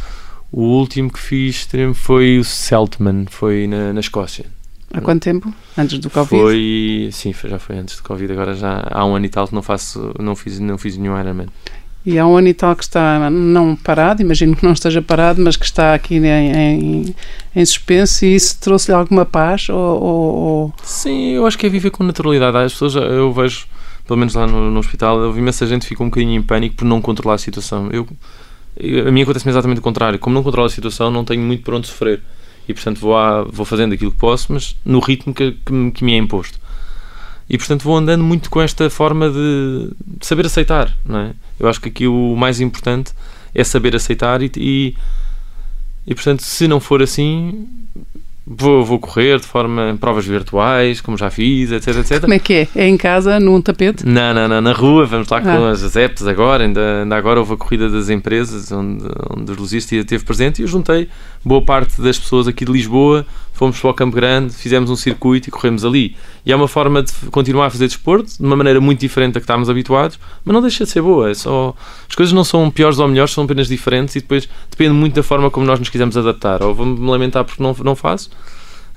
O 0.51 0.61
último 0.61 1.11
que 1.11 1.19
fiz 1.19 1.57
extremo 1.57 1.93
foi 1.93 2.39
o 2.39 2.43
Seltman, 2.43 3.25
foi 3.29 3.67
na, 3.67 3.93
na 3.93 3.99
Escócia. 3.99 4.45
Há 4.91 5.01
quanto 5.01 5.21
tempo? 5.21 5.53
Antes 5.77 5.99
do 5.99 6.09
Covid? 6.09 6.41
Foi, 6.41 7.09
sim, 7.11 7.31
já 7.31 7.59
foi 7.59 7.77
antes 7.77 7.97
do 7.97 8.03
Covid. 8.03 8.33
Agora 8.33 8.55
já 8.55 8.87
há 8.89 9.05
um 9.05 9.15
ano 9.15 9.27
e 9.27 9.29
tal 9.29 9.47
que 9.47 9.53
não 9.53 9.61
faço, 9.61 10.13
não 10.17 10.35
fiz, 10.35 10.59
não 10.59 10.79
fiz 10.79 10.97
nenhum 10.97 11.19
Ironman. 11.19 11.47
E 12.05 12.53
tal 12.53 12.75
que 12.75 12.83
está 12.83 13.29
não 13.29 13.75
parado, 13.75 14.21
imagino 14.21 14.55
que 14.55 14.63
não 14.63 14.73
esteja 14.73 15.01
parado, 15.01 15.41
mas 15.43 15.55
que 15.55 15.65
está 15.65 15.93
aqui 15.93 16.15
em, 16.15 16.25
em, 16.25 17.15
em 17.55 17.65
suspenso 17.65 18.25
e 18.25 18.35
isso 18.35 18.57
trouxe-lhe 18.59 18.97
alguma 18.97 19.25
paz? 19.25 19.69
Ou, 19.69 20.01
ou, 20.01 20.73
Sim, 20.81 21.31
eu 21.31 21.45
acho 21.45 21.57
que 21.57 21.65
é 21.65 21.69
viver 21.69 21.91
com 21.91 22.03
naturalidade. 22.03 22.57
As 22.57 22.73
pessoas, 22.73 22.95
eu 22.95 23.31
vejo 23.33 23.67
pelo 24.09 24.17
menos 24.17 24.33
lá 24.33 24.47
no, 24.47 24.71
no 24.71 24.79
hospital, 24.79 25.19
eu 25.19 25.31
vi 25.31 25.39
imensa 25.39 25.67
gente 25.67 25.85
ficou 25.85 26.03
um 26.03 26.09
bocadinho 26.09 26.33
em 26.33 26.41
pânico 26.41 26.77
por 26.77 26.85
não 26.85 26.99
controlar 26.99 27.35
a 27.35 27.37
situação. 27.37 27.89
Eu, 27.91 28.07
a 29.07 29.11
mim 29.11 29.21
acontece 29.21 29.47
exatamente 29.47 29.77
o 29.77 29.83
contrário. 29.83 30.17
Como 30.17 30.33
não 30.33 30.41
controlo 30.41 30.65
a 30.65 30.69
situação, 30.69 31.11
não 31.11 31.23
tenho 31.23 31.43
muito 31.43 31.63
por 31.63 31.75
onde 31.75 31.85
sofrer. 31.85 32.19
E 32.67 32.73
portanto 32.73 32.99
vou, 32.99 33.15
a, 33.15 33.43
vou 33.43 33.65
fazendo 33.65 33.93
aquilo 33.93 34.11
que 34.11 34.17
posso, 34.17 34.51
mas 34.51 34.75
no 34.83 34.99
ritmo 34.99 35.31
que, 35.31 35.51
que, 35.51 35.91
que, 35.91 36.03
me 36.03 36.13
é 36.13 36.17
imposto. 36.17 36.59
E 37.49 37.57
portanto 37.57 37.83
vou 37.83 37.97
andando 37.97 38.23
muito 38.23 38.49
com 38.49 38.61
esta 38.61 38.89
forma 38.89 39.29
de, 39.29 39.91
de, 40.05 40.25
saber 40.25 40.45
aceitar. 40.45 40.95
Não 41.05 41.19
é? 41.19 41.33
Eu 41.59 41.67
acho 41.67 41.81
que 41.81 41.89
aqui 41.89 42.07
o 42.07 42.35
mais 42.35 42.61
importante 42.61 43.11
é 43.55 43.63
saber 43.63 43.95
aceitar 43.95 44.41
e, 44.41 44.51
e, 44.55 44.95
e 46.05 46.13
portanto 46.13 46.41
se 46.41 46.67
não 46.67 46.79
for 46.79 47.01
assim 47.01 47.67
Vou, 48.51 48.83
vou 48.83 48.97
correr 48.97 49.39
de 49.39 49.45
forma 49.45 49.91
em 49.91 49.95
provas 49.95 50.25
virtuais, 50.25 50.99
como 50.99 51.15
já 51.15 51.29
fiz, 51.29 51.71
etc, 51.71 51.97
etc. 51.97 52.21
Como 52.21 52.33
é 52.33 52.39
que 52.39 52.53
é? 52.53 52.67
É 52.75 52.87
em 52.87 52.97
casa, 52.97 53.39
num 53.39 53.61
tapete? 53.61 54.03
Não, 54.03 54.33
não, 54.33 54.47
não, 54.47 54.59
na 54.59 54.71
rua, 54.71 55.05
vamos 55.05 55.29
lá 55.29 55.39
com 55.39 55.49
ah. 55.49 55.69
as 55.69 55.95
apps 55.95 56.25
agora, 56.25 56.63
ainda, 56.63 57.03
ainda 57.03 57.15
agora 57.15 57.39
houve 57.39 57.53
a 57.53 57.57
corrida 57.57 57.87
das 57.87 58.09
empresas, 58.09 58.71
onde, 58.71 59.05
onde 59.37 59.51
os 59.51 59.57
lojistas 59.57 59.99
esteve 59.99 60.25
presente 60.25 60.59
e 60.59 60.61
eu 60.63 60.67
juntei 60.67 61.07
boa 61.45 61.61
parte 61.61 62.01
das 62.01 62.17
pessoas 62.17 62.47
aqui 62.47 62.65
de 62.65 62.71
Lisboa, 62.71 63.23
fomos 63.59 63.77
para 63.77 63.89
o 63.89 63.93
Campo 63.93 64.15
Grande, 64.15 64.53
fizemos 64.53 64.89
um 64.89 64.95
circuito 64.95 65.49
e 65.49 65.51
corremos 65.51 65.83
ali. 65.83 66.15
E 66.45 66.51
é 66.53 66.55
uma 66.55 66.67
forma 66.69 67.03
de 67.03 67.11
continuar 67.29 67.65
a 67.65 67.69
fazer 67.69 67.87
desporto, 67.87 68.37
de 68.37 68.45
uma 68.45 68.55
maneira 68.55 68.79
muito 68.79 69.01
diferente 69.01 69.33
da 69.33 69.41
que 69.41 69.43
estávamos 69.43 69.69
habituados, 69.69 70.17
mas 70.45 70.53
não 70.53 70.61
deixa 70.61 70.85
de 70.85 70.89
ser 70.89 71.01
boa, 71.01 71.29
é 71.29 71.33
só... 71.33 71.75
As 72.07 72.15
coisas 72.15 72.31
não 72.31 72.45
são 72.45 72.71
piores 72.71 72.99
ou 72.99 73.07
melhores, 73.09 73.33
são 73.33 73.43
apenas 73.43 73.67
diferentes 73.67 74.15
e 74.15 74.21
depois 74.21 74.47
depende 74.71 74.93
muito 74.93 75.13
da 75.13 75.21
forma 75.21 75.51
como 75.51 75.65
nós 75.65 75.77
nos 75.77 75.89
quisermos 75.89 76.15
adaptar. 76.15 76.63
Ou 76.63 76.73
vou-me 76.73 77.05
lamentar 77.05 77.43
porque 77.43 77.61
não, 77.61 77.75
não 77.83 77.97
faço, 77.97 78.29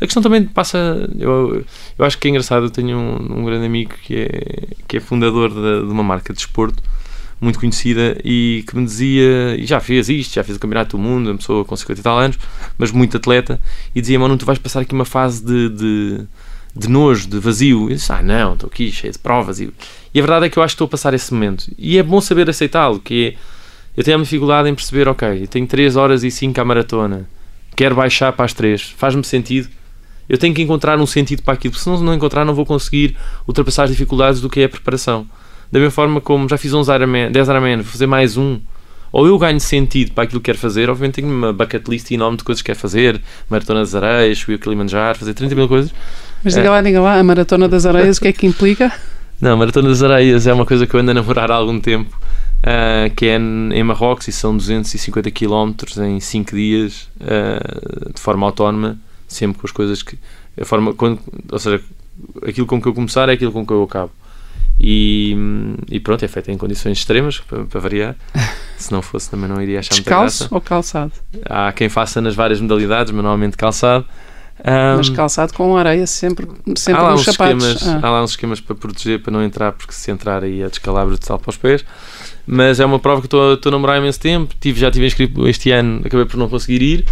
a 0.01 0.05
questão 0.05 0.23
também 0.23 0.45
passa. 0.45 1.09
Eu, 1.19 1.65
eu 1.99 2.05
acho 2.05 2.17
que 2.19 2.29
é 2.29 2.31
engraçado. 2.31 2.67
Eu 2.67 2.71
tenho 2.71 2.97
um, 2.97 3.41
um 3.41 3.45
grande 3.45 3.67
amigo 3.67 3.95
que 4.05 4.15
é, 4.15 4.69
que 4.87 4.97
é 4.99 5.01
fundador 5.01 5.49
de, 5.51 5.87
de, 5.87 5.93
uma 5.93 6.05
marca 6.05 6.33
de 6.33 6.39
desporto 6.39 6.81
muito 7.43 7.59
conhecida 7.59 8.17
e 8.25 8.65
que 8.67 8.77
me 8.77 8.85
dizia. 8.85 9.57
E 9.59 9.67
já 9.67 9.81
fez 9.81 10.09
isto, 10.09 10.35
já 10.35 10.45
fez 10.45 10.57
o 10.57 10.61
Campeonato 10.61 10.97
do 10.97 11.03
Mundo, 11.03 11.29
uma 11.29 11.37
pessoa 11.37 11.65
com 11.65 11.77
50 11.77 12.01
e 12.01 12.03
tal 12.03 12.19
anos, 12.19 12.39
mas 12.79 12.91
muito 12.93 13.17
atleta. 13.17 13.61
E 13.95 14.01
dizia: 14.01 14.19
Mano, 14.19 14.39
tu 14.39 14.47
vais 14.47 14.59
passar 14.59 14.81
aqui 14.81 14.95
uma 14.95 15.05
fase 15.05 15.45
de, 15.45 15.69
de, 15.69 16.21
de 16.75 16.89
nojo, 16.89 17.29
de 17.29 17.39
vazio. 17.39 17.89
E 17.89 17.93
eu 17.93 17.97
disse: 17.97 18.13
Ah, 18.13 18.23
não, 18.23 18.55
estou 18.55 18.69
aqui 18.69 18.91
cheio 18.93 19.13
de 19.13 19.19
provas. 19.19 19.61
E, 19.61 19.73
e 20.15 20.19
a 20.19 20.23
verdade 20.23 20.47
é 20.47 20.49
que 20.49 20.59
eu 20.59 20.63
acho 20.63 20.73
que 20.73 20.77
estou 20.77 20.87
a 20.87 20.89
passar 20.89 21.13
esse 21.13 21.35
momento. 21.35 21.71
E 21.77 21.99
é 21.99 22.03
bom 22.03 22.21
saber 22.21 22.49
aceitá-lo. 22.49 23.01
Que 23.01 23.37
é, 23.37 23.39
eu 23.97 24.05
tenho 24.05 24.19
a 24.19 24.23
dificuldade 24.23 24.69
em 24.69 24.75
perceber: 24.75 25.09
Ok, 25.09 25.43
eu 25.43 25.49
tenho 25.49 25.67
3 25.67 25.97
horas 25.97 26.23
e 26.23 26.31
5 26.31 26.61
à 26.61 26.65
maratona, 26.65 27.29
quero 27.75 27.97
baixar 27.97 28.33
para 28.33 28.45
as 28.45 28.55
3, 28.55 28.95
faz-me 28.97 29.25
sentido 29.25 29.69
eu 30.29 30.39
tenho 30.39 30.55
que 30.55 30.63
encontrar 30.63 30.99
um 30.99 31.07
sentido 31.07 31.43
para 31.43 31.55
aquilo, 31.55 31.73
porque 31.73 31.85
se 31.85 32.03
não 32.03 32.15
encontrar, 32.15 32.45
não 32.45 32.55
vou 32.55 32.65
conseguir 32.65 33.17
ultrapassar 33.47 33.85
as 33.85 33.91
dificuldades 33.91 34.41
do 34.41 34.49
que 34.49 34.61
é 34.61 34.65
a 34.65 34.69
preparação. 34.69 35.27
Da 35.73 35.79
mesma 35.79 35.91
forma 35.91 36.21
como 36.21 36.47
já 36.51 36.59
fiz 36.59 36.75
uns 36.75 36.89
Ironman, 36.89 37.33
10 37.33 37.49
Ironman, 37.49 37.77
vou 37.77 37.87
fazer 37.87 38.07
mais 38.07 38.37
um, 38.37 38.61
ou 39.11 39.27
eu 39.27 39.39
ganho 39.39 39.59
sentido 39.59 40.13
para 40.13 40.25
aquilo 40.25 40.39
que 40.39 40.45
quero 40.45 40.59
fazer, 40.59 40.91
obviamente 40.91 41.15
tenho 41.15 41.29
uma 41.29 41.51
bucket 41.51 41.89
list 41.89 42.11
enorme 42.11 42.37
de 42.37 42.45
coisas 42.45 42.61
que 42.61 42.67
quero 42.67 42.79
fazer, 42.79 43.21
Maratona 43.49 43.81
das 43.81 43.95
Areias, 43.95 44.39
subir 44.39 44.57
o 44.57 44.59
Kilimanjaro, 44.59 45.19
fazer 45.19 45.33
30 45.33 45.55
mil 45.55 45.67
coisas. 45.67 45.91
Mas 46.45 46.55
diga 46.55 46.67
é. 46.67 46.71
lá, 46.71 46.83
diga 46.83 47.01
lá, 47.01 47.19
a 47.19 47.23
Maratona 47.23 47.69
das 47.69 47.87
Areias, 47.87 48.19
o 48.19 48.21
que 48.21 48.29
é 48.29 48.33
que 48.35 48.47
implica? 48.47 48.93
Não, 49.41 49.55
a 49.55 49.57
Maratona 49.57 49.89
das 49.89 50.03
Areias 50.03 50.47
é 50.47 50.53
uma 50.53 50.67
coisa 50.67 50.87
que 50.87 50.95
eu 50.95 51.01
ando 51.01 51.11
a 51.11 51.15
namorar 51.15 51.51
há 51.51 51.55
algum 51.55 51.81
tempo, 51.81 52.15
uh, 52.59 53.15
que 53.15 53.27
é 53.27 53.37
em 53.37 53.83
Marrocos 53.83 54.29
e 54.29 54.33
são 54.33 54.55
250 54.55 55.31
km 55.31 55.73
em 56.03 56.21
5 56.21 56.55
dias, 56.55 57.09
uh, 57.17 58.13
de 58.13 58.21
forma 58.21 58.47
autónoma, 58.47 58.99
sempre 59.27 59.59
com 59.59 59.67
as 59.67 59.73
coisas 59.73 60.03
que. 60.03 60.19
A 60.61 60.67
forma, 60.67 60.93
quando, 60.93 61.19
ou 61.51 61.59
seja, 61.59 61.83
aquilo 62.47 62.67
com 62.67 62.81
que 62.81 62.87
eu 62.87 62.93
começar 62.93 63.29
é 63.31 63.33
aquilo 63.33 63.51
com 63.51 63.67
que 63.67 63.73
eu 63.73 63.83
acabo. 63.83 64.13
E, 64.85 65.37
e 65.89 66.01
pronto, 66.01 66.25
é 66.25 66.29
feito 66.29 66.51
em 66.51 66.59
condições 66.59 66.99
extremas, 66.99 67.39
para, 67.39 67.65
para 67.65 67.81
variar. 67.81 68.17
Se 68.77 68.91
não 68.91 69.01
fosse, 69.01 69.31
também 69.31 69.49
não 69.49 69.63
iria 69.63 69.79
achar 69.79 69.95
Descalço 69.95 70.45
muita 70.45 70.49
graça. 70.49 70.55
ou 70.55 70.61
calçado? 70.61 71.13
Há 71.49 71.73
quem 71.73 71.89
faça 71.89 72.21
nas 72.21 72.35
várias 72.35 72.61
modalidades, 72.61 73.13
mas 73.13 73.23
normalmente 73.23 73.57
calçado. 73.57 74.05
Um, 74.65 74.97
mas 74.97 75.09
calçado 75.09 75.53
com 75.55 75.77
areia 75.77 76.07
sempre, 76.07 76.47
sempre 76.77 77.01
há 77.01 77.05
lá 77.05 77.17
sapatos. 77.17 77.65
Esquemas, 77.65 77.89
ah. 77.89 78.07
Há 78.07 78.11
lá 78.11 78.23
uns 78.23 78.31
esquemas 78.31 78.61
para 78.61 78.75
proteger, 78.75 79.21
para 79.21 79.33
não 79.33 79.43
entrar, 79.43 79.73
porque 79.73 79.93
se 79.93 80.11
entrar 80.11 80.43
aí 80.43 80.63
é 80.63 80.69
descalabro 80.69 81.17
de 81.17 81.25
sal 81.25 81.39
para 81.39 81.51
os 81.51 81.57
pés. 81.57 81.85
Mas 82.45 82.81
é 82.81 82.85
uma 82.85 82.99
prova 82.99 83.21
que 83.21 83.29
estou, 83.29 83.55
estou 83.55 83.71
a 83.71 83.73
namorar 83.73 83.97
há 83.97 83.99
imenso 83.99 84.21
tempo. 84.21 84.53
Tive, 84.61 84.81
já 84.81 84.91
tive 84.91 85.07
inscrito 85.07 85.47
este 85.47 85.71
ano, 85.71 86.03
acabei 86.05 86.27
por 86.27 86.37
não 86.37 86.49
conseguir 86.49 86.83
ir. 86.83 87.05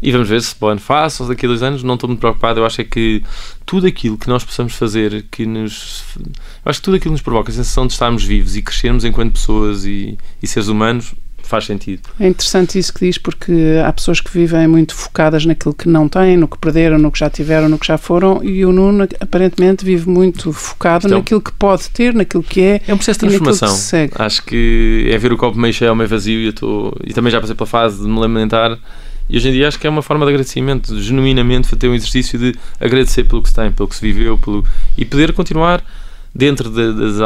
E 0.00 0.12
vamos 0.12 0.28
ver 0.28 0.40
se 0.40 0.54
para 0.54 0.66
o 0.66 0.70
ano 0.70 0.80
faço 0.80 1.24
ou 1.24 1.28
daqui 1.28 1.44
a 1.44 1.48
dois 1.48 1.62
anos, 1.62 1.82
não 1.82 1.94
estou 1.94 2.08
muito 2.08 2.20
preocupado. 2.20 2.60
Eu 2.60 2.66
acho 2.66 2.80
é 2.80 2.84
que 2.84 3.22
tudo 3.66 3.86
aquilo 3.86 4.16
que 4.16 4.28
nós 4.28 4.44
possamos 4.44 4.74
fazer, 4.74 5.26
que 5.30 5.44
nos. 5.44 6.04
Eu 6.16 6.70
acho 6.70 6.80
que 6.80 6.84
tudo 6.84 6.96
aquilo 6.96 7.10
que 7.10 7.18
nos 7.18 7.22
provoca 7.22 7.50
a 7.50 7.54
sensação 7.54 7.86
de 7.86 7.92
estarmos 7.92 8.24
vivos 8.24 8.56
e 8.56 8.62
crescermos 8.62 9.04
enquanto 9.04 9.32
pessoas 9.32 9.84
e, 9.84 10.16
e 10.42 10.46
seres 10.46 10.68
humanos 10.68 11.14
faz 11.48 11.64
sentido. 11.64 12.02
É 12.20 12.28
interessante 12.28 12.78
isso 12.78 12.92
que 12.92 13.06
diz, 13.06 13.16
porque 13.16 13.52
há 13.84 13.90
pessoas 13.92 14.20
que 14.20 14.30
vivem 14.30 14.68
muito 14.68 14.94
focadas 14.94 15.46
naquilo 15.46 15.74
que 15.74 15.88
não 15.88 16.06
têm, 16.06 16.36
no 16.36 16.46
que 16.46 16.58
perderam, 16.58 16.98
no 16.98 17.10
que 17.10 17.18
já 17.18 17.30
tiveram, 17.30 17.68
no 17.68 17.78
que 17.78 17.86
já 17.86 17.96
foram, 17.96 18.44
e 18.44 18.64
o 18.66 18.72
Nuno 18.72 19.08
aparentemente 19.18 19.84
vive 19.84 20.08
muito 20.08 20.52
focado 20.52 21.06
então, 21.06 21.18
naquilo 21.18 21.40
que 21.40 21.52
pode 21.52 21.88
ter, 21.88 22.12
naquilo 22.14 22.42
que 22.42 22.60
é. 22.60 22.82
É 22.86 22.92
um 22.92 22.98
processo 22.98 23.20
de 23.20 23.28
transformação. 23.28 24.08
Que 24.08 24.22
Acho 24.22 24.42
que 24.44 25.08
é 25.10 25.16
ver 25.16 25.32
o 25.32 25.38
copo 25.38 25.58
meio 25.58 25.72
cheio 25.72 25.90
ou 25.90 25.96
meio 25.96 26.08
vazio, 26.08 26.38
e, 26.38 26.46
eu 26.46 26.52
tô, 26.52 26.94
e 27.02 27.14
também 27.14 27.32
já 27.32 27.40
passei 27.40 27.56
pela 27.56 27.66
fase 27.66 28.02
de 28.02 28.06
me 28.06 28.18
lamentar. 28.20 28.78
E 29.28 29.36
hoje 29.36 29.48
em 29.48 29.52
dia 29.52 29.68
acho 29.68 29.78
que 29.78 29.86
é 29.86 29.90
uma 29.90 30.02
forma 30.02 30.24
de 30.24 30.30
agradecimento, 30.30 30.98
genuinamente, 31.00 31.74
ter 31.76 31.88
um 31.88 31.94
exercício 31.94 32.38
de 32.38 32.54
agradecer 32.80 33.24
pelo 33.24 33.42
que 33.42 33.48
se 33.48 33.54
tem, 33.54 33.70
pelo 33.70 33.88
que 33.88 33.96
se 33.96 34.02
viveu, 34.02 34.38
pelo, 34.38 34.64
e 34.96 35.04
poder 35.04 35.32
continuar 35.32 35.82
dentro 36.34 36.70
das. 36.70 37.20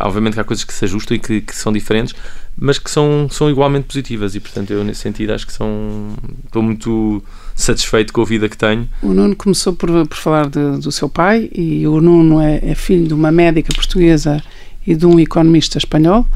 Obviamente 0.00 0.34
que 0.34 0.40
há 0.40 0.44
coisas 0.44 0.64
que 0.64 0.72
se 0.72 0.84
ajustam 0.84 1.16
e 1.16 1.20
que, 1.20 1.40
que, 1.40 1.56
são 1.56 1.72
diferentes, 1.72 2.14
mas 2.56 2.78
que 2.78 2.90
são, 2.90 3.28
são 3.30 3.50
igualmente 3.50 3.86
positivas 3.86 4.34
e, 4.34 4.40
portanto, 4.40 4.70
eu 4.72 4.84
nesse 4.84 5.00
sentido 5.00 5.32
acho 5.32 5.46
que 5.46 5.52
são. 5.52 6.14
Estou 6.44 6.62
muito 6.62 7.22
satisfeito 7.54 8.12
com 8.12 8.22
a 8.22 8.24
vida 8.24 8.48
que 8.48 8.56
tenho. 8.56 8.88
O 9.02 9.12
Nuno 9.12 9.34
começou 9.34 9.72
por, 9.72 9.88
por 10.06 10.16
falar 10.16 10.48
de, 10.48 10.78
do 10.78 10.92
seu 10.92 11.08
pai 11.08 11.48
e 11.52 11.86
o 11.86 12.00
Nuno 12.00 12.40
é, 12.40 12.60
é, 12.62 12.74
filho 12.74 13.08
de 13.08 13.14
uma 13.14 13.32
médica 13.32 13.72
portuguesa 13.74 14.42
e 14.86 14.94
de 14.94 15.06
um 15.06 15.18
economista 15.18 15.78
espanhol. 15.78 16.26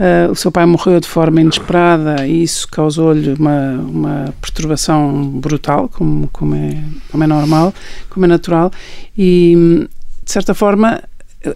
Uh, 0.00 0.32
o 0.32 0.34
seu 0.34 0.50
pai 0.50 0.64
morreu 0.64 0.98
de 0.98 1.06
forma 1.06 1.42
inesperada 1.42 2.26
e 2.26 2.42
isso 2.42 2.66
causou-lhe 2.68 3.34
uma, 3.34 3.72
uma 3.72 4.34
perturbação 4.40 5.28
brutal, 5.28 5.90
como, 5.90 6.26
como, 6.32 6.54
é, 6.54 6.82
como 7.10 7.22
é 7.22 7.26
normal, 7.26 7.74
como 8.08 8.24
é 8.24 8.28
natural, 8.28 8.72
e 9.16 9.86
de 10.24 10.32
certa 10.32 10.54
forma 10.54 11.02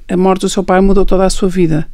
a 0.07 0.17
morte 0.17 0.43
do 0.43 0.49
seu 0.51 0.63
pai 0.63 0.83
mudou 0.83 1.07
toda 1.07 1.25
a 1.25 1.31
sua 1.31 1.49
vida 1.49 1.87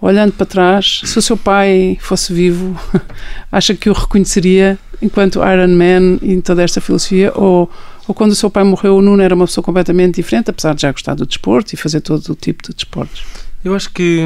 olhando 0.00 0.32
para 0.32 0.44
trás, 0.44 1.00
se 1.04 1.18
o 1.18 1.22
seu 1.22 1.36
pai 1.36 1.96
fosse 2.00 2.32
vivo, 2.32 2.78
acha 3.50 3.74
que 3.74 3.88
o 3.88 3.92
reconheceria 3.92 4.78
enquanto 5.00 5.38
Iron 5.38 5.68
Man 5.68 6.18
em 6.22 6.40
toda 6.42 6.62
esta 6.62 6.80
filosofia? 6.80 7.32
Ou, 7.34 7.70
ou 8.06 8.14
quando 8.14 8.32
o 8.32 8.34
seu 8.34 8.50
pai 8.50 8.64
morreu, 8.64 8.96
o 8.96 9.02
Nuno 9.02 9.22
era 9.22 9.34
uma 9.34 9.46
pessoa 9.46 9.64
completamente 9.64 10.16
diferente, 10.16 10.50
apesar 10.50 10.74
de 10.74 10.82
já 10.82 10.92
gostar 10.92 11.14
do 11.14 11.24
desporto 11.24 11.72
e 11.72 11.76
fazer 11.76 12.00
todo 12.00 12.28
o 12.28 12.34
tipo 12.34 12.62
de 12.64 12.74
desportos? 12.74 13.24
Eu 13.64 13.74
acho 13.74 13.90
que. 13.92 14.20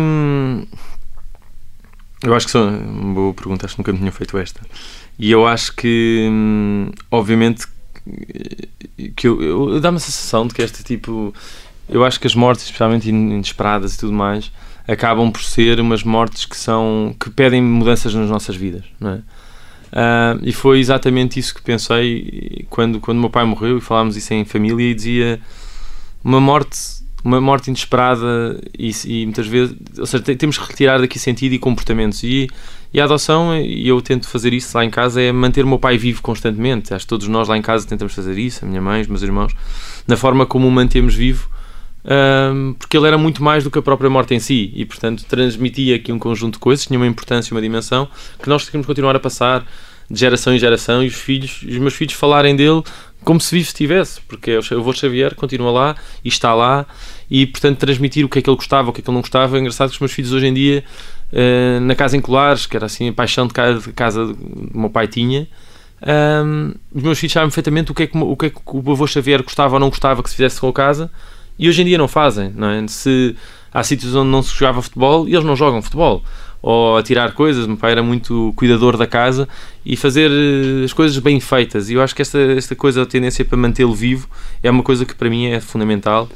Eu 2.22 2.34
acho 2.34 2.46
que 2.46 2.52
são. 2.52 2.68
Uma 2.68 3.14
boa 3.14 3.34
pergunta, 3.34 3.66
acho 3.66 3.74
que 3.74 3.80
nunca 3.80 3.92
me 3.92 3.98
tinha 3.98 4.12
feito 4.12 4.36
esta. 4.38 4.60
E 5.18 5.30
eu 5.30 5.46
acho 5.46 5.74
que, 5.74 6.28
hum, 6.30 6.90
obviamente, 7.10 7.66
que 9.16 9.28
eu, 9.28 9.42
eu 9.42 9.80
dá-me 9.80 9.96
a 9.96 10.00
sensação 10.00 10.46
de 10.46 10.54
que 10.54 10.62
este 10.62 10.82
tipo. 10.82 11.34
Eu 11.88 12.04
acho 12.04 12.20
que 12.20 12.26
as 12.26 12.34
mortes, 12.34 12.64
especialmente 12.64 13.08
inesperadas 13.08 13.94
e 13.94 13.98
tudo 13.98 14.12
mais, 14.12 14.52
acabam 14.86 15.30
por 15.30 15.42
ser 15.42 15.80
umas 15.80 16.02
mortes 16.02 16.44
que 16.44 16.56
são 16.56 17.14
que 17.18 17.30
pedem 17.30 17.62
mudanças 17.62 18.14
nas 18.14 18.28
nossas 18.28 18.56
vidas, 18.56 18.84
não 18.98 19.10
é? 19.10 19.22
Uh, 19.90 20.40
e 20.42 20.52
foi 20.52 20.80
exatamente 20.80 21.38
isso 21.38 21.54
que 21.54 21.62
pensei 21.62 22.66
quando 22.68 23.00
quando 23.00 23.18
meu 23.18 23.30
pai 23.30 23.46
morreu 23.46 23.78
e 23.78 23.80
falámos 23.80 24.18
isso 24.18 24.34
em 24.34 24.44
família 24.44 24.90
e 24.90 24.94
dizia 24.94 25.40
uma 26.22 26.38
morte 26.40 26.78
uma 27.24 27.40
morte 27.40 27.68
inesperada 27.68 28.60
e, 28.78 28.90
e 29.06 29.24
muitas 29.26 29.46
vezes 29.46 29.74
ou 29.98 30.06
seja 30.06 30.22
temos 30.36 30.56
que 30.56 30.66
retirar 30.66 31.00
daqui 31.00 31.18
sentido 31.18 31.54
e 31.54 31.58
comportamentos. 31.58 32.22
E, 32.22 32.48
e 32.92 33.00
a 33.00 33.04
adoção 33.04 33.56
e 33.56 33.86
eu 33.86 34.00
tento 34.00 34.28
fazer 34.28 34.52
isso 34.52 34.76
lá 34.76 34.84
em 34.84 34.90
casa 34.90 35.20
é 35.20 35.30
manter 35.32 35.64
o 35.64 35.68
meu 35.68 35.78
pai 35.78 35.98
vivo 35.98 36.22
constantemente. 36.22 36.94
Acho 36.94 37.04
que 37.04 37.08
todos 37.08 37.28
nós 37.28 37.48
lá 37.48 37.56
em 37.56 37.62
casa 37.62 37.86
tentamos 37.86 38.14
fazer 38.14 38.38
isso 38.38 38.64
a 38.64 38.68
minha 38.68 38.80
mãe 38.80 39.00
os 39.00 39.08
meus 39.08 39.22
irmãos 39.22 39.52
na 40.06 40.16
forma 40.16 40.46
como 40.46 40.66
o 40.66 40.70
mantemos 40.70 41.14
vivo 41.14 41.48
um, 42.04 42.74
porque 42.74 42.96
ele 42.96 43.06
era 43.06 43.18
muito 43.18 43.42
mais 43.42 43.64
do 43.64 43.70
que 43.70 43.78
a 43.78 43.82
própria 43.82 44.08
morte 44.08 44.34
em 44.34 44.40
si. 44.40 44.72
E, 44.74 44.84
portanto, 44.84 45.24
transmitia 45.26 45.96
aqui 45.96 46.10
um 46.12 46.18
conjunto 46.18 46.54
de 46.54 46.60
coisas, 46.60 46.86
tinha 46.86 46.98
uma 46.98 47.06
importância, 47.06 47.54
uma 47.54 47.60
dimensão 47.60 48.08
que 48.42 48.48
nós 48.48 48.66
temos 48.66 48.86
que 48.86 48.92
continuar 48.92 49.14
a 49.14 49.20
passar 49.20 49.66
de 50.10 50.18
geração 50.18 50.54
em 50.54 50.58
geração 50.58 51.02
e 51.02 51.06
os 51.06 51.14
filhos, 51.14 51.62
os 51.62 51.76
meus 51.76 51.94
filhos 51.94 52.14
falarem 52.14 52.56
dele 52.56 52.82
como 53.24 53.40
se 53.40 53.54
vivo 53.54 53.66
estivesse, 53.66 54.20
porque 54.22 54.56
o 54.56 54.78
avô 54.78 54.92
Xavier 54.92 55.34
continua 55.34 55.70
lá 55.70 55.96
e 56.24 56.28
está 56.28 56.54
lá 56.54 56.86
e, 57.30 57.46
portanto, 57.46 57.78
transmitir 57.78 58.24
o 58.24 58.28
que 58.28 58.38
é 58.38 58.42
que 58.42 58.48
ele 58.48 58.56
gostava, 58.56 58.90
o 58.90 58.92
que 58.92 59.00
é 59.00 59.02
que 59.02 59.10
ele 59.10 59.14
não 59.14 59.20
gostava. 59.20 59.56
É 59.56 59.60
engraçado 59.60 59.88
que 59.88 59.94
os 59.94 60.00
meus 60.00 60.12
filhos 60.12 60.32
hoje 60.32 60.46
em 60.46 60.54
dia, 60.54 60.84
uh, 61.32 61.80
na 61.80 61.94
casa 61.94 62.16
em 62.16 62.20
Colares, 62.20 62.66
que 62.66 62.76
era 62.76 62.86
assim 62.86 63.08
a 63.08 63.12
paixão 63.12 63.46
de 63.46 63.52
casa, 63.52 63.92
que 63.92 64.02
o 64.74 64.80
meu 64.80 64.90
pai 64.90 65.08
tinha, 65.08 65.48
um, 66.46 66.74
os 66.94 67.02
meus 67.02 67.18
filhos 67.18 67.32
sabem 67.32 67.48
perfeitamente 67.48 67.90
o 67.90 67.94
que, 67.94 68.04
é 68.04 68.06
que, 68.06 68.16
o 68.16 68.36
que 68.36 68.46
é 68.46 68.50
que 68.50 68.60
o 68.64 68.92
avô 68.92 69.06
Xavier 69.06 69.42
gostava 69.42 69.74
ou 69.74 69.80
não 69.80 69.88
gostava 69.88 70.22
que 70.22 70.30
se 70.30 70.36
fizesse 70.36 70.60
com 70.60 70.68
a 70.68 70.72
casa 70.72 71.10
e 71.58 71.68
hoje 71.68 71.82
em 71.82 71.84
dia 71.84 71.98
não 71.98 72.06
fazem, 72.06 72.52
não 72.54 72.68
é? 72.68 72.86
Se 72.86 73.34
há 73.72 73.82
sítios 73.82 74.14
onde 74.14 74.30
não 74.30 74.42
se 74.42 74.54
jogava 74.54 74.80
futebol 74.80 75.28
e 75.28 75.34
eles 75.34 75.44
não 75.44 75.56
jogam 75.56 75.82
futebol. 75.82 76.22
Ou 76.70 76.98
a 76.98 77.02
tirar 77.02 77.32
coisas, 77.32 77.66
meu 77.66 77.78
pai 77.78 77.92
era 77.92 78.02
muito 78.02 78.52
cuidador 78.54 78.98
da 78.98 79.06
casa 79.06 79.48
e 79.86 79.96
fazer 79.96 80.30
eh, 80.30 80.84
as 80.84 80.92
coisas 80.92 81.18
bem 81.18 81.40
feitas. 81.40 81.88
E 81.88 81.94
eu 81.94 82.02
acho 82.02 82.14
que 82.14 82.20
esta, 82.20 82.38
esta 82.38 82.76
coisa, 82.76 83.00
a 83.00 83.06
tendência 83.06 83.42
para 83.42 83.56
mantê-lo 83.56 83.94
vivo, 83.94 84.28
é 84.62 84.70
uma 84.70 84.82
coisa 84.82 85.06
que 85.06 85.14
para 85.14 85.30
mim 85.30 85.46
é 85.46 85.60
fundamental. 85.60 86.28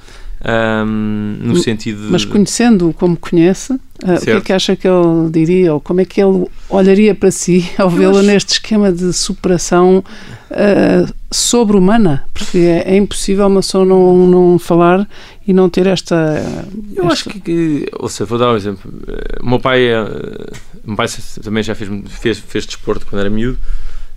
Um, 0.44 1.36
no 1.40 1.56
sentido 1.56 2.02
de... 2.02 2.10
Mas 2.10 2.24
conhecendo-o 2.24 2.92
como 2.92 3.16
conhece, 3.16 3.74
uh, 3.74 3.78
o 4.16 4.20
que 4.20 4.30
é 4.30 4.40
que 4.40 4.52
acha 4.52 4.74
que 4.74 4.88
ele 4.88 5.30
diria, 5.30 5.72
ou 5.72 5.80
como 5.80 6.00
é 6.00 6.04
que 6.04 6.20
ele 6.20 6.46
olharia 6.68 7.14
para 7.14 7.30
si 7.30 7.70
ao 7.78 7.88
vê-lo 7.88 8.18
acho... 8.18 8.26
neste 8.26 8.52
esquema 8.54 8.90
de 8.90 9.12
superação 9.12 10.02
uh, 10.50 11.14
sobre-humana? 11.30 12.24
Porque 12.34 12.58
é, 12.58 12.92
é, 12.92 12.96
impossível 12.96 13.46
uma 13.46 13.60
pessoa 13.60 13.84
não, 13.84 14.26
não 14.26 14.58
falar 14.58 15.08
e 15.46 15.52
não 15.52 15.70
ter 15.70 15.86
esta. 15.86 16.44
Eu 16.92 17.04
esta... 17.04 17.12
acho 17.12 17.40
que, 17.40 17.88
ou 17.96 18.08
seja, 18.08 18.24
vou 18.24 18.36
dar 18.36 18.52
um 18.52 18.56
exemplo. 18.56 18.92
O 19.40 19.48
meu 19.48 19.60
pai, 19.60 19.94
o 19.94 20.88
meu 20.88 20.96
pai 20.96 21.06
também 21.40 21.62
já 21.62 21.76
fez, 21.76 21.88
fez, 22.08 22.38
fez 22.40 22.66
desporto 22.66 23.06
quando 23.06 23.20
era 23.20 23.30
miúdo, 23.30 23.58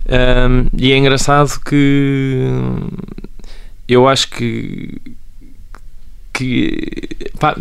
um, 0.08 0.66
e 0.76 0.90
é 0.90 0.96
engraçado 0.96 1.60
que 1.64 2.50
eu 3.86 4.08
acho 4.08 4.28
que 4.30 5.00
que 6.36 7.00
para, 7.38 7.58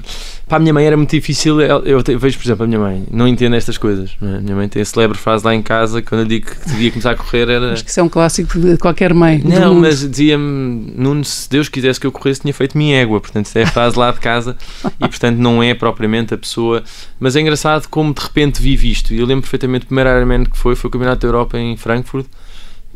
para 0.48 0.58
a 0.58 0.60
minha 0.60 0.74
mãe 0.74 0.86
era 0.86 0.98
muito 0.98 1.12
difícil. 1.12 1.62
Eu, 1.62 2.02
vejo, 2.20 2.38
por 2.38 2.46
exemplo, 2.46 2.64
a 2.64 2.68
minha 2.68 2.80
mãe 2.80 3.04
não 3.10 3.28
entende 3.28 3.56
estas 3.56 3.78
coisas. 3.78 4.12
É? 4.22 4.26
A 4.26 4.42
minha 4.42 4.56
mãe 4.56 4.68
tem 4.68 4.82
a 4.82 4.86
celebre 4.86 5.18
frase 5.18 5.46
lá 5.46 5.56
em 5.56 5.62
casa 5.62 6.02
quando 6.02 6.22
eu 6.22 6.28
digo 6.28 6.50
que 6.50 6.70
devia 6.70 6.92
começar 6.92 7.12
a 7.12 7.16
correr. 7.16 7.50
Era... 7.50 7.74
Acho 7.74 7.84
que 7.84 7.90
isso 7.90 8.00
é 8.00 8.04
um 8.04 8.10
clássico 8.10 8.60
de 8.60 8.78
qualquer 8.78 9.14
mãe. 9.14 9.42
Não, 9.44 9.74
mas 9.76 10.08
dizia-me, 10.08 10.94
Nuno, 10.96 11.24
se 11.24 11.50
Deus 11.50 11.70
quisesse 11.70 12.00
que 12.00 12.08
eu 12.08 12.12
corresse, 12.12 12.42
tinha 12.42 12.54
feito 12.54 12.78
minha 12.78 13.00
égua. 13.00 13.22
Portanto, 13.22 13.46
isso 13.46 13.58
é 13.58 13.64
a 13.64 13.68
frase 13.68 13.98
lá 13.98 14.12
de 14.12 14.20
casa 14.20 14.58
e, 15.00 15.08
portanto, 15.08 15.38
não 15.38 15.64
é 15.64 15.74
propriamente 15.74 16.34
a 16.34 16.38
pessoa. 16.38 16.84
Mas 17.20 17.36
é 17.36 17.42
engraçado 17.42 17.88
como 17.88 18.14
de 18.14 18.22
repente 18.22 18.62
vive 18.62 18.92
isto. 18.92 19.14
E 19.14 19.20
eu 19.20 19.26
lembro 19.26 19.44
perfeitamente 19.44 19.86
o 19.86 19.88
primeiro 19.88 20.10
Ironman 20.10 20.46
que 20.46 20.58
foi, 20.58 20.76
foi 20.76 20.90
o 20.90 20.92
Campeonato 20.92 21.22
da 21.22 21.28
Europa 21.28 21.58
em 21.58 21.78
Frankfurt 21.78 22.28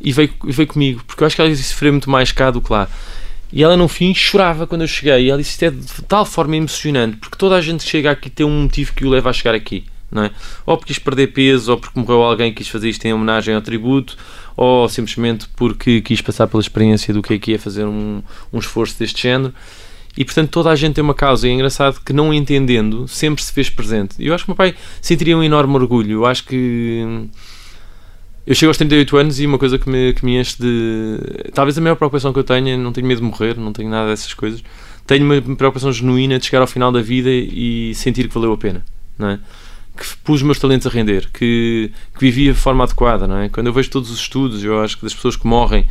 e 0.01 0.13
veio, 0.13 0.31
veio 0.45 0.67
comigo, 0.67 1.01
porque 1.05 1.23
eu 1.23 1.27
acho 1.27 1.35
que 1.35 1.41
ela 1.41 1.53
sofreu 1.55 1.91
muito 1.91 2.09
mais 2.09 2.31
cá 2.31 2.51
do 2.51 2.61
que 2.61 2.71
lá. 2.71 2.87
E 3.51 3.63
ela 3.63 3.75
no 3.75 3.87
fim 3.87 4.13
chorava 4.13 4.67
quando 4.67 4.81
eu 4.81 4.87
cheguei. 4.87 5.25
E 5.25 5.29
ela 5.29 5.37
disse: 5.37 5.51
Isto 5.51 5.65
é 5.65 5.71
de 5.71 6.01
tal 6.07 6.25
forma 6.25 6.55
emocionante, 6.55 7.17
porque 7.17 7.37
toda 7.37 7.55
a 7.55 7.61
gente 7.61 7.83
chega 7.83 8.11
aqui 8.11 8.29
tem 8.29 8.45
um 8.45 8.63
motivo 8.63 8.93
que 8.93 9.05
o 9.05 9.09
leva 9.09 9.29
a 9.29 9.33
chegar 9.33 9.55
aqui. 9.55 9.85
Não 10.11 10.23
é? 10.23 10.31
Ou 10.65 10.75
porque 10.75 10.93
quis 10.93 10.99
perder 10.99 11.27
peso, 11.27 11.71
ou 11.71 11.77
porque 11.77 11.99
morreu 11.99 12.23
alguém 12.23 12.51
que 12.51 12.57
quis 12.63 12.67
fazer 12.67 12.89
isto 12.89 13.05
em 13.05 13.13
homenagem 13.13 13.53
ao 13.53 13.61
tributo, 13.61 14.17
ou 14.57 14.89
simplesmente 14.89 15.47
porque 15.55 16.01
quis 16.01 16.19
passar 16.19 16.47
pela 16.47 16.61
experiência 16.61 17.13
do 17.13 17.21
que 17.21 17.35
é 17.35 17.39
que 17.39 17.51
ia 17.51 17.59
fazer 17.59 17.85
um, 17.85 18.23
um 18.51 18.57
esforço 18.59 18.97
deste 18.97 19.21
género. 19.21 19.53
E 20.17 20.25
portanto 20.25 20.49
toda 20.49 20.69
a 20.71 20.75
gente 20.75 20.95
tem 20.95 21.03
uma 21.03 21.13
causa. 21.13 21.47
E 21.47 21.51
é 21.51 21.53
engraçado 21.53 22.01
que, 22.03 22.11
não 22.11 22.33
entendendo, 22.33 23.07
sempre 23.07 23.43
se 23.43 23.53
fez 23.53 23.69
presente. 23.69 24.15
E 24.19 24.27
eu 24.27 24.33
acho 24.33 24.45
que 24.45 24.49
o 24.49 24.51
meu 24.51 24.57
pai 24.57 24.75
sentiria 25.01 25.37
um 25.37 25.43
enorme 25.43 25.75
orgulho. 25.75 26.11
Eu 26.11 26.25
acho 26.25 26.43
que 26.43 27.29
eu 28.49 28.55
chego 28.55 28.71
aos 28.71 28.77
38 28.77 29.15
anos 29.15 29.39
e 29.39 29.45
uma 29.45 29.59
coisa 29.59 29.77
que 29.77 29.87
me, 29.87 30.11
que 30.11 30.25
me 30.25 30.35
enche 30.35 30.55
de. 30.59 31.19
Talvez 31.53 31.77
a 31.77 31.81
maior 31.81 31.95
preocupação 31.95 32.33
que 32.33 32.39
eu 32.39 32.43
tenha, 32.43 32.75
não 32.75 32.91
tenho 32.91 33.05
medo 33.05 33.21
de 33.21 33.27
morrer, 33.27 33.55
não 33.55 33.71
tenho 33.71 33.87
nada 33.91 34.09
dessas 34.09 34.33
coisas. 34.33 34.63
Tenho 35.05 35.23
uma 35.23 35.55
preocupação 35.55 35.93
genuína 35.93 36.39
de 36.39 36.47
chegar 36.47 36.61
ao 36.61 36.65
final 36.65 36.91
da 36.91 36.99
vida 36.99 37.29
e 37.29 37.93
sentir 37.93 38.27
que 38.27 38.33
valeu 38.33 38.51
a 38.51 38.57
pena, 38.57 38.83
não 39.19 39.29
é? 39.29 39.39
Que 39.99 40.05
pus 40.23 40.37
os 40.37 40.43
meus 40.43 40.57
talentos 40.57 40.87
a 40.87 40.89
render, 40.89 41.29
que, 41.33 41.91
que 42.13 42.19
vivi 42.19 42.45
de 42.45 42.53
forma 42.53 42.85
adequada, 42.85 43.27
não 43.27 43.37
é? 43.37 43.49
Quando 43.49 43.67
eu 43.67 43.73
vejo 43.73 43.89
todos 43.89 44.09
os 44.09 44.19
estudos, 44.19 44.63
eu 44.63 44.81
acho 44.81 44.97
que 44.97 45.03
das 45.03 45.13
pessoas 45.13 45.35
que 45.35 45.45
morrem 45.45 45.85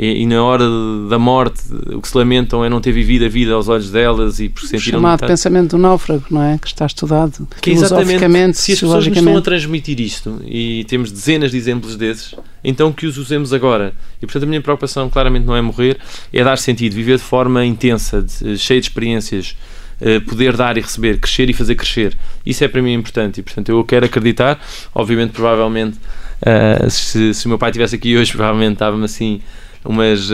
e, 0.00 0.22
e, 0.22 0.26
na 0.26 0.44
hora 0.44 0.64
da 1.08 1.18
morte 1.18 1.60
o 1.92 2.00
que 2.00 2.06
se 2.06 2.16
lamentam 2.16 2.64
é 2.64 2.68
não 2.68 2.80
ter 2.80 2.92
vivido 2.92 3.24
a 3.24 3.28
vida 3.28 3.52
aos 3.54 3.66
olhos 3.66 3.90
delas 3.90 4.38
e 4.38 4.48
por 4.48 4.62
sentir 4.62 4.92
chamado 4.92 5.26
pensamento 5.26 5.70
do 5.70 5.78
náufrago 5.78 6.24
não 6.30 6.40
é? 6.40 6.56
Que 6.56 6.68
está 6.68 6.86
estudado 6.86 7.48
que 7.60 7.72
exatamente 7.72 8.56
se 8.58 8.72
as 8.72 8.80
pessoas 8.80 9.08
nos 9.08 9.16
estão 9.16 9.36
a 9.36 9.42
transmitir 9.42 9.98
isto 10.00 10.40
e 10.46 10.84
temos 10.84 11.10
dezenas 11.10 11.50
de 11.50 11.56
exemplos 11.56 11.96
desses 11.96 12.32
então 12.62 12.92
que 12.92 13.06
os 13.06 13.18
usemos 13.18 13.52
agora. 13.52 13.92
E 14.22 14.26
portanto 14.26 14.44
a 14.44 14.46
minha 14.46 14.60
preocupação 14.60 15.10
claramente 15.10 15.44
não 15.44 15.56
é 15.56 15.60
morrer 15.60 15.98
é 16.32 16.44
dar 16.44 16.58
sentido 16.58 16.94
viver 16.94 17.16
de 17.16 17.24
forma 17.24 17.64
intensa 17.64 18.22
de, 18.22 18.56
cheia 18.56 18.80
de 18.80 18.86
experiências 18.86 19.56
eh, 20.00 20.20
poder 20.20 20.56
dar 20.56 20.76
e 20.76 20.80
receber, 20.80 21.18
crescer 21.18 21.50
e 21.50 21.52
fazer 21.52 21.74
crescer. 21.74 22.16
Isso 22.44 22.64
é 22.64 22.68
para 22.68 22.82
mim 22.82 22.92
importante 22.94 23.40
e, 23.40 23.42
portanto, 23.42 23.68
eu 23.70 23.84
quero 23.84 24.06
acreditar, 24.06 24.60
obviamente, 24.94 25.32
provavelmente 25.32 25.98
Uh, 26.38 26.88
se, 26.88 27.34
se 27.34 27.46
o 27.46 27.48
meu 27.48 27.58
pai 27.58 27.70
estivesse 27.70 27.96
aqui 27.96 28.16
hoje, 28.16 28.30
provavelmente 28.30 28.74
estava-me 28.74 29.04
assim 29.04 29.40
umas, 29.84 30.28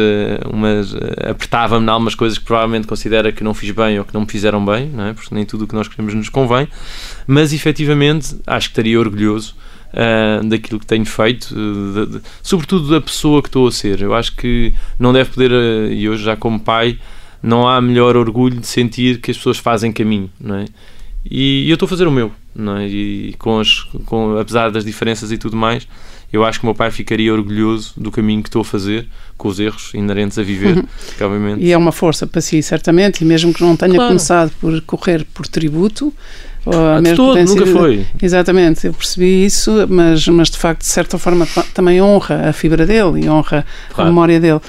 umas 0.53 0.95
apertava-me 1.31 1.87
em 1.87 1.89
algumas 1.89 2.15
coisas 2.15 2.39
que 2.39 2.45
provavelmente 2.45 2.87
considera 2.87 3.31
que 3.31 3.45
não 3.45 3.55
fiz 3.55 3.71
bem 3.71 3.99
ou 3.99 4.05
que 4.05 4.13
não 4.13 4.23
me 4.23 4.27
fizeram 4.27 4.65
bem, 4.65 4.89
não 4.89 5.07
é? 5.07 5.13
porque 5.13 5.35
nem 5.35 5.45
tudo 5.45 5.65
o 5.65 5.67
que 5.69 5.75
nós 5.75 5.87
queremos 5.87 6.15
nos 6.15 6.29
convém, 6.29 6.67
mas 7.27 7.53
efetivamente 7.53 8.37
acho 8.47 8.69
que 8.69 8.73
estaria 8.73 8.99
orgulhoso 8.99 9.55
uh, 9.93 10.47
daquilo 10.47 10.81
que 10.81 10.87
tenho 10.87 11.07
feito, 11.07 11.55
de, 11.55 12.19
de, 12.19 12.21
sobretudo 12.43 12.91
da 12.91 13.01
pessoa 13.01 13.41
que 13.41 13.49
estou 13.49 13.67
a 13.67 13.73
ser. 13.73 14.01
Eu 14.01 14.15
acho 14.15 14.35
que 14.35 14.75
não 14.99 15.13
deve 15.13 15.31
poder, 15.31 15.53
e 15.93 16.09
hoje 16.09 16.25
já 16.25 16.37
como 16.37 16.59
pai, 16.59 16.99
não 17.45 17.69
há 17.69 17.81
melhor 17.81 18.17
orgulho 18.17 18.59
de 18.59 18.67
sentir 18.67 19.21
que 19.21 19.31
as 19.31 19.37
pessoas 19.37 19.59
fazem 19.59 19.93
caminho, 19.93 20.31
não 20.41 20.57
é? 20.57 20.65
E, 21.31 21.65
e 21.67 21.71
eu 21.71 21.75
estou 21.75 21.87
a 21.87 21.89
fazer 21.89 22.07
o 22.07 22.11
meu, 22.11 22.33
não 22.55 22.79
é? 22.79 22.89
E 22.89 23.35
com, 23.39 23.61
as, 23.61 23.81
com 24.07 24.39
apesar 24.39 24.71
das 24.71 24.85
diferenças 24.85 25.31
e 25.31 25.37
tudo 25.37 25.57
mais, 25.57 25.87
eu 26.33 26.43
acho 26.43 26.59
que 26.59 26.65
o 26.65 26.69
meu 26.69 26.75
pai 26.75 26.91
ficaria 26.91 27.33
orgulhoso 27.33 27.93
do 27.97 28.11
caminho 28.11 28.43
que 28.43 28.49
estou 28.49 28.63
a 28.63 28.65
fazer, 28.65 29.07
com 29.37 29.49
os 29.49 29.61
erros 29.61 29.93
inerentes 29.95 30.39
a 30.39 30.43
viver, 30.43 30.77
uhum. 30.79 30.87
obviamente. 31.21 31.63
E 31.63 31.71
é 31.71 31.77
uma 31.77 31.93
força 31.93 32.27
para 32.27 32.41
si, 32.41 32.63
certamente, 32.63 33.21
e 33.21 33.25
mesmo 33.27 33.53
que 33.53 33.63
não 33.63 33.77
tenha 33.77 33.95
claro. 33.95 34.09
começado 34.09 34.51
por 34.59 34.81
correr 34.83 35.27
por 35.35 35.47
tributo, 35.47 36.15
ah, 36.67 37.01
de 37.03 37.15
todo, 37.15 37.39
nunca 37.45 37.67
foi. 37.67 38.07
Exatamente, 38.23 38.87
eu 38.87 38.95
percebi 38.95 39.45
isso, 39.45 39.87
mas, 39.89 40.27
mas 40.29 40.49
de 40.49 40.57
facto, 40.57 40.81
de 40.81 40.87
certa 40.87 41.19
forma, 41.19 41.47
também 41.75 42.01
honra 42.01 42.49
a 42.49 42.53
fibra 42.55 42.87
dele 42.87 43.25
e 43.25 43.29
honra 43.29 43.67
claro. 43.91 44.09
a 44.09 44.13
memória 44.13 44.41
dele. 44.41 44.61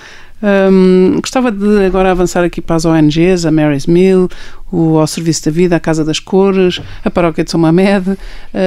Um, 0.45 1.19
gostava 1.19 1.51
de 1.51 1.85
agora 1.85 2.11
avançar 2.11 2.43
aqui 2.43 2.61
para 2.61 2.75
as 2.75 2.85
ONGs, 2.85 3.47
a 3.47 3.51
Mary's 3.51 3.87
Mill, 3.87 4.29
o 4.71 4.99
Ao 4.99 5.07
Serviço 5.07 5.45
da 5.45 5.51
Vida, 5.51 5.75
a 5.75 5.79
Casa 5.79 6.05
das 6.05 6.19
Cores, 6.19 6.79
a 7.03 7.09
Paróquia 7.09 7.43
de 7.43 7.49
São 7.49 7.59
Mamed, 7.59 8.11
uh, 8.11 8.17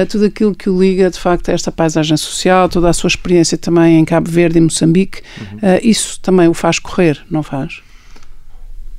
tudo 0.09 0.25
aquilo 0.25 0.53
que 0.53 0.69
o 0.69 0.77
liga 0.77 1.09
de 1.09 1.17
facto 1.17 1.47
a 1.47 1.53
esta 1.53 1.71
paisagem 1.71 2.17
social, 2.17 2.67
toda 2.67 2.89
a 2.89 2.93
sua 2.93 3.07
experiência 3.07 3.57
também 3.57 3.97
em 3.97 4.03
Cabo 4.03 4.29
Verde 4.29 4.57
e 4.57 4.61
Moçambique, 4.61 5.21
uhum. 5.39 5.57
uh, 5.57 5.79
isso 5.81 6.19
também 6.19 6.49
o 6.49 6.53
faz 6.53 6.79
correr, 6.79 7.23
não 7.31 7.41
faz? 7.41 7.81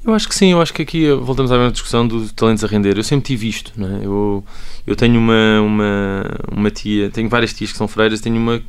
Eu 0.02 0.14
acho 0.14 0.26
que 0.26 0.34
sim, 0.34 0.52
eu 0.52 0.62
acho 0.62 0.72
que 0.72 0.80
aqui 0.80 1.12
voltamos 1.12 1.52
à 1.52 1.56
mesma 1.56 1.72
discussão 1.72 2.08
dos 2.08 2.32
talentos 2.32 2.64
a 2.64 2.66
render. 2.66 2.96
Eu 2.96 3.04
sempre 3.04 3.26
tive 3.26 3.46
isto, 3.46 3.72
não 3.76 3.86
é? 3.86 4.06
Eu, 4.06 4.42
eu 4.86 4.96
tenho 4.96 5.20
uma, 5.20 5.60
uma, 5.60 6.24
uma 6.50 6.70
tia, 6.70 7.10
tenho 7.10 7.28
várias 7.28 7.52
tias 7.52 7.70
que 7.70 7.76
são 7.76 7.86
freiras, 7.86 8.22
tenho 8.22 8.36
uma 8.36 8.62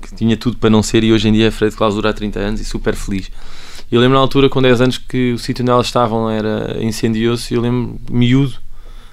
que 0.00 0.14
tinha 0.14 0.36
tudo 0.36 0.56
para 0.56 0.70
não 0.70 0.82
ser 0.82 1.04
e 1.04 1.12
hoje 1.12 1.28
em 1.28 1.32
dia 1.32 1.48
é 1.48 1.50
freira 1.50 1.70
de 1.70 1.76
clausura 1.76 2.10
há 2.10 2.12
30 2.12 2.38
anos 2.38 2.60
e 2.60 2.64
super 2.64 2.94
feliz. 2.94 3.30
Eu 3.90 4.00
lembro 4.00 4.16
na 4.16 4.20
altura, 4.20 4.48
com 4.48 4.60
10 4.60 4.80
anos, 4.80 4.98
que 4.98 5.32
o 5.32 5.38
sítio 5.38 5.62
onde 5.62 5.70
elas 5.70 5.86
estavam 5.86 6.28
era 6.28 6.76
incendiou-se 6.82 7.52
e 7.52 7.56
eu 7.56 7.62
lembro, 7.62 7.98
miúdo, 8.10 8.54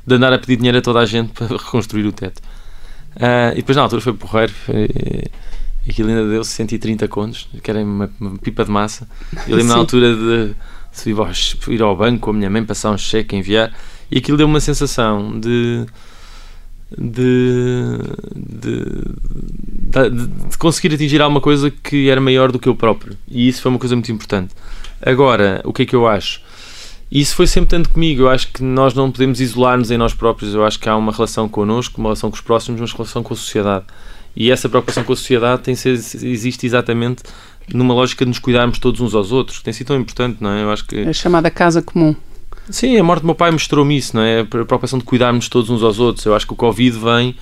de 0.06 0.16
andar 0.16 0.34
a 0.34 0.38
pedir 0.38 0.58
dinheiro 0.58 0.78
a 0.78 0.82
toda 0.82 1.00
a 1.00 1.06
gente 1.06 1.32
para 1.34 1.48
reconstruir 1.48 2.06
o 2.06 2.12
teto. 2.12 2.42
Uh, 3.16 3.54
e 3.54 3.58
depois 3.58 3.76
na 3.78 3.84
altura 3.84 4.02
foi 4.02 4.14
porreiro, 4.14 4.52
foi, 4.52 4.90
aquilo 5.90 6.10
ainda 6.10 6.28
deu 6.28 6.44
130 6.44 7.08
contos, 7.08 7.48
que 7.64 7.72
era 7.72 7.82
uma, 7.82 8.12
uma 8.20 8.38
pipa 8.38 8.66
de 8.66 8.72
massa. 8.72 9.08
Eu 9.48 9.56
lembro 9.56 9.74
na 9.74 9.80
altura 9.80 10.14
de 10.14 10.56
se 10.92 11.12
ir 11.70 11.82
ao 11.82 11.96
banco 11.96 12.20
com 12.20 12.32
a 12.32 12.34
minha 12.34 12.50
mãe, 12.50 12.64
passar 12.64 12.92
um 12.92 12.98
cheque, 12.98 13.36
enviar, 13.36 13.72
e 14.12 14.18
aquilo 14.18 14.38
deu 14.38 14.48
uma 14.48 14.60
sensação 14.60 15.40
de 15.40 15.86
de, 16.92 17.98
de, 18.36 18.86
de, 20.10 20.28
de, 20.50 20.58
conseguir 20.58 20.94
atingir 20.94 21.22
alguma 21.22 21.42
coisa 21.42 21.72
que 21.72 22.10
era 22.10 22.22
maior 22.22 22.52
do 22.52 22.60
que 22.60 22.70
eu 22.70 22.76
próprio. 22.76 23.18
E 23.28 23.48
isso 23.48 23.62
foi 23.62 23.70
uma 23.70 23.80
coisa 23.80 23.96
muito 23.96 24.12
importante. 24.12 24.54
Agora, 25.02 25.62
o 25.64 25.74
que 25.74 25.84
é 25.84 25.86
que 25.86 25.96
eu 25.96 26.08
acho? 26.08 26.42
Isso 27.12 27.36
foi 27.36 27.48
sempre 27.48 27.70
tanto 27.70 27.90
comigo. 27.90 28.24
Eu 28.24 28.30
acho 28.30 28.52
que 28.52 28.64
nós 28.64 28.94
não 28.94 29.12
podemos 29.12 29.40
isolar-nos 29.40 29.92
em 29.92 29.98
nós 29.98 30.14
próprios. 30.14 30.54
Eu 30.54 30.66
acho 30.66 30.80
que 30.80 30.90
há 30.90 30.96
uma 30.96 31.12
relação 31.12 31.48
connosco, 31.48 32.00
uma 32.00 32.10
relação 32.10 32.30
com 32.30 32.36
os 32.36 32.42
próximos, 32.42 32.82
uma 32.82 32.88
relação 32.88 33.24
com 33.24 33.34
a 33.34 33.38
sociedade. 33.38 33.86
E 34.36 34.52
essa 34.52 34.68
preocupação 34.68 35.04
com 35.04 35.14
a 35.14 35.16
sociedade 35.16 35.62
tem 35.62 35.76
ser, 35.76 35.92
existe 35.92 36.66
exatamente 36.66 37.24
numa 37.74 37.94
lógica 37.94 38.26
de 38.26 38.30
nos 38.30 38.40
cuidarmos 38.40 38.80
todos 38.80 39.00
uns 39.02 39.14
aos 39.14 39.32
outros. 39.32 39.62
Tem 39.62 39.74
sido 39.74 39.88
tão 39.88 39.98
importante, 39.98 40.38
não 40.42 40.50
é? 40.50 40.64
Eu 40.64 40.72
acho 40.72 40.86
que... 40.86 40.98
É 40.98 41.14
chamada 41.14 41.50
casa 41.50 41.82
comum. 41.82 42.16
Sim, 42.70 42.98
a 42.98 43.04
morte 43.04 43.22
do 43.22 43.28
meu 43.28 43.36
pai 43.36 43.52
mostrou-me 43.52 43.96
isso, 43.96 44.16
não 44.16 44.24
é? 44.24 44.42
A 44.42 44.46
preocupação 44.46 44.98
de 44.98 45.06
cuidarmos 45.06 45.48
todos 45.48 45.70
uns 45.70 45.84
aos 45.84 46.00
outros. 46.00 46.26
Eu 46.26 46.36
acho 46.36 46.48
que 46.48 46.54
o 46.54 46.56
Covid 46.56 46.98
vem. 46.98 47.36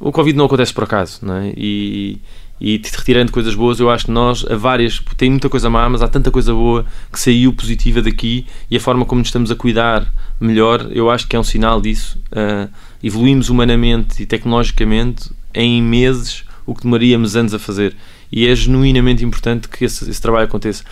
O 0.00 0.10
Covid 0.10 0.36
não 0.36 0.46
acontece 0.46 0.72
por 0.72 0.84
acaso, 0.84 1.20
não 1.22 1.36
é? 1.36 1.52
E, 1.56 2.18
e 2.60 2.80
retirando 2.82 3.30
coisas 3.30 3.54
boas, 3.54 3.78
eu 3.80 3.90
acho 3.90 4.06
que 4.06 4.10
nós, 4.10 4.44
a 4.50 4.56
várias, 4.56 5.00
tem 5.16 5.30
muita 5.30 5.48
coisa 5.48 5.68
má, 5.68 5.88
mas 5.88 6.00
há 6.00 6.08
tanta 6.08 6.30
coisa 6.30 6.54
boa 6.54 6.86
que 7.12 7.20
saiu 7.20 7.52
positiva 7.52 8.00
daqui 8.00 8.46
e 8.70 8.76
a 8.76 8.80
forma 8.80 9.04
como 9.04 9.18
nos 9.18 9.28
estamos 9.28 9.50
a 9.50 9.54
cuidar 9.56 10.12
melhor, 10.40 10.88
eu 10.90 11.10
acho 11.10 11.28
que 11.28 11.36
é 11.36 11.38
um 11.38 11.44
sinal 11.44 11.80
disso. 11.80 12.18
Uh, 12.32 12.68
evoluímos 13.02 13.50
humanamente 13.50 14.22
e 14.22 14.26
tecnologicamente 14.26 15.30
em 15.54 15.82
meses 15.82 16.44
o 16.64 16.74
que 16.74 16.82
demoraríamos 16.82 17.36
anos 17.36 17.52
a 17.52 17.58
fazer 17.58 17.94
e 18.32 18.48
é 18.48 18.54
genuinamente 18.54 19.22
importante 19.22 19.68
que 19.68 19.84
esse, 19.84 20.08
esse, 20.08 20.20
trabalho 20.20 20.46
aconteça. 20.46 20.82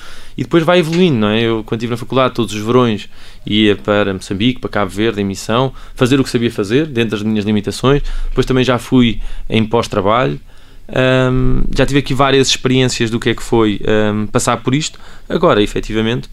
E 0.40 0.42
depois 0.42 0.64
vai 0.64 0.78
evoluindo, 0.78 1.18
não 1.18 1.28
é? 1.28 1.42
Eu, 1.42 1.62
quando 1.62 1.80
estive 1.80 1.90
na 1.90 1.98
faculdade, 1.98 2.32
todos 2.32 2.54
os 2.54 2.62
verões 2.62 3.10
ia 3.44 3.76
para 3.76 4.14
Moçambique, 4.14 4.58
para 4.58 4.70
Cabo 4.70 4.90
Verde, 4.90 5.20
em 5.20 5.24
missão, 5.24 5.70
fazer 5.94 6.18
o 6.18 6.24
que 6.24 6.30
sabia 6.30 6.50
fazer, 6.50 6.86
dentro 6.86 7.10
das 7.10 7.22
minhas 7.22 7.44
limitações. 7.44 8.02
Depois 8.30 8.46
também 8.46 8.64
já 8.64 8.78
fui 8.78 9.20
em 9.50 9.62
pós-trabalho. 9.66 10.40
Um, 10.88 11.60
já 11.76 11.84
tive 11.84 11.98
aqui 11.98 12.14
várias 12.14 12.48
experiências 12.48 13.10
do 13.10 13.20
que 13.20 13.28
é 13.28 13.34
que 13.34 13.42
foi 13.42 13.82
um, 14.14 14.26
passar 14.28 14.56
por 14.62 14.74
isto. 14.74 14.98
Agora, 15.28 15.62
efetivamente, 15.62 16.30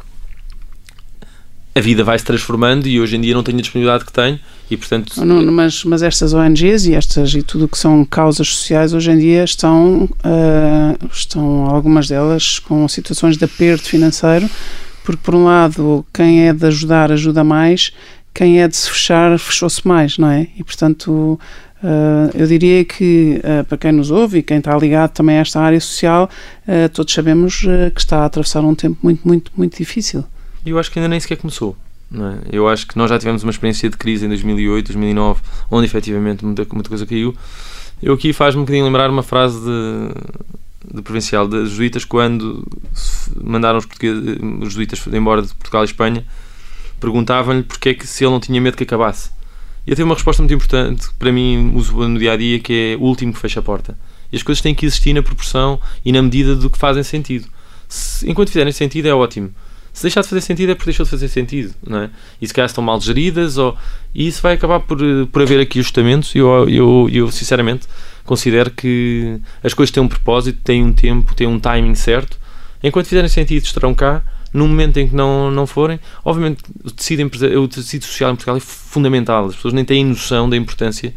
a 1.78 1.80
vida 1.80 2.04
vai 2.04 2.18
se 2.18 2.26
transformando 2.26 2.88
e 2.88 3.00
hoje 3.00 3.16
em 3.16 3.22
dia 3.22 3.34
não 3.34 3.44
tenho 3.44 3.60
a 3.60 3.62
disponibilidade 3.62 4.06
que 4.06 4.12
tenho 4.12 4.40
e 4.70 4.76
portanto 4.76 5.24
não, 5.24 5.52
mas 5.52 5.84
mas 5.84 6.02
estas 6.02 6.34
ONGs 6.34 6.88
e 6.88 6.96
estas 6.96 7.34
e 7.34 7.44
tudo 7.44 7.68
que 7.68 7.78
são 7.78 8.04
causas 8.04 8.48
sociais 8.48 8.94
hoje 8.94 9.12
em 9.12 9.18
dia 9.18 9.44
estão 9.44 10.06
uh, 10.06 11.08
estão 11.12 11.66
algumas 11.66 12.08
delas 12.08 12.60
com 12.60 12.88
situações 12.88 13.38
de 13.38 13.46
aperto 13.46 13.88
financeiro 13.88 14.50
porque 15.04 15.22
por 15.24 15.36
um 15.36 15.44
lado 15.44 16.06
quem 16.14 16.48
é 16.48 16.54
de 16.54 16.66
ajudar 16.66 17.12
ajuda 17.12 17.44
mais 17.44 17.94
quem 18.34 18.62
é 18.62 18.68
de 18.68 18.76
se 18.76 18.90
fechar 18.90 19.38
fechou-se 19.38 19.88
mais 19.88 20.18
não 20.18 20.30
é? 20.30 20.48
E 20.58 20.64
portanto 20.64 21.40
Uh, 21.78 22.34
eu 22.34 22.48
diria 22.48 22.84
que, 22.84 23.40
uh, 23.44 23.64
para 23.66 23.78
quem 23.78 23.92
nos 23.92 24.10
ouve 24.10 24.40
e 24.40 24.42
quem 24.42 24.58
está 24.58 24.76
ligado 24.76 25.12
também 25.12 25.38
a 25.38 25.42
esta 25.42 25.62
área 25.62 25.80
social, 25.80 26.28
uh, 26.68 26.90
todos 26.90 27.14
sabemos 27.14 27.62
que 27.94 28.00
está 28.02 28.22
a 28.22 28.26
atravessar 28.26 28.62
um 28.62 28.74
tempo 28.74 28.98
muito, 29.04 29.22
muito, 29.24 29.52
muito 29.56 29.78
difícil 29.78 30.26
eu 30.66 30.80
acho 30.80 30.92
que 30.92 31.00
ainda 31.00 31.10
nem 31.10 31.20
sequer 31.20 31.38
começou. 31.38 31.76
É? 32.14 32.56
Eu 32.56 32.70
acho 32.70 32.88
que 32.88 32.98
nós 32.98 33.10
já 33.10 33.20
tivemos 33.20 33.44
uma 33.44 33.52
experiência 33.52 33.90
de 33.90 33.98
crise 33.98 34.26
em 34.26 34.30
2008, 34.30 34.88
2009, 34.88 35.42
onde 35.70 35.86
efetivamente 35.86 36.46
muita, 36.46 36.66
muita 36.72 36.90
coisa 36.90 37.06
caiu. 37.06 37.36
Eu 38.02 38.14
aqui 38.14 38.32
faz-me 38.32 38.62
um 38.62 38.64
bocadinho 38.64 38.86
lembrar 38.86 39.10
uma 39.10 39.24
frase 39.24 39.60
de, 39.60 40.96
de 40.96 41.02
provincial 41.02 41.48
dos 41.48 41.72
jesuítas 41.72 42.06
quando 42.06 42.66
mandaram 43.44 43.80
os, 43.80 43.86
os 43.86 44.70
jesuítas 44.70 45.06
embora 45.08 45.42
de 45.42 45.54
Portugal 45.56 45.84
e 45.84 45.86
Espanha, 45.86 46.26
perguntavam-lhe 47.00 47.64
porque 47.64 47.90
é 47.90 47.94
que 47.94 48.08
se 48.08 48.24
ele 48.24 48.32
não 48.32 48.40
tinha 48.40 48.62
medo 48.62 48.78
que 48.78 48.84
acabasse. 48.84 49.32
E 49.86 49.90
eu 49.90 49.96
tenho 49.96 50.08
uma 50.08 50.16
resposta 50.16 50.42
muito 50.42 50.54
importante 50.54 51.08
que 51.08 51.14
para 51.16 51.32
mim 51.32 51.72
uso 51.76 51.96
no 52.08 52.20
dia 52.20 52.34
a 52.34 52.38
dia 52.38 52.60
que 52.60 52.94
é 52.94 52.98
o 52.98 53.06
último 53.06 53.34
que 53.34 53.40
fecha 53.40 53.60
a 53.60 53.64
porta. 53.64 53.98
E 54.32 54.36
as 54.36 54.44
coisas 54.44 54.62
têm 54.62 54.76
que 54.76 54.86
existir 54.86 55.14
na 55.14 55.24
proporção 55.24 55.80
e 56.04 56.12
na 56.12 56.22
medida 56.22 56.56
do 56.56 56.70
que 56.70 56.78
fazem 56.78 57.04
sentido. 57.04 57.48
Se, 57.88 58.30
enquanto 58.30 58.50
fizerem 58.50 58.74
sentido 58.74 59.08
é 59.08 59.14
ótimo 59.14 59.52
se 59.98 60.04
deixar 60.04 60.22
de 60.22 60.28
fazer 60.28 60.42
sentido 60.42 60.72
é 60.72 60.76
porque 60.76 60.92
deixou 60.92 61.04
de 61.04 61.10
fazer 61.10 61.28
sentido, 61.28 61.74
não 61.84 62.02
é? 62.02 62.12
E 62.40 62.48
se 62.48 62.54
calhar 62.54 62.68
estão 62.68 62.84
mal 62.84 63.02
geridas, 63.02 63.58
ou, 63.58 63.76
e 64.14 64.28
isso 64.28 64.44
vai 64.44 64.54
acabar 64.54 64.80
por, 64.80 65.00
por 65.32 65.42
haver 65.42 65.60
aqui 65.60 65.80
ajustamentos. 65.80 66.36
E 66.36 66.38
eu, 66.38 66.70
eu, 66.70 67.10
eu, 67.12 67.32
sinceramente, 67.32 67.88
considero 68.24 68.70
que 68.70 69.40
as 69.64 69.74
coisas 69.74 69.90
têm 69.90 70.04
um 70.04 70.08
propósito, 70.08 70.60
têm 70.64 70.84
um 70.84 70.94
tempo, 70.94 71.34
têm 71.34 71.48
um 71.48 71.60
timing 71.60 71.96
certo. 71.96 72.38
Enquanto 72.84 73.08
fizerem 73.08 73.28
sentido, 73.28 73.64
estarão 73.64 73.92
cá. 73.96 74.22
No 74.54 74.68
momento 74.68 74.98
em 74.98 75.08
que 75.08 75.16
não, 75.16 75.50
não 75.50 75.66
forem, 75.66 76.00
obviamente 76.24 76.64
o 76.84 76.92
tecido, 76.92 77.24
o 77.60 77.68
tecido 77.68 78.06
social 78.06 78.30
em 78.30 78.36
Portugal 78.36 78.56
é 78.56 78.60
fundamental. 78.60 79.48
As 79.48 79.56
pessoas 79.56 79.74
nem 79.74 79.84
têm 79.84 80.06
noção 80.06 80.48
da 80.48 80.56
importância 80.56 81.12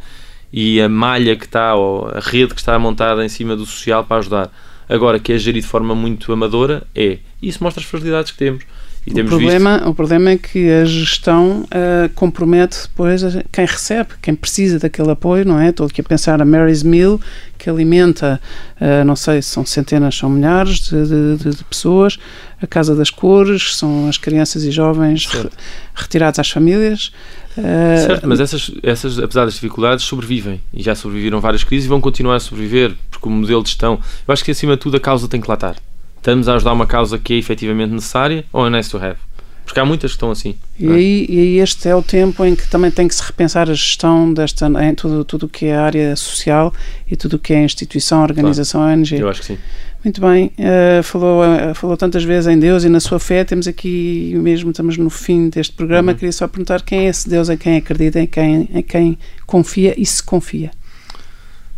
e 0.51 0.81
a 0.81 0.89
malha 0.89 1.37
que 1.37 1.45
está, 1.45 1.75
ou 1.75 2.09
a 2.09 2.19
rede 2.19 2.55
que 2.55 2.61
está 2.61 2.79
montada 2.79 3.23
em 3.23 3.29
cima 3.29 3.55
do 3.55 3.67
social 3.67 4.05
para 4.05 4.17
ajudar. 4.21 4.51
Agora, 4.91 5.21
que 5.21 5.33
é 5.33 5.39
gerido 5.39 5.65
de 5.65 5.71
forma 5.71 5.95
muito 5.95 6.33
amadora, 6.33 6.83
é. 6.97 7.19
Isso 7.41 7.63
mostra 7.63 7.81
as 7.81 7.89
fragilidades 7.89 8.33
que 8.33 8.39
temos. 8.39 8.65
E 9.07 9.19
o, 9.19 9.25
problema, 9.25 9.77
visto... 9.77 9.89
o 9.89 9.95
problema 9.95 10.31
é 10.31 10.37
que 10.37 10.69
a 10.69 10.85
gestão 10.85 11.63
uh, 11.63 12.09
compromete 12.15 12.83
depois 12.83 13.23
quem 13.51 13.65
recebe, 13.65 14.11
quem 14.21 14.35
precisa 14.35 14.79
daquele 14.79 15.11
apoio, 15.11 15.47
não 15.47 15.59
é? 15.59 15.71
Estou 15.71 15.87
aqui 15.87 16.01
a 16.01 16.05
pensar 16.05 16.43
a 16.43 16.45
Mary's 16.45 16.83
Mill, 16.83 17.21
que 17.57 17.71
alimenta, 17.71 18.41
uh, 18.81 19.05
não 19.05 19.17
sei 19.17 19.41
se 19.41 19.49
são 19.49 19.65
centenas, 19.65 20.17
são 20.17 20.29
milhares 20.29 20.81
de, 20.81 21.37
de, 21.39 21.55
de, 21.55 21.65
pessoas, 21.65 22.19
a 22.61 22.67
Casa 22.67 22.95
das 22.95 23.11
Cores, 23.11 23.77
são 23.77 24.09
as 24.09 24.19
crianças 24.19 24.65
e 24.65 24.71
jovens 24.71 25.25
re, 25.27 25.49
retirados 25.95 26.39
às 26.39 26.51
famílias. 26.51 27.11
Uh, 27.59 28.07
certo, 28.07 28.29
mas 28.29 28.41
essas, 28.41 28.71
essas, 28.83 29.19
apesar 29.19 29.45
das 29.45 29.55
dificuldades, 29.55 30.05
sobrevivem 30.05 30.61
e 30.73 30.83
já 30.83 30.95
sobreviveram 30.95 31.41
várias 31.41 31.65
crises 31.65 31.87
e 31.87 31.89
vão 31.89 32.01
continuar 32.01 32.37
a 32.37 32.41
sobreviver, 32.41 32.95
porque 33.11 33.29
o 33.29 33.31
modelo 33.31 33.63
de 33.63 33.71
gestão, 33.71 33.99
eu 34.27 34.33
acho 34.33 34.45
que 34.45 34.51
acima 34.51 34.77
de 34.77 34.83
tudo 34.83 34.97
a 34.97 35.01
causa 35.01 35.29
tem 35.29 35.41
que 35.41 35.49
lá 35.49 35.55
estar 35.55 35.77
estamos 36.21 36.49
a 36.49 36.55
ajudar 36.55 36.73
uma 36.73 36.87
causa 36.87 37.19
que 37.19 37.35
é 37.35 37.37
efetivamente 37.37 37.91
necessária 37.93 38.45
ou 38.53 38.67
é 38.67 38.71
nice 38.71 38.91
to 38.91 38.99
have? 38.99 39.17
Porque 39.65 39.79
há 39.79 39.85
muitas 39.85 40.11
que 40.11 40.17
estão 40.17 40.31
assim. 40.31 40.57
E, 40.79 40.89
é? 40.89 40.93
aí, 40.93 41.27
e 41.29 41.39
aí 41.39 41.59
este 41.61 41.89
é 41.89 41.95
o 41.95 42.03
tempo 42.03 42.45
em 42.45 42.57
que 42.57 42.69
também 42.69 42.91
tem 42.91 43.07
que 43.07 43.15
se 43.15 43.23
repensar 43.23 43.71
a 43.71 43.75
gestão 43.75 44.33
desta, 44.33 44.67
em 44.67 44.95
tudo, 44.95 45.25
tudo 45.25 45.47
o 45.47 45.49
que 45.49 45.67
é 45.67 45.77
a 45.77 45.83
área 45.83 46.17
social 46.17 46.75
e 47.09 47.17
tudo 47.17 47.35
o 47.35 47.39
que 47.39 47.53
é 47.53 47.63
instituição, 47.63 48.23
organização, 48.23 48.81
claro. 48.81 48.99
ONG. 48.99 49.19
Eu 49.19 49.29
acho 49.29 49.41
que 49.41 49.47
sim. 49.47 49.59
Muito 50.03 50.19
bem, 50.21 50.51
uh, 50.59 51.03
falou, 51.03 51.43
uh, 51.43 51.75
falou 51.75 51.95
tantas 51.97 52.25
vezes 52.25 52.47
em 52.47 52.59
Deus 52.59 52.85
e 52.85 52.89
na 52.89 53.01
sua 53.01 53.19
fé. 53.19 53.45
Temos 53.45 53.69
aqui 53.69 54.35
mesmo, 54.37 54.71
estamos 54.71 54.97
no 54.97 55.11
fim 55.11 55.51
deste 55.51 55.75
programa. 55.75 56.13
Uhum. 56.13 56.19
Queria 56.19 56.33
só 56.33 56.49
perguntar 56.49 56.83
quem 56.83 57.01
é 57.01 57.09
esse 57.11 57.29
Deus 57.29 57.51
em 57.51 57.57
quem 57.57 57.77
acredita, 57.77 58.19
em 58.19 58.27
quem, 58.27 58.69
em 58.73 58.83
quem 58.83 59.19
confia 59.47 59.95
e 60.01 60.07
se 60.07 60.23
confia. 60.23 60.71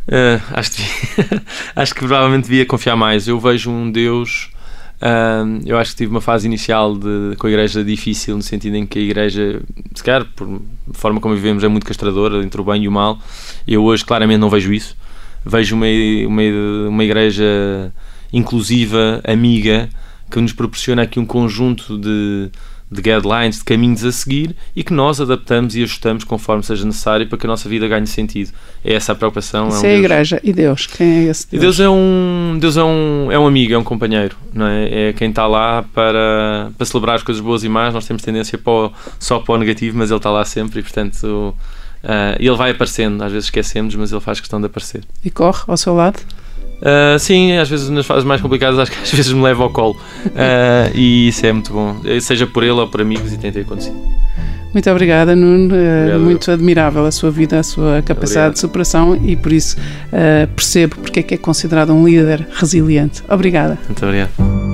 Uh, 0.06 0.40
acho, 0.52 0.70
que, 0.72 0.82
acho 1.74 1.94
que 1.94 1.98
provavelmente 2.00 2.44
devia 2.44 2.64
confiar 2.64 2.94
mais. 2.94 3.26
Eu 3.26 3.40
vejo 3.40 3.70
um 3.70 3.90
Deus 3.90 4.52
Uh, 5.02 5.60
eu 5.66 5.76
acho 5.78 5.90
que 5.90 5.96
tive 5.96 6.12
uma 6.12 6.20
fase 6.20 6.46
inicial 6.46 6.96
de, 6.96 7.34
com 7.36 7.48
a 7.48 7.50
igreja 7.50 7.82
difícil, 7.82 8.36
no 8.36 8.42
sentido 8.42 8.76
em 8.76 8.86
que 8.86 9.00
a 9.00 9.02
igreja, 9.02 9.60
se 9.92 10.04
calhar, 10.04 10.24
por 10.36 10.62
forma 10.92 11.20
como 11.20 11.34
vivemos, 11.34 11.64
é 11.64 11.68
muito 11.68 11.84
castradora 11.84 12.36
entre 12.44 12.60
o 12.60 12.64
bem 12.64 12.84
e 12.84 12.88
o 12.88 12.92
mal. 12.92 13.18
Eu 13.66 13.82
hoje 13.82 14.04
claramente 14.04 14.38
não 14.38 14.48
vejo 14.48 14.72
isso. 14.72 14.96
Vejo 15.44 15.74
uma, 15.74 15.86
uma, 16.28 16.42
uma 16.88 17.02
igreja 17.02 17.92
inclusiva, 18.32 19.20
amiga, 19.24 19.88
que 20.30 20.40
nos 20.40 20.52
proporciona 20.52 21.02
aqui 21.02 21.20
um 21.20 21.26
conjunto 21.26 21.98
de, 21.98 22.50
de 22.90 23.02
guidelines, 23.02 23.58
de 23.58 23.64
caminhos 23.64 24.04
a 24.04 24.10
seguir 24.10 24.56
e 24.74 24.82
que 24.82 24.92
nós 24.92 25.20
adaptamos 25.20 25.76
e 25.76 25.82
ajustamos 25.82 26.24
conforme 26.24 26.62
seja 26.62 26.84
necessário 26.86 27.26
para 27.26 27.38
que 27.38 27.46
a 27.46 27.48
nossa 27.48 27.68
vida 27.68 27.86
ganhe 27.86 28.06
sentido. 28.06 28.50
É 28.84 28.94
essa 28.94 29.12
a 29.12 29.14
preocupação. 29.14 29.68
Isso 29.68 29.84
é, 29.84 29.88
um 29.88 29.92
é 29.92 29.94
a 29.94 29.98
Igreja. 29.98 30.40
E 30.42 30.52
Deus? 30.52 30.86
Quem 30.86 31.06
é 31.06 31.30
esse 31.30 31.50
Deus? 31.50 31.60
Deus 31.60 31.80
é 31.80 31.88
um, 31.88 32.58
Deus 32.58 32.76
é 32.76 32.84
um, 32.84 33.28
é 33.30 33.38
um 33.38 33.46
amigo, 33.46 33.74
é 33.74 33.78
um 33.78 33.84
companheiro. 33.84 34.36
Não 34.52 34.66
é? 34.66 35.08
é 35.08 35.12
quem 35.12 35.28
está 35.28 35.46
lá 35.46 35.84
para, 35.94 36.70
para 36.76 36.86
celebrar 36.86 37.16
as 37.16 37.22
coisas 37.22 37.42
boas 37.42 37.62
e 37.62 37.68
más. 37.68 37.92
Nós 37.92 38.06
temos 38.06 38.22
tendência 38.22 38.56
para 38.56 38.72
o, 38.72 38.92
só 39.18 39.38
para 39.38 39.54
o 39.54 39.58
negativo, 39.58 39.98
mas 39.98 40.10
ele 40.10 40.18
está 40.18 40.30
lá 40.30 40.44
sempre 40.44 40.80
e, 40.80 40.82
portanto, 40.82 41.24
uh, 41.24 42.36
ele 42.38 42.56
vai 42.56 42.70
aparecendo. 42.70 43.22
Às 43.22 43.32
vezes 43.32 43.46
esquecemos, 43.46 43.94
mas 43.94 44.12
ele 44.12 44.20
faz 44.20 44.40
questão 44.40 44.60
de 44.60 44.66
aparecer. 44.66 45.02
E 45.24 45.30
corre 45.30 45.62
ao 45.66 45.76
seu 45.76 45.94
lado? 45.94 46.20
Uh, 46.82 47.16
sim, 47.18 47.56
às 47.56 47.70
vezes 47.70 47.88
nas 47.90 48.04
fases 48.04 48.24
mais 48.24 48.40
complicadas 48.40 48.76
acho 48.76 48.90
que 48.90 48.98
às 48.98 49.12
vezes 49.12 49.32
me 49.32 49.40
leva 49.40 49.62
ao 49.62 49.70
colo 49.70 49.96
uh, 50.26 50.90
e 50.92 51.28
isso 51.28 51.46
é 51.46 51.52
muito 51.52 51.72
bom, 51.72 51.96
seja 52.20 52.44
por 52.44 52.64
ele 52.64 52.72
ou 52.72 52.88
por 52.88 53.00
amigos 53.00 53.32
e 53.32 53.38
tem 53.38 53.50
acontecido. 53.50 53.96
Muito 54.72 54.90
obrigada, 54.90 55.36
Nuno. 55.36 55.66
Obrigado, 55.66 56.20
muito 56.20 56.50
admirável 56.50 57.04
a 57.04 57.10
sua 57.10 57.30
vida, 57.30 57.58
a 57.58 57.62
sua 57.62 58.02
capacidade 58.02 58.48
obrigado. 58.48 58.52
de 58.54 58.58
superação 58.58 59.20
e 59.22 59.36
por 59.36 59.52
isso 59.52 59.76
uh, 59.78 60.46
percebo 60.54 60.96
porque 60.96 61.20
é 61.20 61.22
que 61.22 61.34
é 61.34 61.38
considerado 61.38 61.92
um 61.92 62.06
líder 62.06 62.48
resiliente. 62.50 63.22
Obrigada. 63.28 63.78
Muito 63.86 64.04
obrigado. 64.04 64.71